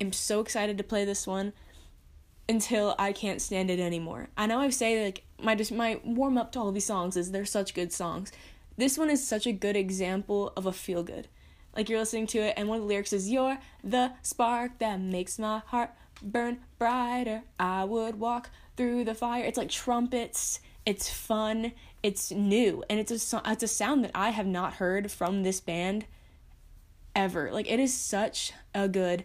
am 0.00 0.12
so 0.12 0.40
excited 0.40 0.78
to 0.78 0.84
play 0.84 1.04
this 1.04 1.26
one 1.26 1.52
until 2.48 2.94
I 2.98 3.12
can't 3.12 3.42
stand 3.42 3.70
it 3.70 3.80
anymore. 3.80 4.28
I 4.36 4.46
know 4.46 4.60
I 4.60 4.70
say 4.70 5.04
like 5.04 5.24
my 5.42 5.54
just 5.54 5.72
my 5.72 6.00
warm 6.04 6.38
up 6.38 6.52
to 6.52 6.60
all 6.60 6.72
these 6.72 6.86
songs 6.86 7.16
is 7.16 7.30
they're 7.30 7.44
such 7.44 7.74
good 7.74 7.92
songs. 7.92 8.32
This 8.76 8.98
one 8.98 9.10
is 9.10 9.26
such 9.26 9.46
a 9.46 9.52
good 9.52 9.76
example 9.76 10.52
of 10.56 10.66
a 10.66 10.72
feel 10.72 11.02
good. 11.02 11.28
Like 11.74 11.88
you're 11.88 11.98
listening 11.98 12.26
to 12.28 12.38
it 12.38 12.54
and 12.56 12.68
one 12.68 12.76
of 12.76 12.82
the 12.82 12.88
lyrics 12.88 13.12
is 13.12 13.30
you're 13.30 13.58
the 13.82 14.12
spark 14.22 14.78
that 14.78 15.00
makes 15.00 15.38
my 15.38 15.62
heart 15.66 15.90
burn 16.22 16.58
brighter. 16.78 17.42
I 17.58 17.84
would 17.84 18.18
walk 18.18 18.50
through 18.76 19.04
the 19.04 19.14
fire. 19.14 19.44
It's 19.44 19.58
like 19.58 19.70
trumpets. 19.70 20.60
It's 20.84 21.10
fun. 21.10 21.72
It's 22.02 22.30
new. 22.30 22.84
And 22.88 23.00
it's 23.00 23.10
a 23.32 23.42
it's 23.46 23.62
a 23.62 23.68
sound 23.68 24.04
that 24.04 24.12
i 24.14 24.30
have 24.30 24.46
not 24.46 24.74
heard 24.74 25.10
from 25.10 25.42
this 25.42 25.60
band 25.60 26.06
ever. 27.14 27.50
Like 27.50 27.70
it 27.70 27.80
is 27.80 27.92
such 27.92 28.52
a 28.74 28.88
good 28.88 29.24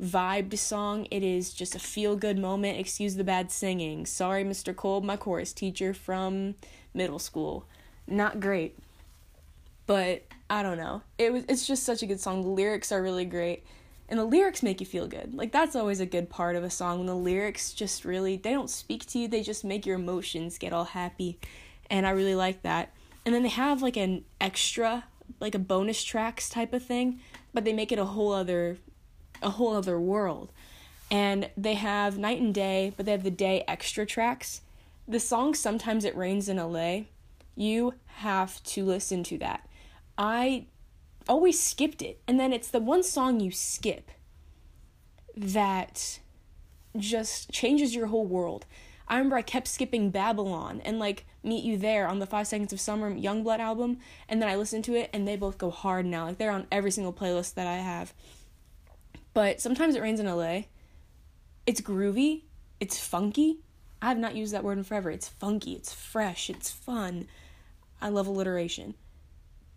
vibed 0.00 0.56
song 0.56 1.06
it 1.10 1.22
is 1.22 1.52
just 1.52 1.74
a 1.74 1.78
feel 1.78 2.16
good 2.16 2.38
moment 2.38 2.78
excuse 2.78 3.16
the 3.16 3.24
bad 3.24 3.50
singing 3.50 4.06
sorry 4.06 4.42
mr 4.44 4.74
cole 4.74 5.02
my 5.02 5.16
chorus 5.16 5.52
teacher 5.52 5.92
from 5.92 6.54
middle 6.94 7.18
school 7.18 7.66
not 8.06 8.40
great 8.40 8.78
but 9.90 10.22
I 10.48 10.62
don't 10.62 10.76
know. 10.76 11.02
It 11.18 11.32
was 11.32 11.44
it's 11.48 11.66
just 11.66 11.82
such 11.82 12.02
a 12.04 12.06
good 12.06 12.20
song. 12.20 12.42
The 12.42 12.48
lyrics 12.48 12.92
are 12.92 13.02
really 13.02 13.24
great. 13.24 13.64
And 14.08 14.20
the 14.20 14.24
lyrics 14.24 14.62
make 14.62 14.78
you 14.78 14.86
feel 14.86 15.08
good. 15.08 15.34
Like 15.34 15.50
that's 15.50 15.74
always 15.74 15.98
a 15.98 16.06
good 16.06 16.30
part 16.30 16.54
of 16.54 16.62
a 16.62 16.70
song 16.70 16.98
when 16.98 17.06
the 17.08 17.16
lyrics 17.16 17.72
just 17.72 18.04
really 18.04 18.36
they 18.36 18.52
don't 18.52 18.70
speak 18.70 19.04
to 19.06 19.18
you, 19.18 19.26
they 19.26 19.42
just 19.42 19.64
make 19.64 19.86
your 19.86 19.96
emotions 19.96 20.58
get 20.58 20.72
all 20.72 20.84
happy. 20.84 21.40
And 21.90 22.06
I 22.06 22.10
really 22.10 22.36
like 22.36 22.62
that. 22.62 22.92
And 23.26 23.34
then 23.34 23.42
they 23.42 23.48
have 23.48 23.82
like 23.82 23.96
an 23.96 24.24
extra 24.40 25.06
like 25.40 25.56
a 25.56 25.60
bonus 25.60 26.04
tracks 26.04 26.48
type 26.48 26.72
of 26.72 26.84
thing, 26.84 27.18
but 27.52 27.64
they 27.64 27.72
make 27.72 27.90
it 27.90 27.98
a 27.98 28.04
whole 28.04 28.32
other 28.32 28.78
a 29.42 29.50
whole 29.50 29.74
other 29.74 29.98
world. 29.98 30.52
And 31.10 31.50
they 31.56 31.74
have 31.74 32.18
night 32.18 32.40
and 32.40 32.54
day, 32.54 32.92
but 32.96 33.06
they 33.06 33.12
have 33.12 33.24
the 33.24 33.30
day 33.30 33.64
extra 33.66 34.06
tracks. 34.06 34.60
The 35.08 35.20
song 35.20 35.54
Sometimes 35.54 36.04
It 36.04 36.16
Rains 36.16 36.48
in 36.48 36.56
LA, 36.56 37.02
you 37.56 37.94
have 38.06 38.62
to 38.62 38.84
listen 38.84 39.24
to 39.24 39.38
that 39.38 39.66
I 40.20 40.66
always 41.26 41.58
skipped 41.58 42.02
it. 42.02 42.20
And 42.28 42.38
then 42.38 42.52
it's 42.52 42.68
the 42.68 42.78
one 42.78 43.02
song 43.02 43.40
you 43.40 43.50
skip 43.50 44.10
that 45.34 46.20
just 46.94 47.50
changes 47.50 47.94
your 47.94 48.08
whole 48.08 48.26
world. 48.26 48.66
I 49.08 49.16
remember 49.16 49.36
I 49.36 49.42
kept 49.42 49.66
skipping 49.66 50.10
Babylon 50.10 50.82
and 50.84 50.98
like 50.98 51.24
Meet 51.42 51.64
You 51.64 51.78
There 51.78 52.06
on 52.06 52.18
the 52.18 52.26
Five 52.26 52.48
Seconds 52.48 52.72
of 52.74 52.80
Summer 52.80 53.10
Youngblood 53.10 53.60
album, 53.60 53.98
and 54.28 54.42
then 54.42 54.48
I 54.50 54.56
listened 54.56 54.84
to 54.84 54.94
it 54.94 55.08
and 55.14 55.26
they 55.26 55.36
both 55.36 55.56
go 55.56 55.70
hard 55.70 56.04
now. 56.04 56.26
Like 56.26 56.36
they're 56.36 56.50
on 56.50 56.66
every 56.70 56.90
single 56.90 57.14
playlist 57.14 57.54
that 57.54 57.66
I 57.66 57.76
have. 57.76 58.12
But 59.32 59.60
sometimes 59.60 59.94
it 59.94 60.02
rains 60.02 60.20
in 60.20 60.26
LA. 60.26 60.62
It's 61.66 61.80
groovy, 61.80 62.42
it's 62.80 62.98
funky. 62.98 63.60
I 64.02 64.08
have 64.08 64.18
not 64.18 64.34
used 64.34 64.52
that 64.54 64.64
word 64.64 64.78
in 64.78 64.84
forever. 64.84 65.10
It's 65.10 65.28
funky, 65.28 65.74
it's 65.74 65.92
fresh, 65.92 66.48
it's 66.50 66.70
fun. 66.70 67.28
I 68.00 68.08
love 68.08 68.26
alliteration. 68.26 68.94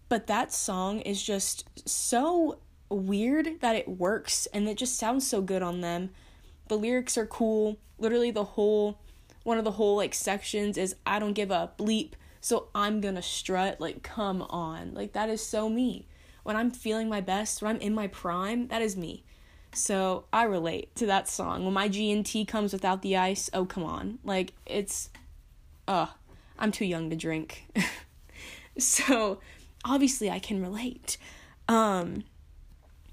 But 0.09 0.27
that 0.27 0.53
song 0.53 1.01
is 1.01 1.21
just 1.21 1.87
so 1.87 2.59
weird 2.89 3.59
that 3.61 3.75
it 3.75 3.87
works 3.87 4.45
and 4.53 4.67
it 4.67 4.77
just 4.77 4.97
sounds 4.97 5.27
so 5.27 5.41
good 5.41 5.61
on 5.61 5.81
them. 5.81 6.11
The 6.67 6.77
lyrics 6.77 7.17
are 7.17 7.25
cool. 7.25 7.77
Literally 7.97 8.31
the 8.31 8.43
whole 8.43 8.99
one 9.43 9.57
of 9.57 9.65
the 9.65 9.71
whole 9.71 9.97
like 9.97 10.13
sections 10.13 10.77
is 10.77 10.95
I 11.05 11.19
don't 11.19 11.33
give 11.33 11.51
a 11.51 11.71
bleep, 11.77 12.13
so 12.39 12.69
I'm 12.73 13.01
to 13.01 13.21
strut. 13.21 13.81
Like 13.81 14.03
come 14.03 14.41
on. 14.43 14.93
Like 14.93 15.13
that 15.13 15.29
is 15.29 15.45
so 15.45 15.69
me. 15.69 16.07
When 16.43 16.55
I'm 16.55 16.71
feeling 16.71 17.09
my 17.09 17.21
best, 17.21 17.61
when 17.61 17.75
I'm 17.75 17.81
in 17.81 17.93
my 17.93 18.07
prime, 18.07 18.67
that 18.67 18.81
is 18.81 18.95
me. 18.95 19.23
So 19.73 20.25
I 20.31 20.43
relate 20.43 20.95
to 20.95 21.05
that 21.07 21.27
song. 21.27 21.65
When 21.65 21.73
my 21.73 21.87
G 21.87 22.11
and 22.11 22.25
T 22.25 22.45
comes 22.45 22.73
without 22.73 23.01
the 23.01 23.17
ice, 23.17 23.49
oh 23.53 23.65
come 23.65 23.83
on. 23.83 24.19
Like 24.23 24.53
it's 24.65 25.09
uh 25.87 26.07
I'm 26.57 26.71
too 26.71 26.85
young 26.85 27.09
to 27.09 27.15
drink. 27.15 27.67
so 28.77 29.39
obviously 29.83 30.29
I 30.29 30.39
can 30.39 30.61
relate. 30.61 31.17
Um, 31.67 32.23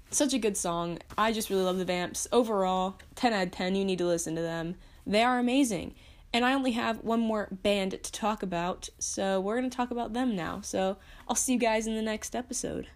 such 0.09 0.33
a 0.33 0.39
good 0.39 0.57
song. 0.57 0.99
I 1.17 1.31
just 1.31 1.49
really 1.49 1.63
love 1.63 1.77
the 1.77 1.85
Vamps. 1.85 2.27
Overall, 2.31 2.97
10 3.15 3.33
out 3.33 3.43
of 3.43 3.51
10. 3.51 3.75
You 3.75 3.85
need 3.85 3.97
to 3.97 4.05
listen 4.05 4.35
to 4.35 4.41
them. 4.41 4.75
They 5.05 5.23
are 5.23 5.39
amazing. 5.39 5.95
And 6.33 6.45
I 6.45 6.53
only 6.53 6.71
have 6.71 7.03
one 7.03 7.19
more 7.19 7.49
band 7.51 7.91
to 7.91 8.11
talk 8.11 8.41
about, 8.41 8.87
so 8.99 9.41
we're 9.41 9.57
going 9.57 9.69
to 9.69 9.75
talk 9.75 9.91
about 9.91 10.13
them 10.13 10.33
now. 10.35 10.61
So 10.61 10.97
I'll 11.27 11.35
see 11.35 11.53
you 11.53 11.59
guys 11.59 11.87
in 11.87 11.95
the 11.95 12.01
next 12.01 12.35
episode. 12.35 12.87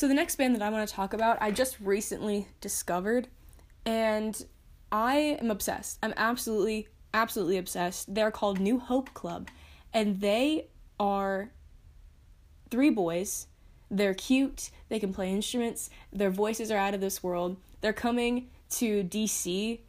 So, 0.00 0.08
the 0.08 0.14
next 0.14 0.36
band 0.36 0.54
that 0.54 0.62
I 0.62 0.70
want 0.70 0.88
to 0.88 0.94
talk 0.94 1.12
about, 1.12 1.36
I 1.42 1.50
just 1.50 1.78
recently 1.78 2.48
discovered, 2.62 3.28
and 3.84 4.46
I 4.90 5.36
am 5.38 5.50
obsessed. 5.50 5.98
I'm 6.02 6.14
absolutely, 6.16 6.88
absolutely 7.12 7.58
obsessed. 7.58 8.14
They're 8.14 8.30
called 8.30 8.60
New 8.60 8.78
Hope 8.78 9.12
Club, 9.12 9.48
and 9.92 10.18
they 10.22 10.68
are 10.98 11.50
three 12.70 12.88
boys. 12.88 13.48
They're 13.90 14.14
cute, 14.14 14.70
they 14.88 14.98
can 14.98 15.12
play 15.12 15.30
instruments, 15.30 15.90
their 16.10 16.30
voices 16.30 16.70
are 16.70 16.78
out 16.78 16.94
of 16.94 17.02
this 17.02 17.22
world. 17.22 17.58
They're 17.82 17.92
coming 17.92 18.48
to 18.76 19.04
DC 19.04 19.80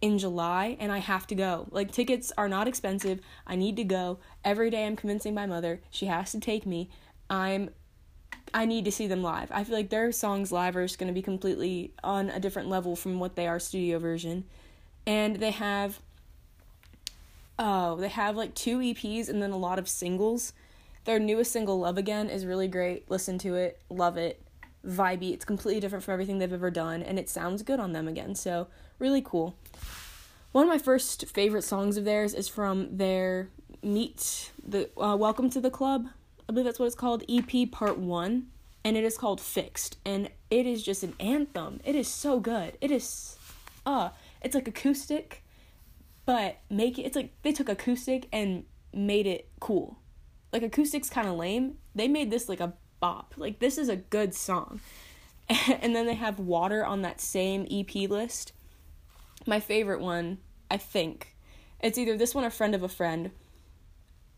in 0.00 0.16
July 0.16 0.78
and 0.80 0.90
I 0.90 1.00
have 1.00 1.26
to 1.26 1.34
go. 1.34 1.66
Like 1.70 1.92
tickets 1.92 2.32
are 2.38 2.48
not 2.48 2.66
expensive. 2.66 3.20
I 3.46 3.56
need 3.56 3.76
to 3.76 3.84
go. 3.84 4.20
Every 4.42 4.70
day 4.70 4.86
I'm 4.86 4.96
convincing 4.96 5.34
my 5.34 5.44
mother 5.44 5.82
she 5.90 6.06
has 6.06 6.32
to 6.32 6.40
take 6.40 6.64
me. 6.64 6.88
I'm 7.28 7.70
I 8.52 8.64
need 8.64 8.84
to 8.84 8.92
see 8.92 9.06
them 9.06 9.22
live. 9.22 9.50
I 9.52 9.64
feel 9.64 9.76
like 9.76 9.90
their 9.90 10.12
songs 10.12 10.50
live 10.50 10.76
are 10.76 10.84
just 10.84 10.98
going 10.98 11.08
to 11.08 11.14
be 11.14 11.22
completely 11.22 11.92
on 12.02 12.30
a 12.30 12.40
different 12.40 12.68
level 12.68 12.96
from 12.96 13.20
what 13.20 13.36
they 13.36 13.46
are 13.46 13.58
studio 13.58 13.98
version. 13.98 14.44
And 15.06 15.36
they 15.36 15.52
have 15.52 16.00
oh, 17.58 17.96
they 17.96 18.08
have 18.08 18.36
like 18.36 18.54
two 18.54 18.78
EPs 18.78 19.28
and 19.28 19.42
then 19.42 19.50
a 19.50 19.56
lot 19.56 19.78
of 19.78 19.88
singles. 19.88 20.52
Their 21.04 21.18
newest 21.18 21.52
single 21.52 21.78
Love 21.80 21.98
Again 21.98 22.28
is 22.28 22.46
really 22.46 22.68
great. 22.68 23.10
Listen 23.10 23.38
to 23.38 23.54
it. 23.54 23.80
Love 23.88 24.16
it. 24.16 24.42
Vibey. 24.86 25.32
It's 25.32 25.44
completely 25.44 25.80
different 25.80 26.04
from 26.04 26.12
everything 26.12 26.38
they've 26.38 26.52
ever 26.52 26.70
done 26.70 27.02
and 27.02 27.18
it 27.18 27.28
sounds 27.28 27.62
good 27.62 27.80
on 27.80 27.92
them 27.92 28.08
again. 28.08 28.34
So, 28.34 28.68
really 28.98 29.22
cool. 29.22 29.54
One 30.52 30.64
of 30.64 30.68
my 30.68 30.78
first 30.78 31.26
favorite 31.28 31.62
songs 31.62 31.96
of 31.96 32.04
theirs 32.04 32.34
is 32.34 32.48
from 32.48 32.96
their 32.96 33.48
Meet 33.82 34.50
the 34.66 34.90
uh, 35.00 35.16
Welcome 35.16 35.48
to 35.50 35.60
the 35.60 35.70
Club 35.70 36.08
I 36.50 36.52
believe 36.52 36.64
that's 36.64 36.80
what 36.80 36.86
it's 36.86 36.96
called, 36.96 37.22
EP 37.28 37.70
Part 37.70 37.96
1, 37.96 38.46
and 38.82 38.96
it 38.96 39.04
is 39.04 39.16
called 39.16 39.40
Fixed. 39.40 39.98
And 40.04 40.30
it 40.50 40.66
is 40.66 40.82
just 40.82 41.04
an 41.04 41.14
anthem. 41.20 41.80
It 41.84 41.94
is 41.94 42.08
so 42.08 42.40
good. 42.40 42.76
It 42.80 42.90
is 42.90 43.36
uh 43.86 44.08
it's 44.42 44.56
like 44.56 44.66
acoustic, 44.66 45.44
but 46.26 46.58
make 46.68 46.98
it 46.98 47.02
it's 47.02 47.14
like 47.14 47.30
they 47.42 47.52
took 47.52 47.68
acoustic 47.68 48.26
and 48.32 48.64
made 48.92 49.28
it 49.28 49.48
cool. 49.60 50.00
Like 50.52 50.64
acoustic's 50.64 51.08
kind 51.08 51.28
of 51.28 51.36
lame. 51.36 51.76
They 51.94 52.08
made 52.08 52.32
this 52.32 52.48
like 52.48 52.58
a 52.58 52.72
bop. 52.98 53.34
Like 53.36 53.60
this 53.60 53.78
is 53.78 53.88
a 53.88 53.94
good 53.94 54.34
song. 54.34 54.80
and 55.48 55.94
then 55.94 56.06
they 56.06 56.14
have 56.14 56.40
Water 56.40 56.84
on 56.84 57.02
that 57.02 57.20
same 57.20 57.64
EP 57.70 58.10
list. 58.10 58.54
My 59.46 59.60
favorite 59.60 60.00
one, 60.00 60.38
I 60.68 60.78
think. 60.78 61.36
It's 61.78 61.96
either 61.96 62.16
this 62.16 62.34
one 62.34 62.44
or 62.44 62.50
Friend 62.50 62.74
of 62.74 62.82
a 62.82 62.88
Friend 62.88 63.30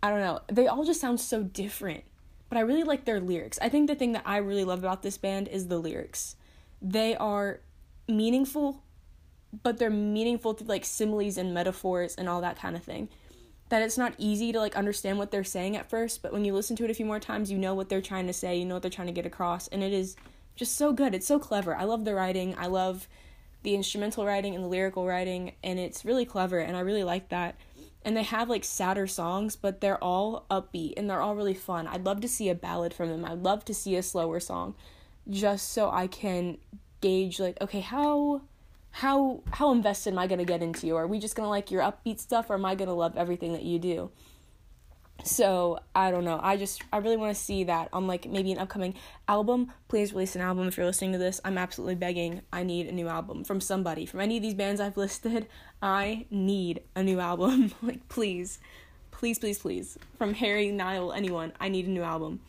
I 0.02 0.10
don't 0.10 0.20
know. 0.20 0.40
They 0.48 0.66
all 0.66 0.84
just 0.84 1.00
sound 1.00 1.20
so 1.20 1.42
different. 1.42 2.04
But 2.48 2.58
I 2.58 2.62
really 2.62 2.82
like 2.82 3.06
their 3.06 3.18
lyrics. 3.18 3.58
I 3.62 3.70
think 3.70 3.86
the 3.86 3.94
thing 3.94 4.12
that 4.12 4.24
I 4.26 4.36
really 4.36 4.64
love 4.64 4.80
about 4.80 5.02
this 5.02 5.16
band 5.16 5.48
is 5.48 5.68
the 5.68 5.78
lyrics. 5.78 6.36
They 6.82 7.16
are 7.16 7.60
meaningful, 8.06 8.82
but 9.62 9.78
they're 9.78 9.88
meaningful 9.88 10.52
through 10.52 10.66
like 10.66 10.84
similes 10.84 11.38
and 11.38 11.54
metaphors 11.54 12.14
and 12.14 12.28
all 12.28 12.42
that 12.42 12.58
kind 12.58 12.76
of 12.76 12.82
thing. 12.82 13.08
That 13.70 13.80
it's 13.80 13.96
not 13.96 14.12
easy 14.18 14.52
to 14.52 14.58
like 14.58 14.76
understand 14.76 15.16
what 15.16 15.30
they're 15.30 15.44
saying 15.44 15.76
at 15.76 15.88
first, 15.88 16.20
but 16.20 16.30
when 16.30 16.44
you 16.44 16.52
listen 16.52 16.76
to 16.76 16.84
it 16.84 16.90
a 16.90 16.94
few 16.94 17.06
more 17.06 17.20
times, 17.20 17.50
you 17.50 17.56
know 17.56 17.72
what 17.72 17.88
they're 17.88 18.02
trying 18.02 18.26
to 18.26 18.34
say, 18.34 18.58
you 18.58 18.66
know 18.66 18.74
what 18.74 18.82
they're 18.82 18.90
trying 18.90 19.06
to 19.06 19.14
get 19.14 19.24
across, 19.24 19.66
and 19.68 19.82
it 19.82 19.94
is 19.94 20.14
just 20.54 20.76
so 20.76 20.92
good. 20.92 21.14
It's 21.14 21.26
so 21.26 21.38
clever. 21.38 21.74
I 21.74 21.84
love 21.84 22.04
the 22.04 22.14
writing. 22.14 22.54
I 22.58 22.66
love 22.66 23.08
the 23.62 23.74
instrumental 23.74 24.26
writing 24.26 24.54
and 24.54 24.62
the 24.62 24.68
lyrical 24.68 25.06
writing, 25.06 25.52
and 25.64 25.78
it's 25.78 26.04
really 26.04 26.26
clever, 26.26 26.58
and 26.58 26.76
I 26.76 26.80
really 26.80 27.04
like 27.04 27.30
that 27.30 27.54
and 28.04 28.16
they 28.16 28.22
have 28.22 28.48
like 28.48 28.64
sadder 28.64 29.06
songs, 29.06 29.56
but 29.56 29.80
they're 29.80 30.02
all 30.02 30.46
upbeat 30.50 30.94
and 30.96 31.08
they're 31.08 31.20
all 31.20 31.36
really 31.36 31.54
fun. 31.54 31.86
I'd 31.86 32.04
love 32.04 32.20
to 32.22 32.28
see 32.28 32.48
a 32.48 32.54
ballad 32.54 32.94
from 32.94 33.08
them. 33.08 33.24
I'd 33.24 33.42
love 33.42 33.64
to 33.66 33.74
see 33.74 33.96
a 33.96 34.02
slower 34.02 34.40
song 34.40 34.74
just 35.28 35.72
so 35.72 35.90
I 35.90 36.08
can 36.08 36.58
gauge 37.00 37.38
like 37.38 37.60
okay, 37.60 37.80
how 37.80 38.42
how 38.90 39.42
how 39.52 39.72
invested 39.72 40.12
am 40.12 40.18
I 40.18 40.26
going 40.26 40.38
to 40.38 40.44
get 40.44 40.62
into 40.62 40.86
you? 40.86 40.96
Are 40.96 41.06
we 41.06 41.18
just 41.18 41.34
going 41.34 41.46
to 41.46 41.50
like 41.50 41.70
your 41.70 41.82
upbeat 41.82 42.20
stuff 42.20 42.50
or 42.50 42.54
am 42.54 42.64
I 42.64 42.74
going 42.74 42.88
to 42.88 42.94
love 42.94 43.16
everything 43.16 43.52
that 43.52 43.62
you 43.62 43.78
do? 43.78 44.10
So 45.24 45.78
I 45.94 46.10
don't 46.10 46.24
know. 46.24 46.40
I 46.42 46.56
just 46.56 46.82
I 46.92 46.98
really 46.98 47.16
want 47.16 47.34
to 47.34 47.40
see 47.40 47.64
that 47.64 47.88
on 47.92 48.06
like 48.06 48.28
maybe 48.28 48.52
an 48.52 48.58
upcoming 48.58 48.94
album. 49.28 49.72
Please 49.88 50.12
release 50.12 50.34
an 50.34 50.42
album 50.42 50.66
if 50.66 50.76
you're 50.76 50.86
listening 50.86 51.12
to 51.12 51.18
this. 51.18 51.40
I'm 51.44 51.58
absolutely 51.58 51.94
begging. 51.94 52.42
I 52.52 52.62
need 52.64 52.88
a 52.88 52.92
new 52.92 53.08
album 53.08 53.44
from 53.44 53.60
somebody. 53.60 54.04
From 54.04 54.20
any 54.20 54.36
of 54.36 54.42
these 54.42 54.54
bands 54.54 54.80
I've 54.80 54.96
listed, 54.96 55.46
I 55.80 56.26
need 56.30 56.82
a 56.96 57.02
new 57.02 57.20
album. 57.20 57.72
like 57.82 58.08
please. 58.08 58.58
Please, 59.12 59.38
please, 59.38 59.58
please. 59.60 59.98
From 60.18 60.34
Harry, 60.34 60.72
Niall, 60.72 61.12
anyone, 61.12 61.52
I 61.60 61.68
need 61.68 61.86
a 61.86 61.90
new 61.90 62.02
album. 62.02 62.40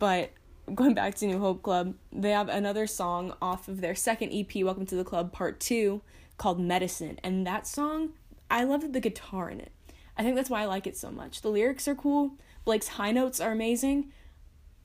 But 0.00 0.30
going 0.74 0.94
back 0.94 1.14
to 1.16 1.26
New 1.26 1.38
Hope 1.38 1.62
Club, 1.62 1.94
they 2.12 2.30
have 2.30 2.48
another 2.48 2.88
song 2.88 3.34
off 3.40 3.68
of 3.68 3.80
their 3.80 3.94
second 3.94 4.32
EP, 4.32 4.64
Welcome 4.64 4.86
to 4.86 4.96
the 4.96 5.04
Club 5.04 5.32
Part 5.32 5.60
2, 5.60 6.02
called 6.36 6.58
Medicine. 6.58 7.20
And 7.22 7.46
that 7.46 7.68
song, 7.68 8.14
I 8.50 8.64
love 8.64 8.92
the 8.92 9.00
guitar 9.00 9.48
in 9.48 9.60
it. 9.60 9.70
I 10.18 10.22
think 10.22 10.34
that's 10.34 10.50
why 10.50 10.62
I 10.62 10.66
like 10.66 10.86
it 10.86 10.96
so 10.96 11.10
much. 11.10 11.42
The 11.42 11.48
lyrics 11.48 11.86
are 11.86 11.94
cool, 11.94 12.32
Blake's 12.64 12.88
high 12.88 13.12
notes 13.12 13.40
are 13.40 13.52
amazing, 13.52 14.12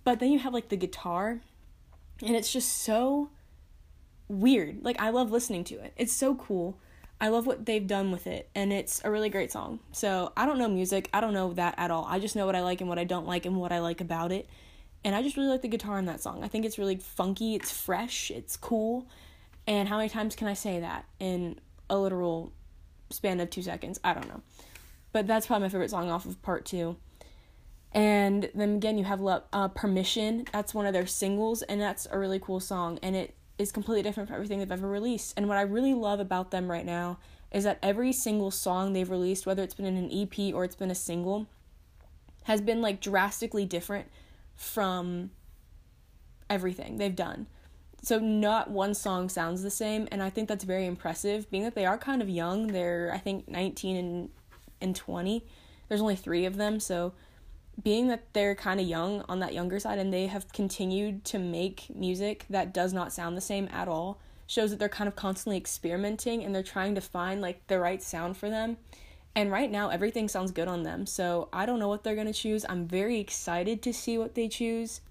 but 0.04 0.20
then 0.20 0.32
you 0.32 0.40
have 0.40 0.54
like 0.54 0.70
the 0.70 0.78
guitar, 0.78 1.42
and 2.22 2.36
it's 2.36 2.54
just 2.54 2.84
so 2.84 3.30
weird. 4.28 4.84
Like, 4.84 5.02
I 5.02 5.10
love 5.10 5.32
listening 5.32 5.64
to 5.66 5.76
it. 5.76 5.94
It's 5.98 6.14
so 6.14 6.36
cool. 6.36 6.78
I 7.20 7.30
love 7.30 7.48
what 7.48 7.66
they've 7.66 7.86
done 7.86 8.12
with 8.12 8.28
it, 8.28 8.50
and 8.54 8.72
it's 8.72 9.02
a 9.04 9.12
really 9.12 9.30
great 9.30 9.52
song. 9.52 9.80
So, 9.92 10.34
I 10.38 10.46
don't 10.46 10.60
know 10.60 10.68
music, 10.68 11.10
I 11.14 11.22
don't 11.22 11.34
know 11.34 11.54
that 11.54 11.76
at 11.78 11.90
all. 11.90 12.06
I 12.08 12.20
just 12.20 12.36
know 12.36 12.46
what 12.46 12.56
I 12.56 12.62
like 12.62 12.82
and 12.82 12.90
what 12.90 13.00
I 13.00 13.04
don't 13.04 13.26
like 13.26 13.46
and 13.46 13.56
what 13.58 13.72
I 13.72 13.80
like 13.80 14.02
about 14.02 14.32
it. 14.32 14.48
And 15.04 15.16
I 15.16 15.22
just 15.22 15.36
really 15.36 15.50
like 15.50 15.62
the 15.62 15.68
guitar 15.68 15.98
in 16.00 16.06
that 16.06 16.22
song. 16.22 16.44
I 16.44 16.48
think 16.48 16.66
it's 16.66 16.78
really 16.78 16.98
funky, 16.98 17.56
it's 17.56 17.72
fresh, 17.72 18.32
it's 18.32 18.56
cool. 18.56 19.08
And 19.68 19.88
how 19.88 19.98
many 19.98 20.10
times 20.10 20.36
can 20.36 20.48
I 20.48 20.54
say 20.54 20.80
that 20.80 21.06
in 21.20 21.60
a 21.90 21.98
literal 21.98 22.54
span 23.10 23.40
of 23.40 23.50
two 23.50 23.62
seconds? 23.62 24.00
I 24.04 24.14
don't 24.14 24.28
know. 24.28 24.42
But 25.14 25.28
that's 25.28 25.48
probably 25.48 25.66
my 25.66 25.70
favorite 25.70 25.92
song 25.92 26.10
off 26.10 26.26
of 26.26 26.42
part 26.42 26.66
two. 26.66 26.98
And 27.94 28.50
then 28.56 28.76
again, 28.76 28.98
you 28.98 29.04
have 29.06 29.22
uh, 29.24 29.68
Permission. 29.70 30.46
That's 30.52 30.74
one 30.74 30.88
of 30.88 30.94
their 30.94 31.06
singles, 31.06 31.62
and 31.62 31.80
that's 31.80 32.08
a 32.12 32.18
really 32.18 32.40
cool 32.40 32.60
song. 32.60 33.00
And 33.02 33.16
it 33.16 33.36
is 33.60 33.72
completely 33.72 34.02
different 34.02 34.30
from 34.30 34.36
everything 34.36 34.60
they've 34.60 34.72
ever 34.72 34.90
released. 34.90 35.36
And 35.38 35.48
what 35.48 35.58
I 35.58 35.62
really 35.62 35.94
love 35.94 36.20
about 36.20 36.52
them 36.52 36.70
right 36.70 36.86
now 36.86 37.20
is 37.52 37.64
that 37.66 37.78
every 37.84 38.12
single 38.12 38.50
song 38.50 38.94
they've 38.94 39.10
released, 39.10 39.46
whether 39.46 39.62
it's 39.62 39.76
been 39.76 39.86
in 39.86 39.96
an 39.96 40.12
EP 40.12 40.54
or 40.54 40.64
it's 40.64 40.76
been 40.76 40.90
a 40.90 40.96
single, 40.96 41.48
has 42.44 42.62
been 42.62 42.82
like 42.82 43.00
drastically 43.00 43.66
different 43.66 44.08
from 44.56 45.30
everything 46.50 46.98
they've 46.98 47.16
done. 47.16 47.46
So 48.02 48.20
not 48.20 48.70
one 48.70 48.96
song 48.96 49.30
sounds 49.30 49.62
the 49.62 49.70
same, 49.70 50.10
and 50.12 50.22
I 50.22 50.30
think 50.30 50.50
that's 50.50 50.66
very 50.66 50.86
impressive, 50.86 51.50
being 51.50 51.64
that 51.64 51.76
they 51.76 51.86
are 51.86 51.98
kind 51.98 52.22
of 52.22 52.28
young. 52.28 52.68
They're 52.68 53.12
I 53.14 53.20
think 53.20 53.48
19 53.48 53.96
and 53.96 54.30
and 54.84 54.96
20. 54.96 55.46
There's 55.88 56.02
only 56.02 56.16
three 56.16 56.46
of 56.46 56.58
them, 56.58 56.80
so 56.80 57.14
being 57.82 58.08
that 58.10 58.34
they're 58.34 58.56
kind 58.56 58.80
of 58.80 58.86
young 58.86 59.24
on 59.28 59.40
that 59.40 59.54
younger 59.54 59.80
side 59.80 59.98
and 59.98 60.14
they 60.14 60.28
have 60.28 60.52
continued 60.54 61.26
to 61.26 61.40
make 61.40 61.88
music 61.96 62.46
that 62.50 62.74
does 62.74 62.94
not 62.94 63.12
sound 63.12 63.36
the 63.36 63.42
same 63.42 63.68
at 63.72 63.88
all 63.88 64.20
shows 64.46 64.70
that 64.70 64.78
they're 64.78 64.90
kind 64.90 65.08
of 65.08 65.16
constantly 65.16 65.58
experimenting 65.58 66.44
and 66.44 66.54
they're 66.54 66.62
trying 66.62 66.94
to 66.96 67.02
find 67.02 67.42
like 67.42 67.66
the 67.68 67.80
right 67.80 68.04
sound 68.04 68.38
for 68.38 68.50
them. 68.50 68.78
And 69.36 69.52
right 69.52 69.72
now 69.72 69.90
everything 69.90 70.28
sounds 70.28 70.52
good 70.52 70.68
on 70.68 70.84
them. 70.84 71.08
So 71.08 71.50
I 71.52 71.66
don't 71.66 71.80
know 71.80 71.88
what 71.88 72.04
they're 72.04 72.16
going 72.16 72.28
to 72.28 72.34
choose. 72.34 72.66
I'm 72.70 72.88
very 72.88 73.20
excited 73.20 73.82
to 73.82 73.94
see 73.94 74.18
what 74.18 74.36
they 74.36 74.48
choose. 74.48 75.02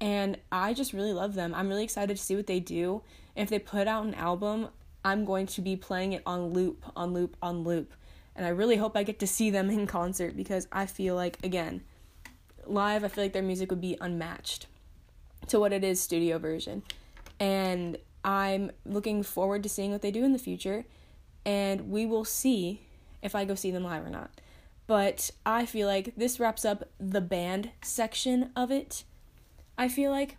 And 0.00 0.38
I 0.50 0.74
just 0.74 0.92
really 0.92 1.12
love 1.12 1.34
them. 1.34 1.54
I'm 1.54 1.68
really 1.68 1.84
excited 1.84 2.16
to 2.16 2.22
see 2.22 2.34
what 2.34 2.48
they 2.48 2.60
do. 2.60 3.02
If 3.36 3.48
they 3.48 3.58
put 3.58 3.86
out 3.86 4.04
an 4.04 4.14
album, 4.14 4.68
I'm 5.04 5.24
going 5.24 5.46
to 5.46 5.60
be 5.60 5.76
playing 5.76 6.12
it 6.12 6.22
on 6.26 6.52
loop, 6.52 6.84
on 6.96 7.12
loop, 7.12 7.36
on 7.40 7.62
loop 7.62 7.92
and 8.36 8.44
I 8.44 8.50
really 8.50 8.76
hope 8.76 8.96
I 8.96 9.02
get 9.02 9.18
to 9.20 9.26
see 9.26 9.50
them 9.50 9.70
in 9.70 9.86
concert 9.86 10.36
because 10.36 10.68
I 10.70 10.86
feel 10.86 11.14
like 11.14 11.38
again, 11.42 11.82
live 12.66 13.02
I 13.02 13.08
feel 13.08 13.24
like 13.24 13.32
their 13.32 13.42
music 13.42 13.70
would 13.70 13.80
be 13.80 13.96
unmatched 14.00 14.66
to 15.48 15.58
what 15.58 15.72
it 15.72 15.82
is 15.82 16.00
studio 16.00 16.38
version. 16.38 16.82
And 17.40 17.96
I'm 18.24 18.70
looking 18.84 19.22
forward 19.22 19.62
to 19.62 19.68
seeing 19.68 19.90
what 19.90 20.02
they 20.02 20.10
do 20.10 20.24
in 20.24 20.32
the 20.32 20.38
future 20.38 20.84
and 21.44 21.90
we 21.90 22.04
will 22.04 22.24
see 22.24 22.82
if 23.22 23.34
I 23.34 23.44
go 23.44 23.54
see 23.54 23.70
them 23.70 23.84
live 23.84 24.04
or 24.04 24.10
not. 24.10 24.30
But 24.86 25.30
I 25.44 25.64
feel 25.64 25.88
like 25.88 26.14
this 26.16 26.38
wraps 26.38 26.64
up 26.64 26.84
the 27.00 27.20
band 27.20 27.70
section 27.82 28.50
of 28.54 28.70
it. 28.70 29.04
I 29.78 29.88
feel 29.88 30.10
like 30.10 30.36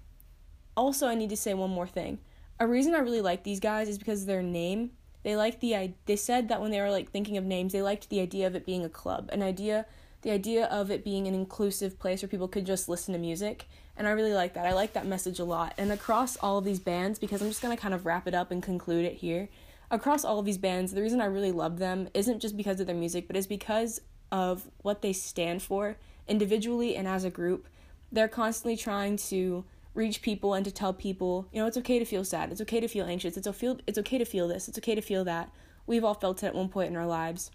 also 0.76 1.08
I 1.08 1.16
need 1.16 1.30
to 1.32 1.38
say 1.38 1.54
one 1.54 1.72
more 1.72 1.88
thing. 1.88 2.20
A 2.60 2.68
reason 2.68 2.94
I 2.94 3.00
really 3.00 3.22
like 3.22 3.44
these 3.44 3.60
guys 3.60 3.90
is 3.90 3.98
because 3.98 4.26
their 4.26 4.44
name 4.44 4.92
They 5.28 5.36
liked 5.36 5.60
the 5.60 5.94
they 6.06 6.16
said 6.16 6.48
that 6.48 6.62
when 6.62 6.72
they 6.72 6.80
were 6.80 6.90
like 6.90 7.12
thinking 7.12 7.36
of 7.36 7.44
names, 7.44 7.74
they 7.74 7.82
liked 7.82 8.10
the 8.10 8.22
idea 8.22 8.48
of 8.48 8.56
it 8.56 8.66
being 8.66 8.86
a 8.86 8.90
club, 8.90 9.30
an 9.34 9.44
idea 9.44 9.86
the 10.22 10.32
idea 10.32 10.68
of 10.68 10.90
it 10.90 11.04
being 11.04 11.28
an 11.28 11.36
inclusive 11.36 12.00
place 12.00 12.22
where 12.22 12.30
people 12.30 12.48
could 12.48 12.66
just 12.66 12.88
listen 12.88 13.12
to 13.12 13.20
music. 13.20 13.68
And 13.98 14.08
I 14.08 14.12
really 14.12 14.32
like 14.32 14.54
that. 14.54 14.66
I 14.66 14.72
like 14.72 14.94
that 14.94 15.06
message 15.06 15.40
a 15.40 15.44
lot. 15.44 15.74
And 15.78 15.92
across 15.92 16.38
all 16.38 16.60
of 16.60 16.64
these 16.64 16.80
bands, 16.80 17.20
because 17.20 17.42
I'm 17.42 17.50
just 17.50 17.62
going 17.62 17.76
to 17.76 17.82
kind 17.82 17.94
of 17.94 18.06
wrap 18.06 18.26
it 18.26 18.34
up 18.34 18.52
and 18.52 18.64
conclude 18.64 19.04
it 19.04 19.16
here. 19.16 19.50
Across 19.92 20.24
all 20.24 20.40
of 20.40 20.46
these 20.46 20.58
bands, 20.58 20.94
the 20.94 21.02
reason 21.02 21.20
I 21.20 21.26
really 21.26 21.52
love 21.52 21.78
them 21.78 22.08
isn't 22.14 22.40
just 22.40 22.56
because 22.56 22.80
of 22.80 22.88
their 22.88 22.96
music, 22.96 23.28
but 23.28 23.36
is 23.36 23.48
because 23.48 24.00
of 24.32 24.70
what 24.82 25.02
they 25.02 25.12
stand 25.12 25.62
for 25.62 25.98
individually 26.26 26.96
and 26.96 27.06
as 27.06 27.26
a 27.26 27.30
group. 27.30 27.68
They're 28.14 28.30
constantly 28.30 28.78
trying 28.78 29.18
to 29.18 29.66
reach 29.98 30.22
people 30.22 30.54
and 30.54 30.64
to 30.64 30.72
tell 30.72 30.94
people, 30.94 31.48
you 31.52 31.60
know, 31.60 31.68
it's 31.68 31.78
okay 31.78 32.00
to 32.00 32.06
feel 32.06 32.24
sad. 32.24 32.52
It's 32.52 32.62
okay 32.62 32.80
to 32.80 32.88
feel 32.88 33.06
anxious. 33.06 33.36
It's 33.36 33.48
okay, 33.48 33.76
it's 33.86 33.98
okay 33.98 34.18
to 34.18 34.26
feel 34.26 34.48
this. 34.48 34.70
It's 34.70 34.78
okay 34.78 34.96
to 34.96 35.02
feel 35.02 35.26
that. 35.26 35.52
We've 35.86 36.04
all 36.06 36.14
felt 36.14 36.44
it 36.44 36.48
at 36.48 36.56
one 36.56 36.70
point 36.70 36.90
in 36.92 36.96
our 36.96 37.08
lives 37.08 37.52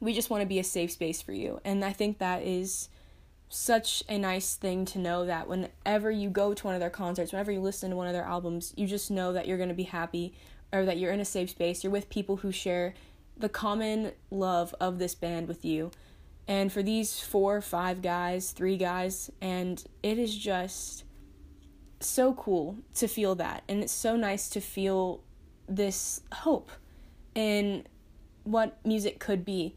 we 0.00 0.12
just 0.12 0.30
want 0.30 0.42
to 0.42 0.46
be 0.46 0.58
a 0.58 0.64
safe 0.64 0.92
space 0.92 1.20
for 1.22 1.32
you. 1.32 1.60
And 1.64 1.84
I 1.84 1.92
think 1.92 2.18
that 2.18 2.42
is 2.42 2.88
such 3.48 4.04
a 4.08 4.18
nice 4.18 4.54
thing 4.54 4.84
to 4.84 4.98
know 4.98 5.26
that 5.26 5.48
whenever 5.48 6.10
you 6.10 6.28
go 6.30 6.54
to 6.54 6.64
one 6.64 6.74
of 6.74 6.80
their 6.80 6.90
concerts, 6.90 7.32
whenever 7.32 7.50
you 7.50 7.60
listen 7.60 7.90
to 7.90 7.96
one 7.96 8.06
of 8.06 8.12
their 8.12 8.24
albums, 8.24 8.74
you 8.76 8.86
just 8.86 9.10
know 9.10 9.32
that 9.32 9.46
you're 9.46 9.56
going 9.56 9.70
to 9.70 9.74
be 9.74 9.84
happy 9.84 10.34
or 10.72 10.84
that 10.84 10.98
you're 10.98 11.12
in 11.12 11.20
a 11.20 11.24
safe 11.24 11.50
space. 11.50 11.82
You're 11.82 11.92
with 11.92 12.10
people 12.10 12.36
who 12.36 12.52
share 12.52 12.94
the 13.36 13.48
common 13.48 14.12
love 14.30 14.74
of 14.80 14.98
this 14.98 15.14
band 15.14 15.48
with 15.48 15.64
you. 15.64 15.90
And 16.46 16.72
for 16.72 16.82
these 16.82 17.20
four, 17.20 17.60
five 17.60 18.02
guys, 18.02 18.52
three 18.52 18.76
guys, 18.76 19.30
and 19.40 19.82
it 20.02 20.18
is 20.18 20.36
just 20.36 21.04
so 22.00 22.34
cool 22.34 22.76
to 22.94 23.08
feel 23.08 23.34
that. 23.36 23.62
And 23.68 23.82
it's 23.82 23.92
so 23.92 24.16
nice 24.16 24.48
to 24.50 24.60
feel 24.60 25.22
this 25.68 26.22
hope 26.32 26.70
in 27.34 27.86
what 28.44 28.78
music 28.84 29.18
could 29.18 29.44
be. 29.44 29.76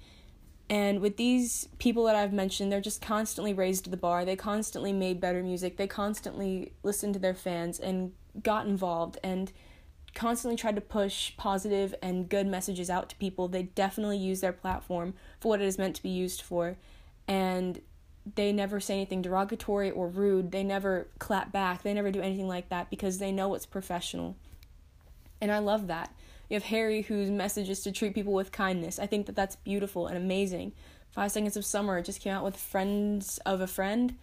And 0.69 1.01
with 1.01 1.17
these 1.17 1.67
people 1.79 2.05
that 2.05 2.15
I've 2.15 2.31
mentioned, 2.31 2.71
they're 2.71 2.79
just 2.79 3.01
constantly 3.01 3.53
raised 3.53 3.91
the 3.91 3.97
bar. 3.97 4.23
They 4.23 4.37
constantly 4.37 4.93
made 4.93 5.19
better 5.19 5.43
music. 5.43 5.75
They 5.75 5.87
constantly 5.87 6.71
listened 6.81 7.13
to 7.15 7.19
their 7.19 7.33
fans 7.33 7.77
and 7.77 8.13
got 8.41 8.65
involved 8.65 9.17
and 9.21 9.51
constantly 10.13 10.57
tried 10.57 10.75
to 10.75 10.81
push 10.81 11.35
positive 11.35 11.93
and 12.01 12.29
good 12.29 12.47
messages 12.47 12.89
out 12.89 13.09
to 13.09 13.15
people. 13.17 13.49
They 13.49 13.63
definitely 13.63 14.17
use 14.17 14.39
their 14.39 14.53
platform 14.53 15.13
for 15.39 15.49
what 15.49 15.61
it 15.61 15.67
is 15.67 15.77
meant 15.77 15.97
to 15.97 16.03
be 16.03 16.09
used 16.09 16.41
for. 16.41 16.77
And 17.27 17.81
they 18.35 18.51
never 18.51 18.79
say 18.79 18.95
anything 18.95 19.21
derogatory 19.21 19.91
or 19.91 20.07
rude. 20.07 20.51
They 20.51 20.63
never 20.63 21.07
clap 21.19 21.51
back. 21.51 21.83
They 21.83 21.93
never 21.93 22.11
do 22.11 22.21
anything 22.21 22.47
like 22.47 22.69
that 22.69 22.89
because 22.89 23.17
they 23.17 23.31
know 23.31 23.53
it's 23.53 23.65
professional. 23.65 24.35
And 25.39 25.51
I 25.51 25.59
love 25.59 25.87
that. 25.87 26.13
You 26.49 26.55
have 26.55 26.63
Harry, 26.63 27.01
whose 27.01 27.29
message 27.29 27.69
is 27.69 27.81
to 27.83 27.91
treat 27.91 28.13
people 28.13 28.33
with 28.33 28.51
kindness. 28.51 28.99
I 28.99 29.07
think 29.07 29.25
that 29.25 29.35
that's 29.35 29.55
beautiful 29.55 30.07
and 30.07 30.17
amazing. 30.17 30.73
Five 31.11 31.31
Seconds 31.31 31.57
of 31.57 31.65
Summer 31.65 32.01
just 32.01 32.21
came 32.21 32.33
out 32.33 32.43
with 32.43 32.55
Friends 32.55 33.39
of 33.39 33.59
a 33.59 33.67
Friend, 33.67 34.15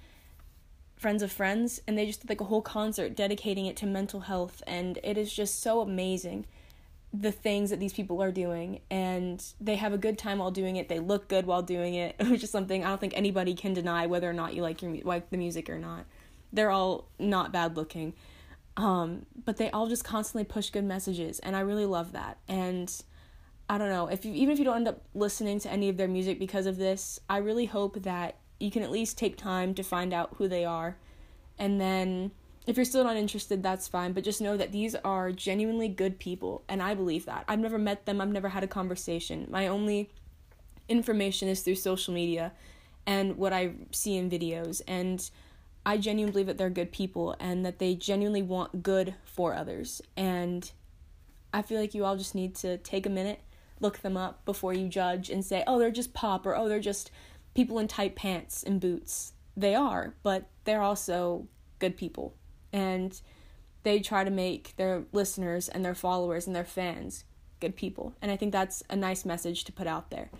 Friends 0.96 1.22
of 1.22 1.32
Friends, 1.32 1.80
and 1.86 1.98
they 1.98 2.06
just 2.06 2.20
did 2.20 2.30
like 2.30 2.40
a 2.40 2.44
whole 2.44 2.62
concert 2.62 3.16
dedicating 3.16 3.66
it 3.66 3.76
to 3.78 3.86
mental 3.86 4.20
health, 4.20 4.62
and 4.66 4.98
it 5.02 5.18
is 5.18 5.32
just 5.32 5.60
so 5.60 5.80
amazing 5.80 6.46
the 7.12 7.32
things 7.32 7.70
that 7.70 7.80
these 7.80 7.92
people 7.92 8.22
are 8.22 8.30
doing 8.30 8.80
and 8.90 9.42
they 9.60 9.76
have 9.76 9.92
a 9.92 9.98
good 9.98 10.18
time 10.18 10.38
while 10.38 10.50
doing 10.50 10.76
it. 10.76 10.88
They 10.88 10.98
look 10.98 11.28
good 11.28 11.46
while 11.46 11.62
doing 11.62 11.94
it 11.94 12.16
which 12.28 12.42
is 12.42 12.50
something 12.50 12.84
i 12.84 12.88
don't 12.88 13.00
think 13.00 13.16
anybody 13.16 13.54
can 13.54 13.72
deny 13.72 14.06
whether 14.06 14.28
or 14.28 14.34
not 14.34 14.54
you 14.54 14.62
like 14.62 14.82
your 14.82 14.94
like 15.04 15.30
the 15.30 15.36
music 15.36 15.70
or 15.70 15.78
not. 15.78 16.04
They're 16.52 16.70
all 16.70 17.08
not 17.18 17.52
bad 17.52 17.76
looking. 17.76 18.14
Um, 18.78 19.26
but 19.44 19.56
they 19.56 19.70
all 19.72 19.88
just 19.88 20.04
constantly 20.04 20.44
push 20.44 20.70
good 20.70 20.84
messages, 20.84 21.40
and 21.40 21.56
I 21.56 21.60
really 21.60 21.84
love 21.84 22.12
that. 22.12 22.38
And 22.46 22.90
I 23.68 23.76
don't 23.76 23.88
know 23.88 24.06
if 24.06 24.24
you, 24.24 24.32
even 24.32 24.52
if 24.52 24.58
you 24.60 24.64
don't 24.64 24.76
end 24.76 24.88
up 24.88 25.02
listening 25.14 25.58
to 25.60 25.70
any 25.70 25.88
of 25.88 25.96
their 25.96 26.06
music 26.06 26.38
because 26.38 26.66
of 26.66 26.76
this, 26.76 27.18
I 27.28 27.38
really 27.38 27.66
hope 27.66 28.02
that 28.04 28.36
you 28.60 28.70
can 28.70 28.84
at 28.84 28.92
least 28.92 29.18
take 29.18 29.36
time 29.36 29.74
to 29.74 29.82
find 29.82 30.14
out 30.14 30.36
who 30.36 30.46
they 30.46 30.64
are, 30.64 30.96
and 31.58 31.80
then 31.80 32.30
if 32.70 32.76
you're 32.76 32.84
still 32.84 33.04
not 33.04 33.16
interested, 33.16 33.62
that's 33.62 33.88
fine. 33.88 34.12
But 34.12 34.24
just 34.24 34.40
know 34.40 34.56
that 34.56 34.72
these 34.72 34.94
are 34.96 35.32
genuinely 35.32 35.88
good 35.88 36.18
people, 36.18 36.64
and 36.68 36.82
I 36.82 36.94
believe 36.94 37.26
that. 37.26 37.44
I've 37.48 37.60
never 37.60 37.78
met 37.78 38.06
them. 38.06 38.20
I've 38.20 38.28
never 38.28 38.48
had 38.48 38.64
a 38.64 38.68
conversation. 38.68 39.46
My 39.50 39.68
only 39.68 40.10
information 40.88 41.48
is 41.48 41.62
through 41.62 41.74
social 41.74 42.14
media 42.14 42.52
and 43.06 43.36
what 43.36 43.52
I 43.52 43.72
see 43.92 44.16
in 44.16 44.30
videos 44.30 44.82
and 44.86 45.30
I 45.86 45.96
genuinely 45.96 46.32
believe 46.32 46.46
that 46.48 46.58
they're 46.58 46.68
good 46.68 46.92
people 46.92 47.34
and 47.40 47.64
that 47.64 47.78
they 47.78 47.94
genuinely 47.94 48.42
want 48.42 48.82
good 48.82 49.14
for 49.24 49.54
others. 49.54 50.02
And 50.16 50.70
I 51.54 51.62
feel 51.62 51.80
like 51.80 51.94
you 51.94 52.04
all 52.04 52.16
just 52.16 52.34
need 52.34 52.54
to 52.56 52.76
take 52.76 53.06
a 53.06 53.10
minute, 53.10 53.40
look 53.80 54.00
them 54.00 54.16
up 54.16 54.44
before 54.44 54.74
you 54.74 54.88
judge 54.88 55.30
and 55.30 55.42
say, 55.42 55.64
oh, 55.66 55.78
they're 55.78 55.90
just 55.90 56.12
pop 56.12 56.44
or 56.44 56.54
oh, 56.54 56.68
they're 56.68 56.80
just 56.80 57.10
people 57.54 57.78
in 57.78 57.88
tight 57.88 58.16
pants 58.16 58.62
and 58.62 58.80
boots. 58.80 59.32
They 59.56 59.74
are, 59.74 60.14
but 60.22 60.48
they're 60.64 60.82
also 60.82 61.48
good 61.78 61.96
people. 61.96 62.34
And 62.78 63.20
they 63.82 64.00
try 64.00 64.24
to 64.24 64.30
make 64.30 64.76
their 64.76 65.04
listeners 65.12 65.68
and 65.68 65.84
their 65.84 65.94
followers 65.94 66.46
and 66.46 66.54
their 66.54 66.64
fans 66.64 67.24
good 67.60 67.76
people. 67.76 68.14
And 68.20 68.30
I 68.30 68.36
think 68.36 68.52
that's 68.52 68.82
a 68.88 68.96
nice 68.96 69.24
message 69.24 69.64
to 69.64 69.72
put 69.72 69.86
out 69.86 70.10
there. 70.10 70.30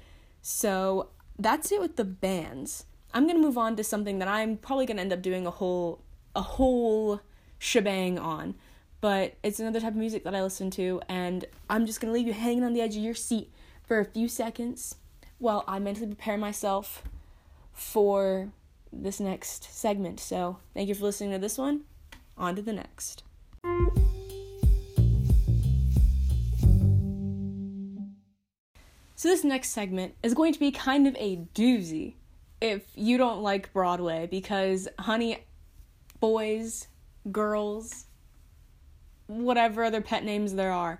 So 0.42 1.10
that's 1.38 1.72
it 1.72 1.80
with 1.80 1.96
the 1.96 2.04
bands. 2.04 2.84
I'm 3.14 3.26
gonna 3.26 3.38
move 3.38 3.58
on 3.58 3.76
to 3.76 3.84
something 3.84 4.18
that 4.18 4.28
I'm 4.28 4.56
probably 4.56 4.86
gonna 4.86 5.00
end 5.00 5.12
up 5.12 5.22
doing 5.22 5.46
a 5.46 5.50
whole 5.50 6.02
a 6.36 6.42
whole 6.42 7.20
shebang 7.58 8.18
on. 8.18 8.54
But 9.00 9.36
it's 9.42 9.60
another 9.60 9.80
type 9.80 9.92
of 9.92 9.96
music 9.96 10.24
that 10.24 10.34
I 10.34 10.42
listen 10.42 10.70
to, 10.72 11.00
and 11.08 11.44
I'm 11.70 11.86
just 11.86 12.00
gonna 12.00 12.12
leave 12.12 12.26
you 12.26 12.32
hanging 12.32 12.64
on 12.64 12.72
the 12.72 12.80
edge 12.80 12.96
of 12.96 13.02
your 13.02 13.14
seat 13.14 13.52
for 13.82 14.00
a 14.00 14.04
few 14.04 14.28
seconds 14.28 14.96
while 15.38 15.64
I 15.66 15.78
mentally 15.78 16.08
prepare 16.08 16.36
myself 16.36 17.04
for 17.72 18.50
this 18.92 19.20
next 19.20 19.72
segment. 19.72 20.18
So 20.20 20.58
thank 20.74 20.88
you 20.88 20.94
for 20.94 21.04
listening 21.04 21.32
to 21.32 21.38
this 21.38 21.58
one. 21.58 21.87
On 22.38 22.54
to 22.56 22.62
the 22.62 22.72
next. 22.72 23.24
So, 29.16 29.28
this 29.28 29.42
next 29.42 29.70
segment 29.70 30.14
is 30.22 30.32
going 30.32 30.52
to 30.52 30.60
be 30.60 30.70
kind 30.70 31.08
of 31.08 31.16
a 31.16 31.38
doozy 31.54 32.14
if 32.60 32.82
you 32.94 33.18
don't 33.18 33.42
like 33.42 33.72
Broadway 33.72 34.28
because 34.30 34.88
honey 34.98 35.44
boys, 36.20 36.86
girls, 37.30 38.06
whatever 39.26 39.84
other 39.84 40.00
pet 40.00 40.24
names 40.24 40.54
there 40.54 40.72
are, 40.72 40.98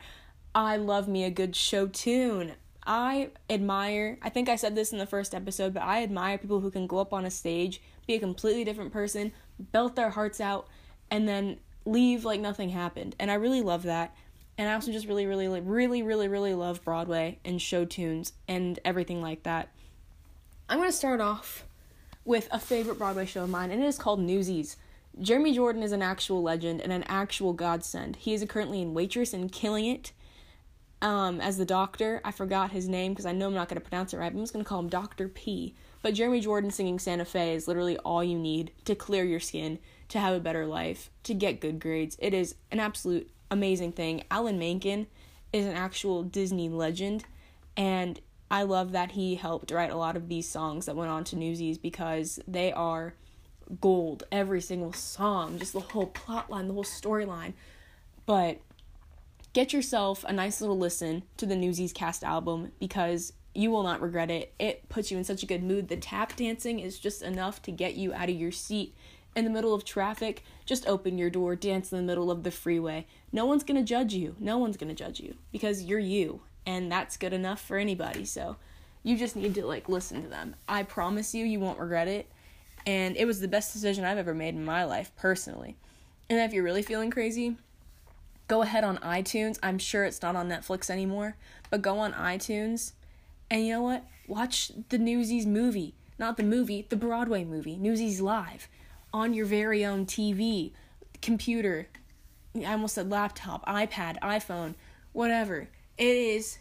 I 0.55 0.77
love 0.77 1.09
me 1.09 1.25
a 1.25 1.31
good 1.31 1.55
show 1.55 1.87
tune. 1.87 2.55
I 2.87 3.31
admire, 3.51 4.19
I 4.23 4.31
think 4.31 4.49
I 4.49 4.57
said 4.57 4.75
this 4.75 4.93
in 4.93 4.99
the 4.99 5.07
first 5.07 5.35
episode, 5.35 5.75
but 5.75 5.83
I 5.83 6.03
admire 6.03 6.39
people 6.39 6.61
who 6.61 6.71
can 6.71 6.87
go 6.87 6.99
up 6.99 7.13
on 7.13 7.27
a 7.27 7.31
stage, 7.31 7.83
be 8.07 8.15
a 8.15 8.21
completely 8.21 8.65
different 8.65 8.93
person, 8.93 9.33
belt 9.59 9.95
their 9.95 10.11
hearts 10.11 10.41
out, 10.41 10.69
and 11.11 11.29
then 11.29 11.59
leave 11.85 12.25
like 12.25 12.41
nothing 12.41 12.71
happened. 12.71 13.17
And 13.19 13.31
I 13.31 13.35
really 13.35 13.63
love 13.63 13.85
that. 13.85 14.15
And 14.57 14.69
I 14.69 14.75
also 14.75 14.91
just 14.91 15.07
really, 15.07 15.27
really, 15.27 15.47
really, 15.61 16.03
really, 16.03 16.29
really 16.29 16.55
love 16.55 16.85
Broadway 16.85 17.39
and 17.45 17.63
show 17.63 17.85
tunes 17.85 18.33
and 18.49 18.79
everything 18.85 19.23
like 19.23 19.45
that. 19.45 19.69
I'm 20.69 20.79
going 20.79 20.91
to 20.91 20.97
start 20.97 21.21
off 21.21 21.65
with 22.25 22.49
a 22.51 22.59
favorite 22.59 22.99
Broadway 22.99 23.25
show 23.25 23.45
of 23.45 23.51
mine, 23.51 23.71
and 23.71 23.83
it 23.83 23.87
is 23.87 23.97
called 23.97 24.21
Newsies. 24.21 24.77
Jeremy 25.21 25.55
Jordan 25.55 25.83
is 25.83 25.93
an 25.93 26.03
actual 26.03 26.43
legend 26.43 26.81
and 26.81 26.93
an 26.93 27.05
actual 27.05 27.53
godsend. 27.53 28.17
He 28.17 28.35
is 28.35 28.45
currently 28.49 28.83
in 28.83 28.93
Waitress 28.95 29.33
and 29.33 29.51
killing 29.51 29.87
it 29.87 30.13
um, 31.01 31.41
as 31.41 31.57
the 31.57 31.65
doctor. 31.65 32.21
I 32.25 32.33
forgot 32.33 32.73
his 32.73 32.89
name 32.89 33.13
because 33.13 33.27
I 33.27 33.33
know 33.33 33.47
I'm 33.47 33.55
not 33.55 33.69
going 33.69 33.81
to 33.81 33.89
pronounce 33.89 34.13
it 34.13 34.19
right, 34.19 34.31
I'm 34.31 34.39
just 34.39 34.53
going 34.53 34.65
to 34.65 34.69
call 34.69 34.81
him 34.81 34.89
Dr. 34.89 35.29
P. 35.29 35.75
But 36.03 36.15
Jeremy 36.15 36.41
Jordan 36.41 36.71
singing 36.71 36.99
Santa 36.99 37.25
Fe 37.25 37.55
is 37.55 37.67
literally 37.67 37.97
all 37.99 38.23
you 38.23 38.39
need 38.39 38.73
to 38.85 38.95
clear 38.95 39.25
your 39.25 39.41
skin, 39.41 39.79
to 40.09 40.19
have 40.19 40.35
a 40.35 40.41
better 40.41 40.67
life, 40.67 41.11
to 41.25 41.35
get 41.35 41.61
good 41.61 41.79
grades. 41.79 42.17
It 42.19 42.35
is 42.35 42.55
an 42.71 42.81
absolute 42.81 43.31
amazing 43.51 43.93
thing. 43.93 44.25
Alan 44.31 44.59
Menken 44.59 45.07
is 45.53 45.67
an 45.67 45.75
actual 45.75 46.23
Disney 46.23 46.69
legend, 46.69 47.25
and 47.77 48.21
I 48.51 48.63
love 48.63 48.93
that 48.93 49.13
he 49.13 49.35
helped 49.35 49.71
write 49.71 49.91
a 49.91 49.97
lot 49.97 50.17
of 50.17 50.29
these 50.29 50.49
songs 50.49 50.87
that 50.87 50.97
went 50.97 51.11
on 51.11 51.25
to 51.25 51.37
Newsies 51.37 51.79
because 51.79 52.41
they 52.49 52.73
are 52.73 53.15
gold. 53.81 54.25
Every 54.33 54.61
single 54.61 54.93
song, 54.93 55.59
just 55.59 55.75
the 55.75 55.81
whole 55.81 56.07
plot 56.07 56.51
line, 56.51 56.69
the 56.69 56.75
whole 56.75 56.85
storyline. 56.85 57.53
But 58.25 58.61
get 59.53 59.73
yourself 59.73 60.25
a 60.27 60.33
nice 60.33 60.61
little 60.61 60.79
listen 60.79 61.25
to 61.37 61.47
the 61.47 61.57
Newsies 61.57 61.93
cast 61.93 62.25
album 62.25 62.73
because 62.79 63.35
you 63.55 63.71
will 63.71 63.83
not 63.83 64.01
regret 64.01 64.31
it. 64.31 64.55
It 64.59 64.89
puts 64.89 65.11
you 65.11 65.19
in 65.19 65.25
such 65.25 65.43
a 65.43 65.47
good 65.47 65.63
mood. 65.63 65.89
The 65.89 65.97
tap 65.97 66.37
dancing 66.37 66.79
is 66.79 66.99
just 66.99 67.23
enough 67.23 67.61
to 67.63 67.71
get 67.71 67.97
you 67.97 68.15
out 68.15 68.31
of 68.31 68.37
your 68.37 68.53
seat 68.53 68.95
in 69.39 69.45
the 69.45 69.51
middle 69.51 69.73
of 69.73 69.85
traffic. 69.85 70.43
Just 70.67 70.87
open 70.87 71.17
your 71.17 71.31
door, 71.31 71.55
dance 71.55 71.93
in 71.93 71.99
the 71.99 72.05
middle 72.05 72.31
of 72.31 72.43
the 72.43 72.51
freeway. 72.51 73.07
No 73.33 73.47
one's 73.47 73.63
gonna 73.63 73.85
judge 73.85 74.13
you. 74.13 74.35
No 74.39 74.59
one's 74.59 74.77
gonna 74.77 74.95
judge 74.95 75.21
you 75.21 75.37
because 75.53 75.85
you're 75.85 75.99
you 75.99 76.41
and 76.67 76.91
that's 76.91 77.17
good 77.17 77.33
enough 77.33 77.61
for 77.61 77.79
anybody. 77.79 78.25
So 78.25 78.57
you 79.03 79.17
just 79.17 79.37
need 79.37 79.55
to 79.55 79.65
like 79.65 79.89
listen 79.89 80.23
to 80.23 80.29
them. 80.29 80.57
I 80.69 80.83
promise 80.83 81.35
you, 81.35 81.45
you 81.45 81.61
won't 81.61 81.79
regret 81.79 82.09
it. 82.09 82.29
And 82.85 83.17
it 83.17 83.27
was 83.27 83.41
the 83.41 83.49
best 83.49 83.73
decision 83.73 84.05
I've 84.05 84.19
ever 84.19 84.35
made 84.35 84.55
in 84.55 84.65
my 84.65 84.85
life, 84.85 85.13
personally. 85.17 85.77
And 86.29 86.41
if 86.41 86.53
you're 86.53 86.65
really 86.65 86.83
feeling 86.83 87.11
crazy, 87.11 87.57
go 88.49 88.63
ahead 88.63 88.83
on 88.83 88.99
iTunes. 88.99 89.59
I'm 89.63 89.79
sure 89.79 90.05
it's 90.05 90.21
not 90.21 90.37
on 90.37 90.49
Netflix 90.49 90.91
anymore, 90.91 91.37
but 91.71 91.81
go 91.81 91.99
on 91.99 92.13
iTunes 92.13 92.93
and 93.51 93.65
you 93.65 93.73
know 93.73 93.83
what? 93.83 94.05
Watch 94.27 94.73
the 94.89 94.99
Newsies 94.99 95.47
movie. 95.47 95.95
Not 96.19 96.37
the 96.37 96.43
movie, 96.43 96.85
the 96.89 96.97
Broadway 96.97 97.45
movie, 97.45 97.77
Newsies 97.77 98.21
Live, 98.21 98.69
on 99.13 99.35
your 99.35 99.47
very 99.47 99.85
own 99.85 100.07
TV, 100.07 100.73
computer, 101.23 101.89
I 102.57 102.73
almost 102.73 102.95
said 102.95 103.11
laptop, 103.11 103.67
iPad, 103.67 104.19
iPhone, 104.21 104.75
whatever. 105.13 105.69
It 105.97 106.17
is 106.17 106.59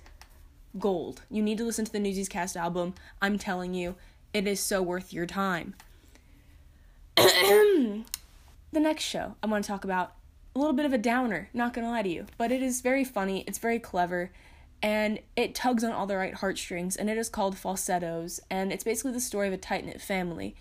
gold. 0.80 1.22
You 1.30 1.42
need 1.42 1.58
to 1.60 1.66
listen 1.66 1.86
to 1.86 1.92
the 1.92 2.00
Newsies 2.00 2.30
cast 2.30 2.58
album. 2.58 2.94
I'm 3.22 3.38
telling 3.38 3.74
you, 3.74 3.96
it 4.34 4.48
is 4.48 4.60
so 4.60 4.82
worth 4.82 5.14
your 5.14 5.26
time. 5.26 5.76
the 7.16 8.04
next 8.74 9.04
show 9.04 9.36
I 9.42 9.48
want 9.48 9.64
to 9.64 9.68
talk 9.68 9.84
about 9.84 10.14
a 10.56 10.60
little 10.60 10.74
bit 10.74 10.86
of 10.86 10.94
a 10.94 10.98
downer, 10.98 11.50
not 11.54 11.74
gonna 11.74 11.90
lie 11.90 12.02
to 12.02 12.10
you, 12.10 12.26
but 12.38 12.52
it 12.52 12.62
is 12.62 12.82
very 12.82 13.04
funny, 13.04 13.44
it's 13.48 13.60
very 13.60 13.80
clever, 13.80 14.32
and 14.82 15.20
it 15.36 15.56
tugs 15.56 15.84
on 15.84 15.92
all 15.92 16.08
the 16.08 16.18
right 16.18 16.34
heartstrings, 16.34 16.96
and 16.96 17.10
it 17.10 17.18
is 17.18 17.30
called 17.30 17.58
Falsettos, 17.58 18.40
and 18.50 18.72
it's 18.72 18.84
basically 18.84 19.12
the 19.12 19.20
story 19.20 19.48
of 19.48 19.54
a 19.54 19.58
tight 19.58 19.86
knit 19.86 20.02
family, 20.02 20.56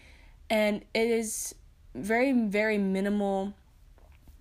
and 0.49 0.85
it 0.95 1.09
is 1.09 1.55
very, 1.97 2.33
very 2.33 2.79
minimal 2.79 3.55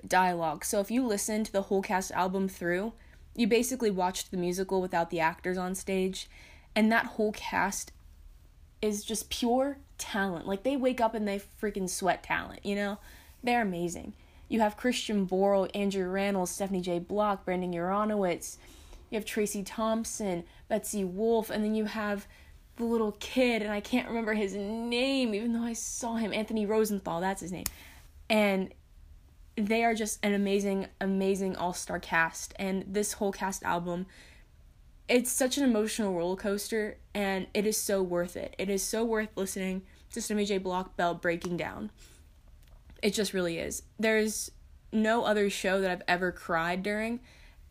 dialogue. 0.07 0.65
So 0.65 0.79
if 0.79 0.91
you 0.91 1.05
listen 1.05 1.43
to 1.43 1.51
the 1.51 1.63
whole 1.63 1.81
cast 1.81 2.11
album 2.11 2.47
through, 2.47 2.93
you 3.35 3.47
basically 3.47 3.91
watched 3.91 4.31
the 4.31 4.37
musical 4.37 4.81
without 4.81 5.09
the 5.09 5.19
actors 5.19 5.57
on 5.57 5.75
stage, 5.75 6.29
and 6.75 6.91
that 6.91 7.05
whole 7.05 7.31
cast 7.31 7.91
is 8.81 9.03
just 9.03 9.29
pure 9.29 9.77
talent. 9.97 10.47
Like 10.47 10.63
they 10.63 10.77
wake 10.77 11.01
up 11.01 11.15
and 11.15 11.27
they 11.27 11.41
freaking 11.61 11.89
sweat 11.89 12.23
talent, 12.23 12.65
you 12.65 12.75
know? 12.75 12.99
They're 13.43 13.61
amazing. 13.61 14.13
You 14.47 14.59
have 14.59 14.77
Christian 14.77 15.27
Borle, 15.27 15.69
Andrew 15.73 16.11
Rannells, 16.11 16.49
Stephanie 16.49 16.81
J. 16.81 16.99
Block, 16.99 17.45
Brandon 17.45 17.73
Uranowitz. 17.73 18.57
You 19.09 19.17
have 19.17 19.25
Tracy 19.25 19.63
Thompson, 19.63 20.43
Betsy 20.67 21.03
Wolfe, 21.03 21.49
and 21.49 21.63
then 21.63 21.75
you 21.75 21.85
have 21.85 22.27
the 22.77 22.83
little 22.83 23.13
kid, 23.13 23.61
and 23.61 23.71
I 23.71 23.79
can't 23.79 24.07
remember 24.07 24.33
his 24.33 24.53
name, 24.55 25.33
even 25.33 25.53
though 25.53 25.63
I 25.63 25.73
saw 25.73 26.15
him, 26.15 26.33
Anthony 26.33 26.65
Rosenthal, 26.65 27.21
that's 27.21 27.41
his 27.41 27.51
name. 27.51 27.65
And 28.29 28.73
they 29.55 29.83
are 29.83 29.93
just 29.93 30.19
an 30.23 30.33
amazing, 30.33 30.87
amazing 30.99 31.55
all 31.55 31.73
star 31.73 31.99
cast. 31.99 32.53
And 32.57 32.83
this 32.87 33.13
whole 33.13 33.31
cast 33.31 33.63
album, 33.63 34.05
it's 35.07 35.31
such 35.31 35.57
an 35.57 35.63
emotional 35.63 36.13
roller 36.13 36.35
coaster, 36.35 36.97
and 37.13 37.47
it 37.53 37.65
is 37.65 37.77
so 37.77 38.01
worth 38.01 38.35
it. 38.35 38.55
It 38.57 38.69
is 38.69 38.83
so 38.83 39.05
worth 39.05 39.29
listening 39.35 39.83
to 40.11 40.21
Stephanie 40.21 40.45
J. 40.45 40.57
Block 40.57 40.97
Bell 40.97 41.13
breaking 41.13 41.57
down. 41.57 41.91
It 43.01 43.13
just 43.13 43.33
really 43.33 43.59
is. 43.59 43.83
There's 43.99 44.51
no 44.91 45.23
other 45.23 45.49
show 45.49 45.79
that 45.81 45.91
I've 45.91 46.03
ever 46.07 46.31
cried 46.31 46.83
during, 46.83 47.19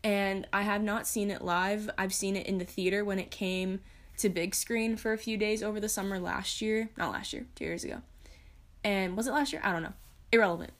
and 0.03 0.47
I 0.53 0.63
have 0.63 0.81
not 0.81 1.07
seen 1.07 1.29
it 1.29 1.41
live. 1.43 1.89
I've 1.97 2.13
seen 2.13 2.35
it 2.35 2.47
in 2.47 2.57
the 2.57 2.65
theater 2.65 3.03
when 3.03 3.19
it 3.19 3.31
came 3.31 3.81
to 4.17 4.29
big 4.29 4.55
screen 4.55 4.97
for 4.97 5.13
a 5.13 5.17
few 5.17 5.37
days 5.37 5.63
over 5.63 5.79
the 5.79 5.89
summer 5.89 6.19
last 6.19 6.61
year. 6.61 6.89
Not 6.97 7.11
last 7.11 7.33
year, 7.33 7.45
two 7.55 7.65
years 7.65 7.83
ago. 7.83 8.01
And 8.83 9.17
was 9.17 9.27
it 9.27 9.33
last 9.33 9.51
year? 9.51 9.61
I 9.63 9.71
don't 9.71 9.83
know. 9.83 9.93
Irrelevant. 10.31 10.73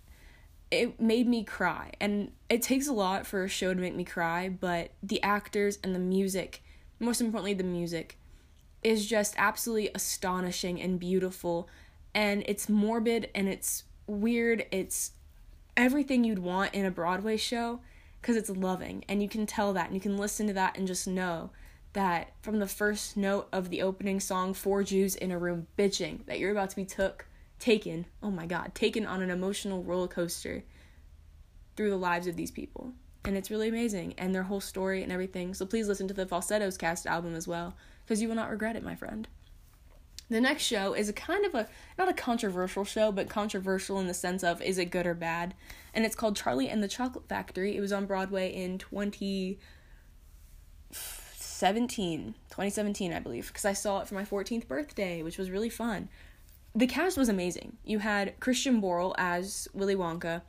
It 0.71 0.99
made 0.99 1.27
me 1.27 1.43
cry. 1.43 1.91
And 1.99 2.31
it 2.49 2.61
takes 2.61 2.87
a 2.87 2.93
lot 2.93 3.25
for 3.25 3.43
a 3.43 3.49
show 3.49 3.73
to 3.73 3.79
make 3.79 3.95
me 3.95 4.03
cry, 4.03 4.49
but 4.49 4.91
the 5.01 5.21
actors 5.23 5.79
and 5.83 5.95
the 5.95 5.99
music, 5.99 6.63
most 6.99 7.21
importantly, 7.21 7.53
the 7.53 7.63
music, 7.63 8.17
is 8.83 9.05
just 9.07 9.33
absolutely 9.37 9.89
astonishing 9.95 10.81
and 10.81 10.99
beautiful. 10.99 11.67
And 12.13 12.43
it's 12.45 12.69
morbid 12.69 13.29
and 13.33 13.47
it's 13.47 13.83
weird. 14.07 14.65
It's 14.71 15.11
everything 15.75 16.23
you'd 16.23 16.39
want 16.39 16.73
in 16.73 16.85
a 16.85 16.91
Broadway 16.91 17.37
show 17.37 17.79
because 18.21 18.35
it's 18.35 18.49
loving 18.49 19.03
and 19.07 19.21
you 19.21 19.29
can 19.29 19.45
tell 19.45 19.73
that 19.73 19.85
and 19.85 19.93
you 19.93 20.01
can 20.01 20.17
listen 20.17 20.47
to 20.47 20.53
that 20.53 20.77
and 20.77 20.87
just 20.87 21.07
know 21.07 21.51
that 21.95 22.33
from 22.41 22.59
the 22.59 22.67
first 22.67 23.15
note 23.15 23.47
of 23.51 23.69
the 23.69 23.81
opening 23.81 24.19
song 24.19 24.53
four 24.53 24.83
Jews 24.83 25.15
in 25.15 25.31
a 25.31 25.39
room 25.39 25.67
bitching 25.77 26.25
that 26.25 26.39
you're 26.39 26.51
about 26.51 26.69
to 26.69 26.75
be 26.75 26.85
took 26.85 27.25
taken 27.57 28.05
oh 28.21 28.29
my 28.29 28.45
god 28.45 28.75
taken 28.75 29.05
on 29.05 29.21
an 29.21 29.29
emotional 29.29 29.81
roller 29.81 30.09
coaster 30.09 30.63
through 31.75 31.89
the 31.89 31.95
lives 31.95 32.27
of 32.27 32.35
these 32.35 32.51
people 32.51 32.91
and 33.23 33.37
it's 33.37 33.49
really 33.49 33.69
amazing 33.69 34.13
and 34.17 34.35
their 34.35 34.43
whole 34.43 34.59
story 34.59 35.03
and 35.03 35.11
everything 35.11 35.53
so 35.53 35.65
please 35.65 35.87
listen 35.87 36.05
to 36.05 36.13
the 36.13 36.25
falsettos 36.25 36.77
cast 36.77 37.07
album 37.07 37.33
as 37.33 37.47
well 37.47 37.73
because 38.03 38.21
you 38.21 38.27
will 38.27 38.35
not 38.35 38.49
regret 38.49 38.75
it 38.75 38.83
my 38.83 38.93
friend 38.93 39.29
the 40.29 40.41
next 40.41 40.63
show 40.63 40.93
is 40.93 41.07
a 41.07 41.13
kind 41.13 41.45
of 41.45 41.53
a 41.53 41.67
not 41.99 42.09
a 42.09 42.13
controversial 42.13 42.83
show, 42.83 43.11
but 43.11 43.29
controversial 43.29 43.99
in 43.99 44.07
the 44.07 44.13
sense 44.15 44.43
of 44.43 44.59
is 44.59 44.79
it 44.79 44.85
good 44.85 45.05
or 45.05 45.13
bad? 45.13 45.53
And 45.93 46.03
it's 46.03 46.15
called 46.15 46.35
Charlie 46.35 46.67
and 46.67 46.81
the 46.81 46.87
Chocolate 46.87 47.29
Factory. 47.29 47.77
It 47.77 47.79
was 47.79 47.93
on 47.93 48.07
Broadway 48.07 48.51
in 48.51 48.79
2017, 51.55 52.35
2017, 52.49 53.13
I 53.13 53.19
believe, 53.19 53.47
because 53.47 53.63
I 53.63 53.71
saw 53.71 54.01
it 54.01 54.09
for 54.09 54.15
my 54.15 54.25
14th 54.25 54.67
birthday, 54.67 55.23
which 55.23 55.37
was 55.37 55.49
really 55.49 55.69
fun. 55.69 56.09
The 56.75 56.85
cast 56.85 57.17
was 57.17 57.29
amazing. 57.29 57.77
You 57.85 57.99
had 57.99 58.37
Christian 58.41 58.81
Borle 58.81 59.15
as 59.17 59.69
Willy 59.73 59.95
Wonka. 59.95 60.41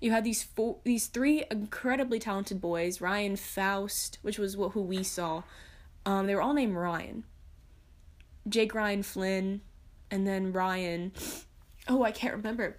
You 0.00 0.12
had 0.12 0.24
these 0.24 0.42
four, 0.42 0.76
these 0.84 1.08
three 1.08 1.44
incredibly 1.50 2.18
talented 2.18 2.62
boys, 2.62 3.02
Ryan 3.02 3.36
Foust, 3.36 4.18
which 4.22 4.38
was 4.38 4.56
what 4.56 4.72
who 4.72 4.80
we 4.80 5.02
saw. 5.02 5.42
Um, 6.06 6.26
they 6.26 6.34
were 6.34 6.40
all 6.40 6.54
named 6.54 6.74
Ryan 6.74 7.24
Jake 8.48 8.74
Ryan 8.74 9.02
Flynn, 9.02 9.60
and 10.10 10.26
then 10.26 10.52
Ryan. 10.52 11.12
Oh, 11.88 12.02
I 12.02 12.12
can't 12.12 12.34
remember. 12.34 12.78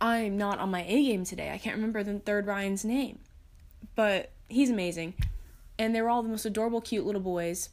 I'm 0.00 0.36
not 0.36 0.60
on 0.60 0.70
my 0.70 0.84
A 0.84 1.04
game 1.04 1.24
today. 1.24 1.50
I 1.50 1.58
can't 1.58 1.74
remember 1.74 2.04
the 2.04 2.20
third 2.20 2.46
Ryan's 2.46 2.84
name. 2.84 3.18
But 3.96 4.30
he's 4.48 4.70
amazing. 4.70 5.14
And 5.78 5.94
they 5.94 6.02
were 6.02 6.08
all 6.08 6.22
the 6.22 6.28
most 6.28 6.46
adorable, 6.46 6.80
cute 6.80 7.04
little 7.04 7.20
boys 7.20 7.70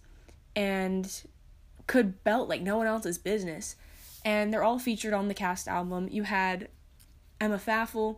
and 0.55 1.23
could 1.87 2.23
belt 2.23 2.49
like 2.49 2.61
no 2.61 2.77
one 2.77 2.87
else's 2.87 3.17
business. 3.17 3.75
And 4.23 4.53
they're 4.53 4.63
all 4.63 4.79
featured 4.79 5.13
on 5.13 5.27
the 5.27 5.33
cast 5.33 5.67
album. 5.67 6.07
You 6.11 6.23
had 6.23 6.67
Emma 7.39 7.57
Pfaeffle, 7.57 8.17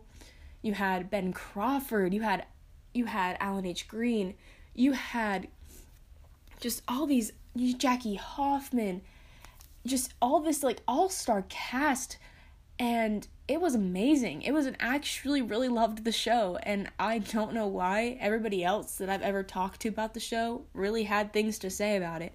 you 0.62 0.74
had 0.74 1.10
Ben 1.10 1.32
Crawford, 1.32 2.12
you 2.12 2.22
had 2.22 2.46
you 2.92 3.06
had 3.06 3.36
Alan 3.40 3.66
H. 3.66 3.88
Green, 3.88 4.34
you 4.74 4.92
had 4.92 5.48
just 6.60 6.82
all 6.86 7.06
these 7.06 7.32
Jackie 7.76 8.14
Hoffman, 8.14 9.02
just 9.86 10.14
all 10.20 10.40
this 10.40 10.62
like 10.62 10.80
all 10.86 11.08
star 11.08 11.44
cast, 11.48 12.18
and 12.78 13.26
it 13.46 13.60
was 13.60 13.74
amazing. 13.74 14.42
It 14.42 14.52
was 14.52 14.66
an 14.66 14.76
actually 14.80 15.42
really 15.42 15.68
loved 15.68 16.04
the 16.04 16.12
show, 16.12 16.58
and 16.62 16.90
I 16.98 17.18
don't 17.18 17.54
know 17.54 17.66
why 17.66 18.16
everybody 18.20 18.64
else 18.64 18.96
that 18.96 19.10
I've 19.10 19.22
ever 19.22 19.42
talked 19.42 19.80
to 19.82 19.88
about 19.88 20.14
the 20.14 20.20
show 20.20 20.64
really 20.72 21.04
had 21.04 21.32
things 21.32 21.58
to 21.60 21.70
say 21.70 21.96
about 21.96 22.22
it. 22.22 22.34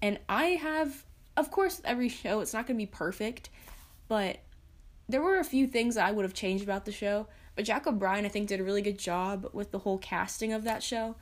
And 0.00 0.18
I 0.28 0.44
have, 0.50 1.04
of 1.36 1.50
course, 1.50 1.80
every 1.84 2.08
show 2.08 2.40
it's 2.40 2.54
not 2.54 2.66
gonna 2.66 2.76
be 2.76 2.86
perfect, 2.86 3.50
but 4.08 4.38
there 5.08 5.22
were 5.22 5.38
a 5.38 5.44
few 5.44 5.66
things 5.66 5.96
I 5.96 6.10
would 6.10 6.24
have 6.24 6.34
changed 6.34 6.64
about 6.64 6.84
the 6.84 6.92
show. 6.92 7.26
But 7.54 7.64
Jack 7.64 7.86
O'Brien, 7.86 8.26
I 8.26 8.28
think, 8.28 8.48
did 8.48 8.60
a 8.60 8.64
really 8.64 8.82
good 8.82 8.98
job 8.98 9.48
with 9.52 9.70
the 9.70 9.78
whole 9.78 9.98
casting 9.98 10.52
of 10.52 10.64
that 10.64 10.82
show 10.82 11.16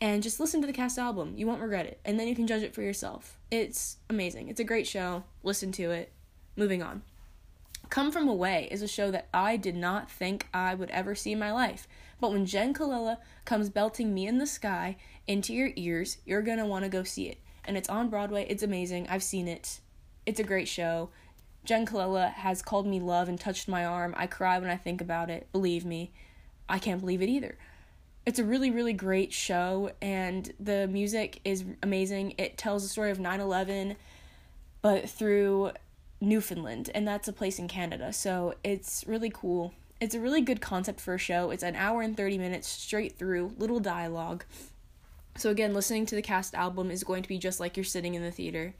and 0.00 0.22
just 0.22 0.38
listen 0.38 0.60
to 0.60 0.66
the 0.66 0.72
cast 0.72 0.98
album. 0.98 1.34
You 1.36 1.46
won't 1.46 1.60
regret 1.60 1.86
it. 1.86 2.00
And 2.04 2.18
then 2.18 2.28
you 2.28 2.34
can 2.34 2.46
judge 2.46 2.62
it 2.62 2.74
for 2.74 2.82
yourself. 2.82 3.38
It's 3.50 3.96
amazing. 4.10 4.48
It's 4.48 4.60
a 4.60 4.64
great 4.64 4.86
show. 4.86 5.24
Listen 5.42 5.72
to 5.72 5.90
it. 5.90 6.12
Moving 6.56 6.82
on. 6.82 7.02
Come 7.90 8.10
From 8.10 8.28
Away 8.28 8.68
is 8.70 8.82
a 8.82 8.88
show 8.88 9.10
that 9.10 9.28
I 9.32 9.56
did 9.56 9.76
not 9.76 10.10
think 10.10 10.48
I 10.52 10.74
would 10.74 10.90
ever 10.90 11.14
see 11.14 11.32
in 11.32 11.38
my 11.38 11.52
life. 11.52 11.86
But 12.20 12.32
when 12.32 12.46
Jenn 12.46 12.74
Colella 12.74 13.18
comes 13.44 13.68
belting 13.68 14.12
Me 14.14 14.26
and 14.26 14.40
the 14.40 14.46
Sky 14.46 14.96
into 15.26 15.52
your 15.54 15.70
ears, 15.76 16.18
you're 16.24 16.42
going 16.42 16.58
to 16.58 16.66
want 16.66 16.84
to 16.84 16.88
go 16.88 17.02
see 17.02 17.28
it. 17.28 17.38
And 17.64 17.76
it's 17.76 17.88
on 17.88 18.10
Broadway. 18.10 18.46
It's 18.48 18.62
amazing. 18.62 19.06
I've 19.08 19.22
seen 19.22 19.48
it. 19.48 19.80
It's 20.26 20.40
a 20.40 20.44
great 20.44 20.68
show. 20.68 21.10
Jenn 21.64 21.86
Colella 21.86 22.32
has 22.32 22.62
called 22.62 22.86
me 22.86 23.00
love 23.00 23.28
and 23.28 23.38
touched 23.38 23.68
my 23.68 23.84
arm. 23.84 24.14
I 24.16 24.26
cry 24.26 24.58
when 24.58 24.70
I 24.70 24.76
think 24.76 25.00
about 25.00 25.30
it. 25.30 25.48
Believe 25.52 25.84
me. 25.84 26.12
I 26.68 26.78
can't 26.78 27.00
believe 27.00 27.22
it 27.22 27.28
either 27.28 27.58
it's 28.26 28.38
a 28.38 28.44
really 28.44 28.70
really 28.70 28.92
great 28.92 29.32
show 29.32 29.90
and 30.00 30.52
the 30.58 30.88
music 30.88 31.40
is 31.44 31.64
amazing 31.82 32.34
it 32.38 32.56
tells 32.56 32.82
the 32.82 32.88
story 32.88 33.10
of 33.10 33.18
9-11 33.18 33.96
but 34.82 35.08
through 35.08 35.70
newfoundland 36.24 36.90
and 36.94 37.06
that's 37.06 37.28
a 37.28 37.32
place 37.32 37.58
in 37.58 37.68
canada. 37.68 38.12
So 38.12 38.54
it's 38.64 39.04
really 39.06 39.30
cool. 39.30 39.74
It's 40.00 40.14
a 40.14 40.20
really 40.20 40.40
good 40.40 40.60
concept 40.60 41.00
for 41.00 41.14
a 41.14 41.18
show. 41.18 41.50
It's 41.50 41.62
an 41.62 41.76
hour 41.76 42.02
and 42.02 42.16
30 42.16 42.38
minutes 42.38 42.68
straight 42.68 43.16
through 43.16 43.54
little 43.58 43.80
dialogue. 43.80 44.44
So 45.36 45.50
again 45.50 45.74
listening 45.74 46.06
to 46.06 46.14
the 46.14 46.22
cast 46.22 46.54
album 46.54 46.90
is 46.90 47.04
going 47.04 47.22
to 47.22 47.28
be 47.28 47.38
just 47.38 47.60
like 47.60 47.76
you're 47.76 47.84
sitting 47.84 48.14
in 48.14 48.22
the 48.22 48.30
theater. 48.30 48.74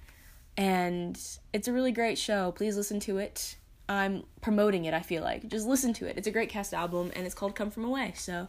And 0.57 1.21
it's 1.53 1.69
a 1.69 1.73
really 1.73 1.93
great 1.93 2.19
show. 2.19 2.53
Please 2.53 2.77
listen 2.77 3.01
to 3.01 3.19
it. 3.19 3.57
I'm 3.89 4.25
promoting 4.41 4.87
it 4.87 4.95
i 4.95 5.01
feel 5.01 5.23
like. 5.23 5.47
Just 5.49 5.67
listen 5.67 5.93
to 5.95 6.07
it. 6.07 6.17
It's 6.17 6.27
a 6.27 6.31
great 6.31 6.49
cast 6.49 6.73
album 6.73 7.11
and 7.15 7.27
it's 7.27 7.35
called 7.35 7.55
come 7.55 7.71
from 7.71 7.85
away 7.85 8.13
so 8.17 8.49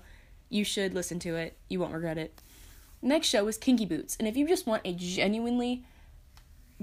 you 0.50 0.64
should 0.64 0.94
listen 0.94 1.20
to 1.20 1.36
it. 1.36 1.58
You 1.68 1.80
won't 1.80 1.94
regret 1.94 2.18
it. 2.18 2.42
Next 3.02 3.28
show 3.28 3.48
is 3.48 3.58
Kinky 3.58 3.86
Boots. 3.86 4.16
And 4.18 4.28
if 4.28 4.38
you 4.38 4.48
just 4.48 4.66
want 4.66 4.82
a 4.86 4.94
genuinely 4.94 5.84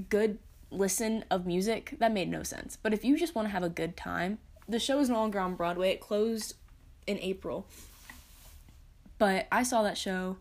good 0.09 0.39
listen 0.73 1.25
of 1.31 1.47
music, 1.47 1.97
that 1.99 2.13
made 2.13 2.29
no 2.29 2.43
sense. 2.43 2.77
But 2.83 2.93
if 2.93 3.05
you 3.05 3.19
just 3.19 3.35
want 3.35 3.49
to 3.49 3.53
have 3.53 3.63
a 3.63 3.69
good 3.69 3.97
time, 3.97 4.39
the 4.69 4.79
show 4.79 4.99
is 4.99 5.09
no 5.09 5.17
longer 5.17 5.39
on 5.39 5.55
Broadway. 5.55 5.91
It 5.91 6.01
closed 6.01 6.55
in 7.07 7.19
April. 7.19 7.67
But 9.19 9.47
I 9.53 9.63
saw 9.63 9.83
that 9.83 9.99
show 9.99 10.39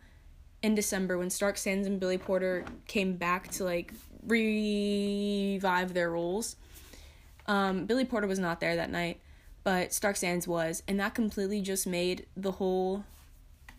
in 0.64 0.76
December 0.76 1.18
when 1.18 1.30
Stark 1.30 1.58
Sands 1.58 1.88
and 1.88 2.00
Billy 2.00 2.18
Porter 2.18 2.66
came 2.88 3.16
back 3.16 3.50
to 3.52 3.64
like 3.64 3.94
revive 4.26 5.94
their 5.94 6.12
roles. 6.12 6.56
Um, 7.48 7.86
Billy 7.86 8.06
Porter 8.06 8.28
was 8.28 8.40
not 8.40 8.60
there 8.60 8.76
that 8.76 8.92
night, 8.92 9.20
but 9.64 9.94
Stark 9.94 10.16
Sands 10.16 10.48
was, 10.48 10.84
and 10.88 11.00
that 11.00 11.16
completely 11.16 11.62
just 11.62 11.88
made 11.88 12.26
the 12.38 12.52
whole 12.54 13.04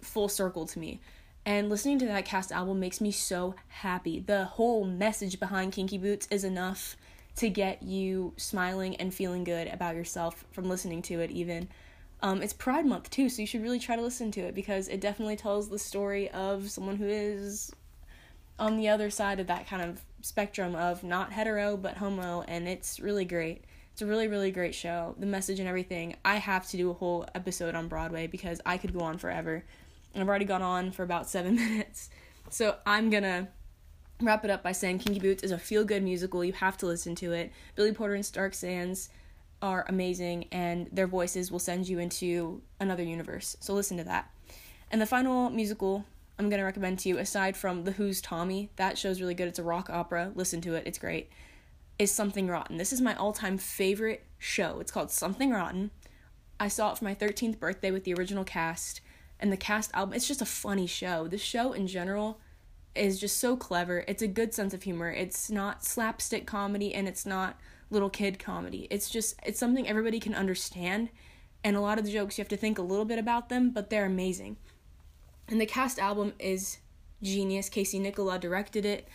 full 0.01 0.29
circle 0.29 0.67
to 0.67 0.79
me. 0.79 1.01
And 1.45 1.69
listening 1.69 1.99
to 2.01 2.07
that 2.07 2.25
cast 2.25 2.53
album 2.53 2.79
makes 2.79 3.01
me 3.01 3.11
so 3.11 3.57
happy. 3.69 4.21
The 4.21 4.45
whole 4.45 4.85
message 4.85 5.41
behind 5.41 5.73
Kinky 5.73 5.99
Boots 5.99 6.29
is 6.31 6.45
enough 6.45 6.97
to 7.37 7.49
get 7.49 7.83
you 7.83 8.33
smiling 8.37 8.95
and 8.97 9.13
feeling 9.13 9.43
good 9.43 9.67
about 9.69 9.97
yourself 9.97 10.45
from 10.53 10.69
listening 10.69 11.03
to 11.03 11.21
it, 11.21 11.31
even. 11.31 11.69
Um, 12.21 12.43
it's 12.43 12.53
Pride 12.53 12.87
Month 12.87 13.11
too, 13.11 13.29
so 13.29 13.43
you 13.43 13.47
should 13.47 13.63
really 13.63 13.81
try 13.81 13.97
to 13.97 14.03
listen 14.03 14.31
to 14.33 14.41
it 14.43 14.55
because 14.55 14.87
it 14.87 15.01
definitely 15.01 15.35
tells 15.35 15.69
the 15.69 15.79
story 15.79 16.31
of 16.31 16.71
someone 16.71 16.97
who 16.97 17.09
is 17.09 17.73
on 18.59 18.77
the 18.77 18.89
other 18.89 19.11
side 19.11 19.41
of 19.41 19.49
that 19.49 19.67
kind 19.67 19.83
of 19.83 20.03
spectrum 20.21 20.77
of 20.77 21.03
not 21.03 21.33
hetero 21.33 21.77
but 21.77 21.97
homo, 21.97 22.43
and 22.43 22.69
it's 22.69 23.01
really 23.01 23.25
great. 23.25 23.65
It's 23.93 24.03
a 24.03 24.07
really, 24.07 24.29
really 24.29 24.53
great 24.53 24.75
show. 24.75 25.17
The 25.19 25.27
message 25.27 25.59
and 25.59 25.69
everything. 25.69 26.15
I 26.25 26.37
have 26.37 26.69
to 26.69 26.77
do 26.77 26.91
a 26.91 26.95
whole 26.95 27.27
episode 27.35 27.75
on 27.75 27.89
Broadway 27.89 28.29
because 28.29 28.61
I 28.65 28.79
could 28.79 28.95
go 28.95 29.01
on 29.01 29.19
forever. 29.19 29.65
I've 30.15 30.29
already 30.29 30.45
gone 30.45 30.63
on 30.63 30.91
for 30.91 31.03
about 31.03 31.29
seven 31.29 31.55
minutes. 31.57 32.11
So 32.51 32.77
I'm 32.85 33.11
gonna 33.11 33.49
wrap 34.21 34.45
it 34.45 34.51
up 34.51 34.63
by 34.63 34.73
saying 34.73 34.99
Kinky 34.99 35.21
Boots 35.21 35.43
is 35.43 35.51
a 35.51 35.59
feel 35.59 35.85
good 35.85 36.03
musical. 36.03 36.45
You 36.45 36.53
have 36.53 36.77
to 36.79 36.87
listen 36.87 37.15
to 37.17 37.33
it. 37.33 37.53
Billy 37.75 37.93
Porter 37.93 38.15
and 38.15 38.25
Stark 38.25 38.55
Sands 38.55 39.09
are 39.61 39.85
amazing, 39.89 40.47
and 40.53 40.89
their 40.93 41.07
voices 41.07 41.51
will 41.51 41.59
send 41.59 41.89
you 41.89 41.99
into 41.99 42.63
another 42.81 43.03
universe. 43.03 43.57
So 43.61 43.75
listen 43.75 43.97
to 43.99 44.05
that. 44.05 44.31
And 44.91 45.01
the 45.01 45.07
final 45.07 45.51
musical 45.51 46.05
I'm 46.39 46.49
gonna 46.49 46.65
recommend 46.65 46.99
to 47.01 47.09
you, 47.09 47.19
aside 47.19 47.57
from 47.57 47.85
The 47.85 47.93
Who's 47.93 48.21
Tommy, 48.21 48.71
that 48.77 48.99
show's 48.99 49.21
really 49.21 49.35
good. 49.35 49.49
It's 49.49 49.59
a 49.59 49.63
rock 49.63 49.91
opera. 49.91 50.33
Listen 50.35 50.61
to 50.63 50.75
it, 50.75 50.87
it's 50.87 50.99
great. 50.99 51.31
Is 51.99 52.11
Something 52.11 52.49
Rotten. 52.49 52.79
This 52.79 52.93
is 52.93 53.01
my 53.01 53.15
all 53.15 53.33
time 53.33 53.59
favorite 53.59 54.25
show. 54.39 54.81
It's 54.81 54.91
called 54.91 55.11
Something 55.11 55.51
Rotten. 55.51 55.91
I 56.59 56.69
saw 56.69 56.93
it 56.93 56.99
for 56.99 57.05
my 57.05 57.15
13th 57.15 57.59
birthday 57.59 57.91
with 57.91 58.05
the 58.05 58.15
original 58.15 58.45
cast 58.45 59.02
and 59.43 59.53
the 59.53 59.57
cast 59.57 59.91
album 59.93 60.15
it's 60.15 60.29
just 60.29 60.41
a 60.41 60.47
funny 60.47 60.87
show. 60.87 61.27
The 61.27 61.37
show 61.37 61.73
in 61.73 61.87
general 61.89 62.41
is 62.95 63.19
just 63.19 63.39
so 63.39 63.57
clever. 63.57 64.05
It's 64.07 64.23
a 64.23 64.29
good 64.29 64.55
sense 64.55 64.73
of 64.73 64.85
humor. 64.85 65.11
It's 65.11 65.51
not 65.51 65.85
slapstick 65.85 66.47
comedy 66.47 66.95
and 66.95 67.09
it's 67.09 67.27
not 67.27 67.59
little 67.91 68.09
kid 68.09 68.39
comedy. 68.39 68.87
It's 68.91 69.11
just 69.11 69.35
it's 69.45 69.59
something 69.59 69.87
everybody 69.89 70.21
can 70.21 70.35
understand 70.35 71.11
and 71.65 71.77
a 71.77 71.81
lot 71.81 71.99
of 71.99 72.05
the 72.05 72.13
jokes 72.13 72.39
you 72.39 72.43
have 72.43 72.49
to 72.51 72.57
think 72.57 72.79
a 72.79 72.83
little 72.83 73.05
bit 73.05 73.19
about 73.19 73.49
them 73.49 73.71
but 73.71 73.91
they're 73.91 74.07
amazing. 74.07 74.57
And 75.49 75.61
the 75.61 75.67
cast 75.67 75.99
album 75.99 76.35
is 76.39 76.79
genius. 77.21 77.69
Casey 77.69 77.99
Nicholaw 77.99 78.39
directed 78.39 78.87
it. 78.87 79.09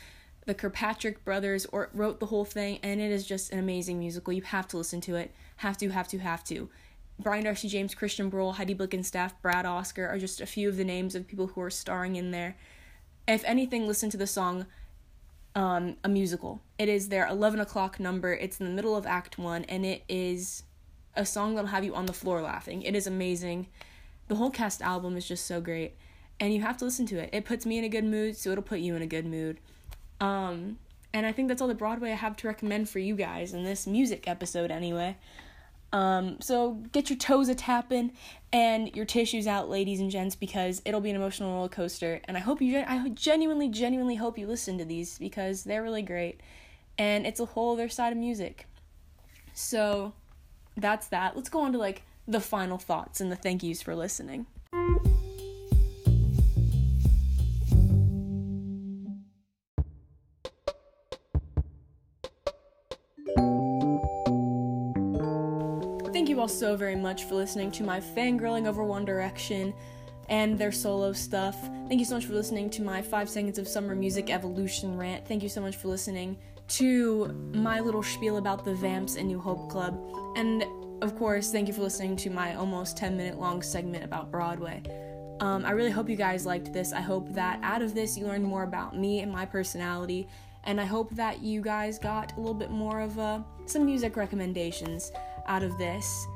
The 0.45 0.53
kirkpatrick 0.53 1.23
brothers 1.25 1.65
or, 1.71 1.89
wrote 1.93 2.19
the 2.19 2.27
whole 2.27 2.45
thing 2.45 2.79
and 2.83 2.99
it 2.99 3.11
is 3.11 3.25
just 3.25 3.53
an 3.53 3.59
amazing 3.59 3.97
musical. 3.97 4.33
You 4.33 4.41
have 4.41 4.67
to 4.69 4.77
listen 4.77 4.99
to 5.01 5.15
it. 5.15 5.33
Have 5.57 5.77
to 5.77 5.89
have 5.89 6.09
to 6.09 6.17
have 6.19 6.43
to 6.45 6.69
Brian 7.19 7.43
Darcy 7.43 7.67
James, 7.67 7.95
Christian 7.95 8.29
Borle, 8.29 8.55
Heidi 8.55 8.75
Blickenstaff, 8.75 9.33
Brad 9.41 9.65
Oscar 9.65 10.07
are 10.07 10.19
just 10.19 10.39
a 10.39 10.45
few 10.45 10.69
of 10.69 10.77
the 10.77 10.83
names 10.83 11.15
of 11.15 11.27
people 11.27 11.47
who 11.47 11.61
are 11.61 11.69
starring 11.69 12.15
in 12.15 12.31
there. 12.31 12.55
If 13.27 13.43
anything, 13.45 13.87
listen 13.87 14.09
to 14.11 14.17
the 14.17 14.27
song 14.27 14.67
um, 15.55 15.97
A 16.03 16.09
Musical. 16.09 16.61
It 16.77 16.89
is 16.89 17.09
their 17.09 17.27
11 17.27 17.59
o'clock 17.59 17.99
number. 17.99 18.33
It's 18.33 18.59
in 18.59 18.67
the 18.67 18.71
middle 18.71 18.95
of 18.95 19.07
Act 19.07 19.39
1, 19.39 19.63
and 19.65 19.85
it 19.85 20.03
is 20.07 20.63
a 21.15 21.25
song 21.25 21.55
that'll 21.55 21.69
have 21.69 21.83
you 21.83 21.95
on 21.95 22.05
the 22.05 22.13
floor 22.13 22.41
laughing. 22.41 22.83
It 22.83 22.95
is 22.95 23.07
amazing. 23.07 23.67
The 24.27 24.35
whole 24.35 24.51
cast 24.51 24.83
album 24.83 25.17
is 25.17 25.27
just 25.27 25.47
so 25.47 25.59
great, 25.59 25.95
and 26.39 26.53
you 26.53 26.61
have 26.61 26.77
to 26.77 26.85
listen 26.85 27.07
to 27.07 27.17
it. 27.17 27.31
It 27.33 27.45
puts 27.45 27.65
me 27.65 27.79
in 27.79 27.83
a 27.83 27.89
good 27.89 28.05
mood, 28.05 28.37
so 28.37 28.51
it'll 28.51 28.63
put 28.63 28.79
you 28.79 28.95
in 28.95 29.01
a 29.01 29.07
good 29.07 29.25
mood. 29.25 29.59
Um, 30.21 30.77
and 31.13 31.25
I 31.25 31.31
think 31.31 31.47
that's 31.47 31.61
all 31.61 31.67
the 31.67 31.73
Broadway 31.73 32.11
I 32.11 32.15
have 32.15 32.37
to 32.37 32.47
recommend 32.47 32.89
for 32.89 32.99
you 32.99 33.15
guys 33.15 33.53
in 33.53 33.63
this 33.63 33.87
music 33.87 34.27
episode, 34.27 34.69
anyway. 34.69 35.17
Um, 35.97 36.39
so 36.41 36.73
get 36.91 37.09
your 37.09 37.17
toes 37.17 37.49
a 37.49 37.55
tapping 37.55 38.11
and 38.53 38.95
your 38.95 39.03
tissues 39.03 39.47
out, 39.47 39.67
ladies 39.67 39.99
and 39.99 40.11
gents, 40.11 40.35
because 40.35 40.79
it'll 40.85 41.01
be 41.01 41.09
an 41.09 41.15
emotional 41.15 41.55
roller 41.55 41.69
coaster. 41.69 42.21
And 42.25 42.37
I 42.37 42.39
hope 42.39 42.61
you, 42.61 42.83
I 42.87 43.09
genuinely, 43.09 43.67
genuinely 43.67 44.13
hope 44.13 44.37
you 44.37 44.45
listen 44.45 44.77
to 44.77 44.85
these 44.85 45.17
because 45.17 45.63
they're 45.63 45.81
really 45.81 46.03
great, 46.03 46.41
and 46.99 47.25
it's 47.25 47.39
a 47.39 47.45
whole 47.45 47.73
other 47.73 47.89
side 47.89 48.13
of 48.13 48.19
music. 48.19 48.67
So 49.55 50.13
that's 50.75 51.07
that. 51.07 51.35
Let's 51.35 51.49
go 51.49 51.61
on 51.61 51.71
to 51.71 51.79
like 51.79 52.03
the 52.27 52.41
final 52.41 52.77
thoughts 52.77 53.19
and 53.19 53.31
the 53.31 53.35
thank 53.35 53.63
yous 53.63 53.81
for 53.81 53.95
listening. 53.95 54.45
So 66.47 66.75
very 66.75 66.95
much 66.95 67.25
for 67.25 67.35
listening 67.35 67.71
to 67.71 67.83
my 67.83 67.99
fangirling 67.99 68.67
over 68.67 68.83
One 68.83 69.05
Direction 69.05 69.73
and 70.29 70.57
their 70.57 70.71
solo 70.71 71.13
stuff. 71.13 71.55
Thank 71.87 71.99
you 71.99 72.05
so 72.05 72.15
much 72.15 72.25
for 72.25 72.33
listening 72.33 72.69
to 72.71 72.81
my 72.81 73.01
5 73.01 73.29
seconds 73.29 73.57
of 73.57 73.67
summer 73.67 73.95
music 73.95 74.29
evolution 74.29 74.97
rant. 74.97 75.27
Thank 75.27 75.43
you 75.43 75.49
so 75.49 75.61
much 75.61 75.75
for 75.75 75.87
listening 75.87 76.37
to 76.69 77.27
my 77.53 77.79
little 77.79 78.03
spiel 78.03 78.37
about 78.37 78.65
the 78.65 78.73
Vamps 78.75 79.15
and 79.15 79.27
New 79.27 79.39
Hope 79.39 79.69
Club. 79.69 79.97
And 80.35 80.65
of 81.01 81.15
course, 81.15 81.51
thank 81.51 81.67
you 81.67 81.73
for 81.73 81.81
listening 81.81 82.15
to 82.17 82.29
my 82.29 82.55
almost 82.55 82.97
10 82.97 83.15
minute 83.15 83.39
long 83.39 83.61
segment 83.61 84.03
about 84.03 84.31
Broadway. 84.31 84.81
Um, 85.39 85.65
I 85.65 85.71
really 85.71 85.91
hope 85.91 86.09
you 86.09 86.15
guys 86.15 86.45
liked 86.45 86.73
this. 86.73 86.91
I 86.91 87.01
hope 87.01 87.31
that 87.33 87.59
out 87.61 87.81
of 87.81 87.93
this 87.93 88.17
you 88.17 88.25
learned 88.25 88.43
more 88.43 88.63
about 88.63 88.97
me 88.97 89.21
and 89.21 89.31
my 89.31 89.45
personality. 89.45 90.27
And 90.63 90.81
I 90.81 90.85
hope 90.85 91.15
that 91.15 91.41
you 91.41 91.61
guys 91.61 91.97
got 91.99 92.35
a 92.35 92.39
little 92.39 92.53
bit 92.53 92.71
more 92.71 92.99
of 92.99 93.17
uh, 93.19 93.39
some 93.65 93.85
music 93.85 94.17
recommendations 94.17 95.11
out 95.47 95.63
of 95.63 95.77
this. 95.77 96.27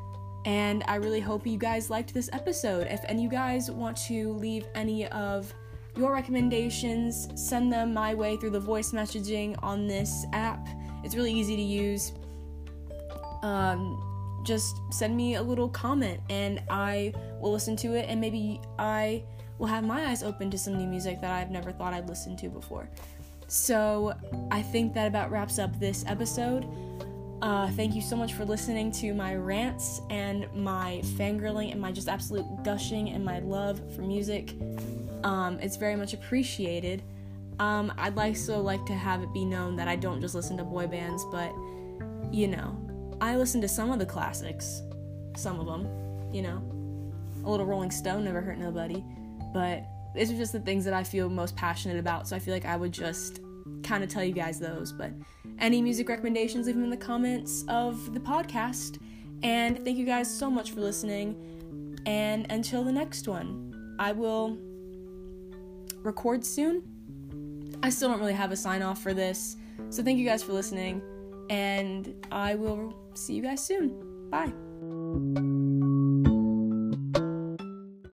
And 0.45 0.83
I 0.87 0.95
really 0.95 1.19
hope 1.19 1.45
you 1.45 1.57
guys 1.57 1.89
liked 1.89 2.13
this 2.13 2.29
episode. 2.33 2.87
If 2.87 3.01
any 3.07 3.25
of 3.25 3.31
you 3.31 3.37
guys 3.37 3.69
want 3.69 3.95
to 4.07 4.33
leave 4.33 4.65
any 4.73 5.07
of 5.07 5.53
your 5.95 6.13
recommendations, 6.13 7.27
send 7.35 7.71
them 7.71 7.93
my 7.93 8.13
way 8.13 8.37
through 8.37 8.51
the 8.51 8.59
voice 8.59 8.91
messaging 8.91 9.55
on 9.61 9.87
this 9.87 10.25
app. 10.33 10.67
It's 11.03 11.15
really 11.15 11.33
easy 11.33 11.55
to 11.55 11.61
use. 11.61 12.13
Um, 13.43 14.41
just 14.43 14.75
send 14.89 15.15
me 15.15 15.35
a 15.35 15.41
little 15.41 15.69
comment 15.69 16.19
and 16.29 16.61
I 16.69 17.13
will 17.39 17.51
listen 17.51 17.75
to 17.77 17.93
it, 17.93 18.05
and 18.07 18.19
maybe 18.19 18.59
I 18.79 19.23
will 19.59 19.67
have 19.67 19.83
my 19.83 20.05
eyes 20.07 20.23
open 20.23 20.49
to 20.51 20.57
some 20.57 20.77
new 20.77 20.87
music 20.87 21.21
that 21.21 21.31
I've 21.31 21.51
never 21.51 21.71
thought 21.71 21.93
I'd 21.93 22.09
listen 22.09 22.35
to 22.37 22.49
before. 22.49 22.89
So 23.47 24.13
I 24.49 24.61
think 24.61 24.93
that 24.93 25.07
about 25.07 25.29
wraps 25.29 25.59
up 25.59 25.77
this 25.79 26.05
episode. 26.07 26.65
Uh, 27.41 27.67
thank 27.71 27.95
you 27.95 28.01
so 28.01 28.15
much 28.15 28.33
for 28.33 28.45
listening 28.45 28.91
to 28.91 29.13
my 29.13 29.35
rants 29.35 30.01
and 30.11 30.47
my 30.53 31.01
fangirling 31.17 31.71
and 31.71 31.81
my 31.81 31.91
just 31.91 32.07
absolute 32.07 32.45
gushing 32.63 33.09
and 33.09 33.25
my 33.25 33.39
love 33.39 33.81
for 33.95 34.01
music. 34.01 34.53
Um, 35.23 35.57
it's 35.59 35.75
very 35.75 35.95
much 35.95 36.13
appreciated. 36.13 37.01
Um, 37.57 37.91
I'd 37.97 38.15
like 38.15 38.35
so 38.35 38.59
like 38.59 38.85
to 38.85 38.93
have 38.93 39.23
it 39.23 39.33
be 39.33 39.43
known 39.43 39.75
that 39.77 39.87
I 39.87 39.95
don't 39.95 40.21
just 40.21 40.35
listen 40.35 40.55
to 40.57 40.63
boy 40.63 40.85
bands, 40.85 41.25
but 41.31 41.51
you 42.31 42.47
know, 42.47 42.77
I 43.19 43.35
listen 43.35 43.59
to 43.61 43.67
some 43.67 43.91
of 43.91 43.97
the 43.97 44.05
classics, 44.05 44.81
some 45.35 45.59
of 45.59 45.65
them. 45.65 45.87
You 46.31 46.43
know, 46.43 46.63
a 47.43 47.49
little 47.49 47.65
Rolling 47.65 47.91
Stone 47.91 48.23
never 48.23 48.39
hurt 48.39 48.57
nobody, 48.57 49.03
but 49.53 49.83
these 50.15 50.31
are 50.31 50.37
just 50.37 50.53
the 50.53 50.59
things 50.59 50.85
that 50.85 50.93
I 50.93 51.03
feel 51.03 51.27
most 51.27 51.55
passionate 51.55 51.97
about. 51.97 52.27
So 52.27 52.35
I 52.35 52.39
feel 52.39 52.53
like 52.53 52.65
I 52.65 52.77
would 52.77 52.91
just 52.91 53.41
kind 53.83 54.03
of 54.03 54.09
tell 54.09 54.23
you 54.23 54.33
guys 54.33 54.59
those. 54.59 54.91
But 54.91 55.11
any 55.61 55.81
music 55.81 56.09
recommendations, 56.09 56.65
leave 56.65 56.75
them 56.75 56.83
in 56.83 56.89
the 56.89 56.97
comments 56.97 57.63
of 57.67 58.13
the 58.13 58.19
podcast. 58.19 58.99
And 59.43 59.83
thank 59.85 59.97
you 59.97 60.05
guys 60.05 60.29
so 60.29 60.49
much 60.49 60.71
for 60.71 60.81
listening. 60.81 61.35
And 62.05 62.51
until 62.51 62.83
the 62.83 62.91
next 62.91 63.27
one, 63.27 63.95
I 63.99 64.11
will 64.11 64.57
record 66.03 66.43
soon. 66.43 66.83
I 67.83 67.89
still 67.89 68.09
don't 68.09 68.19
really 68.19 68.33
have 68.33 68.51
a 68.51 68.55
sign 68.57 68.81
off 68.81 69.01
for 69.01 69.13
this. 69.13 69.55
So 69.89 70.03
thank 70.03 70.19
you 70.19 70.25
guys 70.25 70.43
for 70.43 70.53
listening. 70.53 71.01
And 71.49 72.13
I 72.31 72.55
will 72.55 72.93
see 73.13 73.33
you 73.35 73.41
guys 73.41 73.63
soon. 73.63 74.29
Bye. 74.29 74.51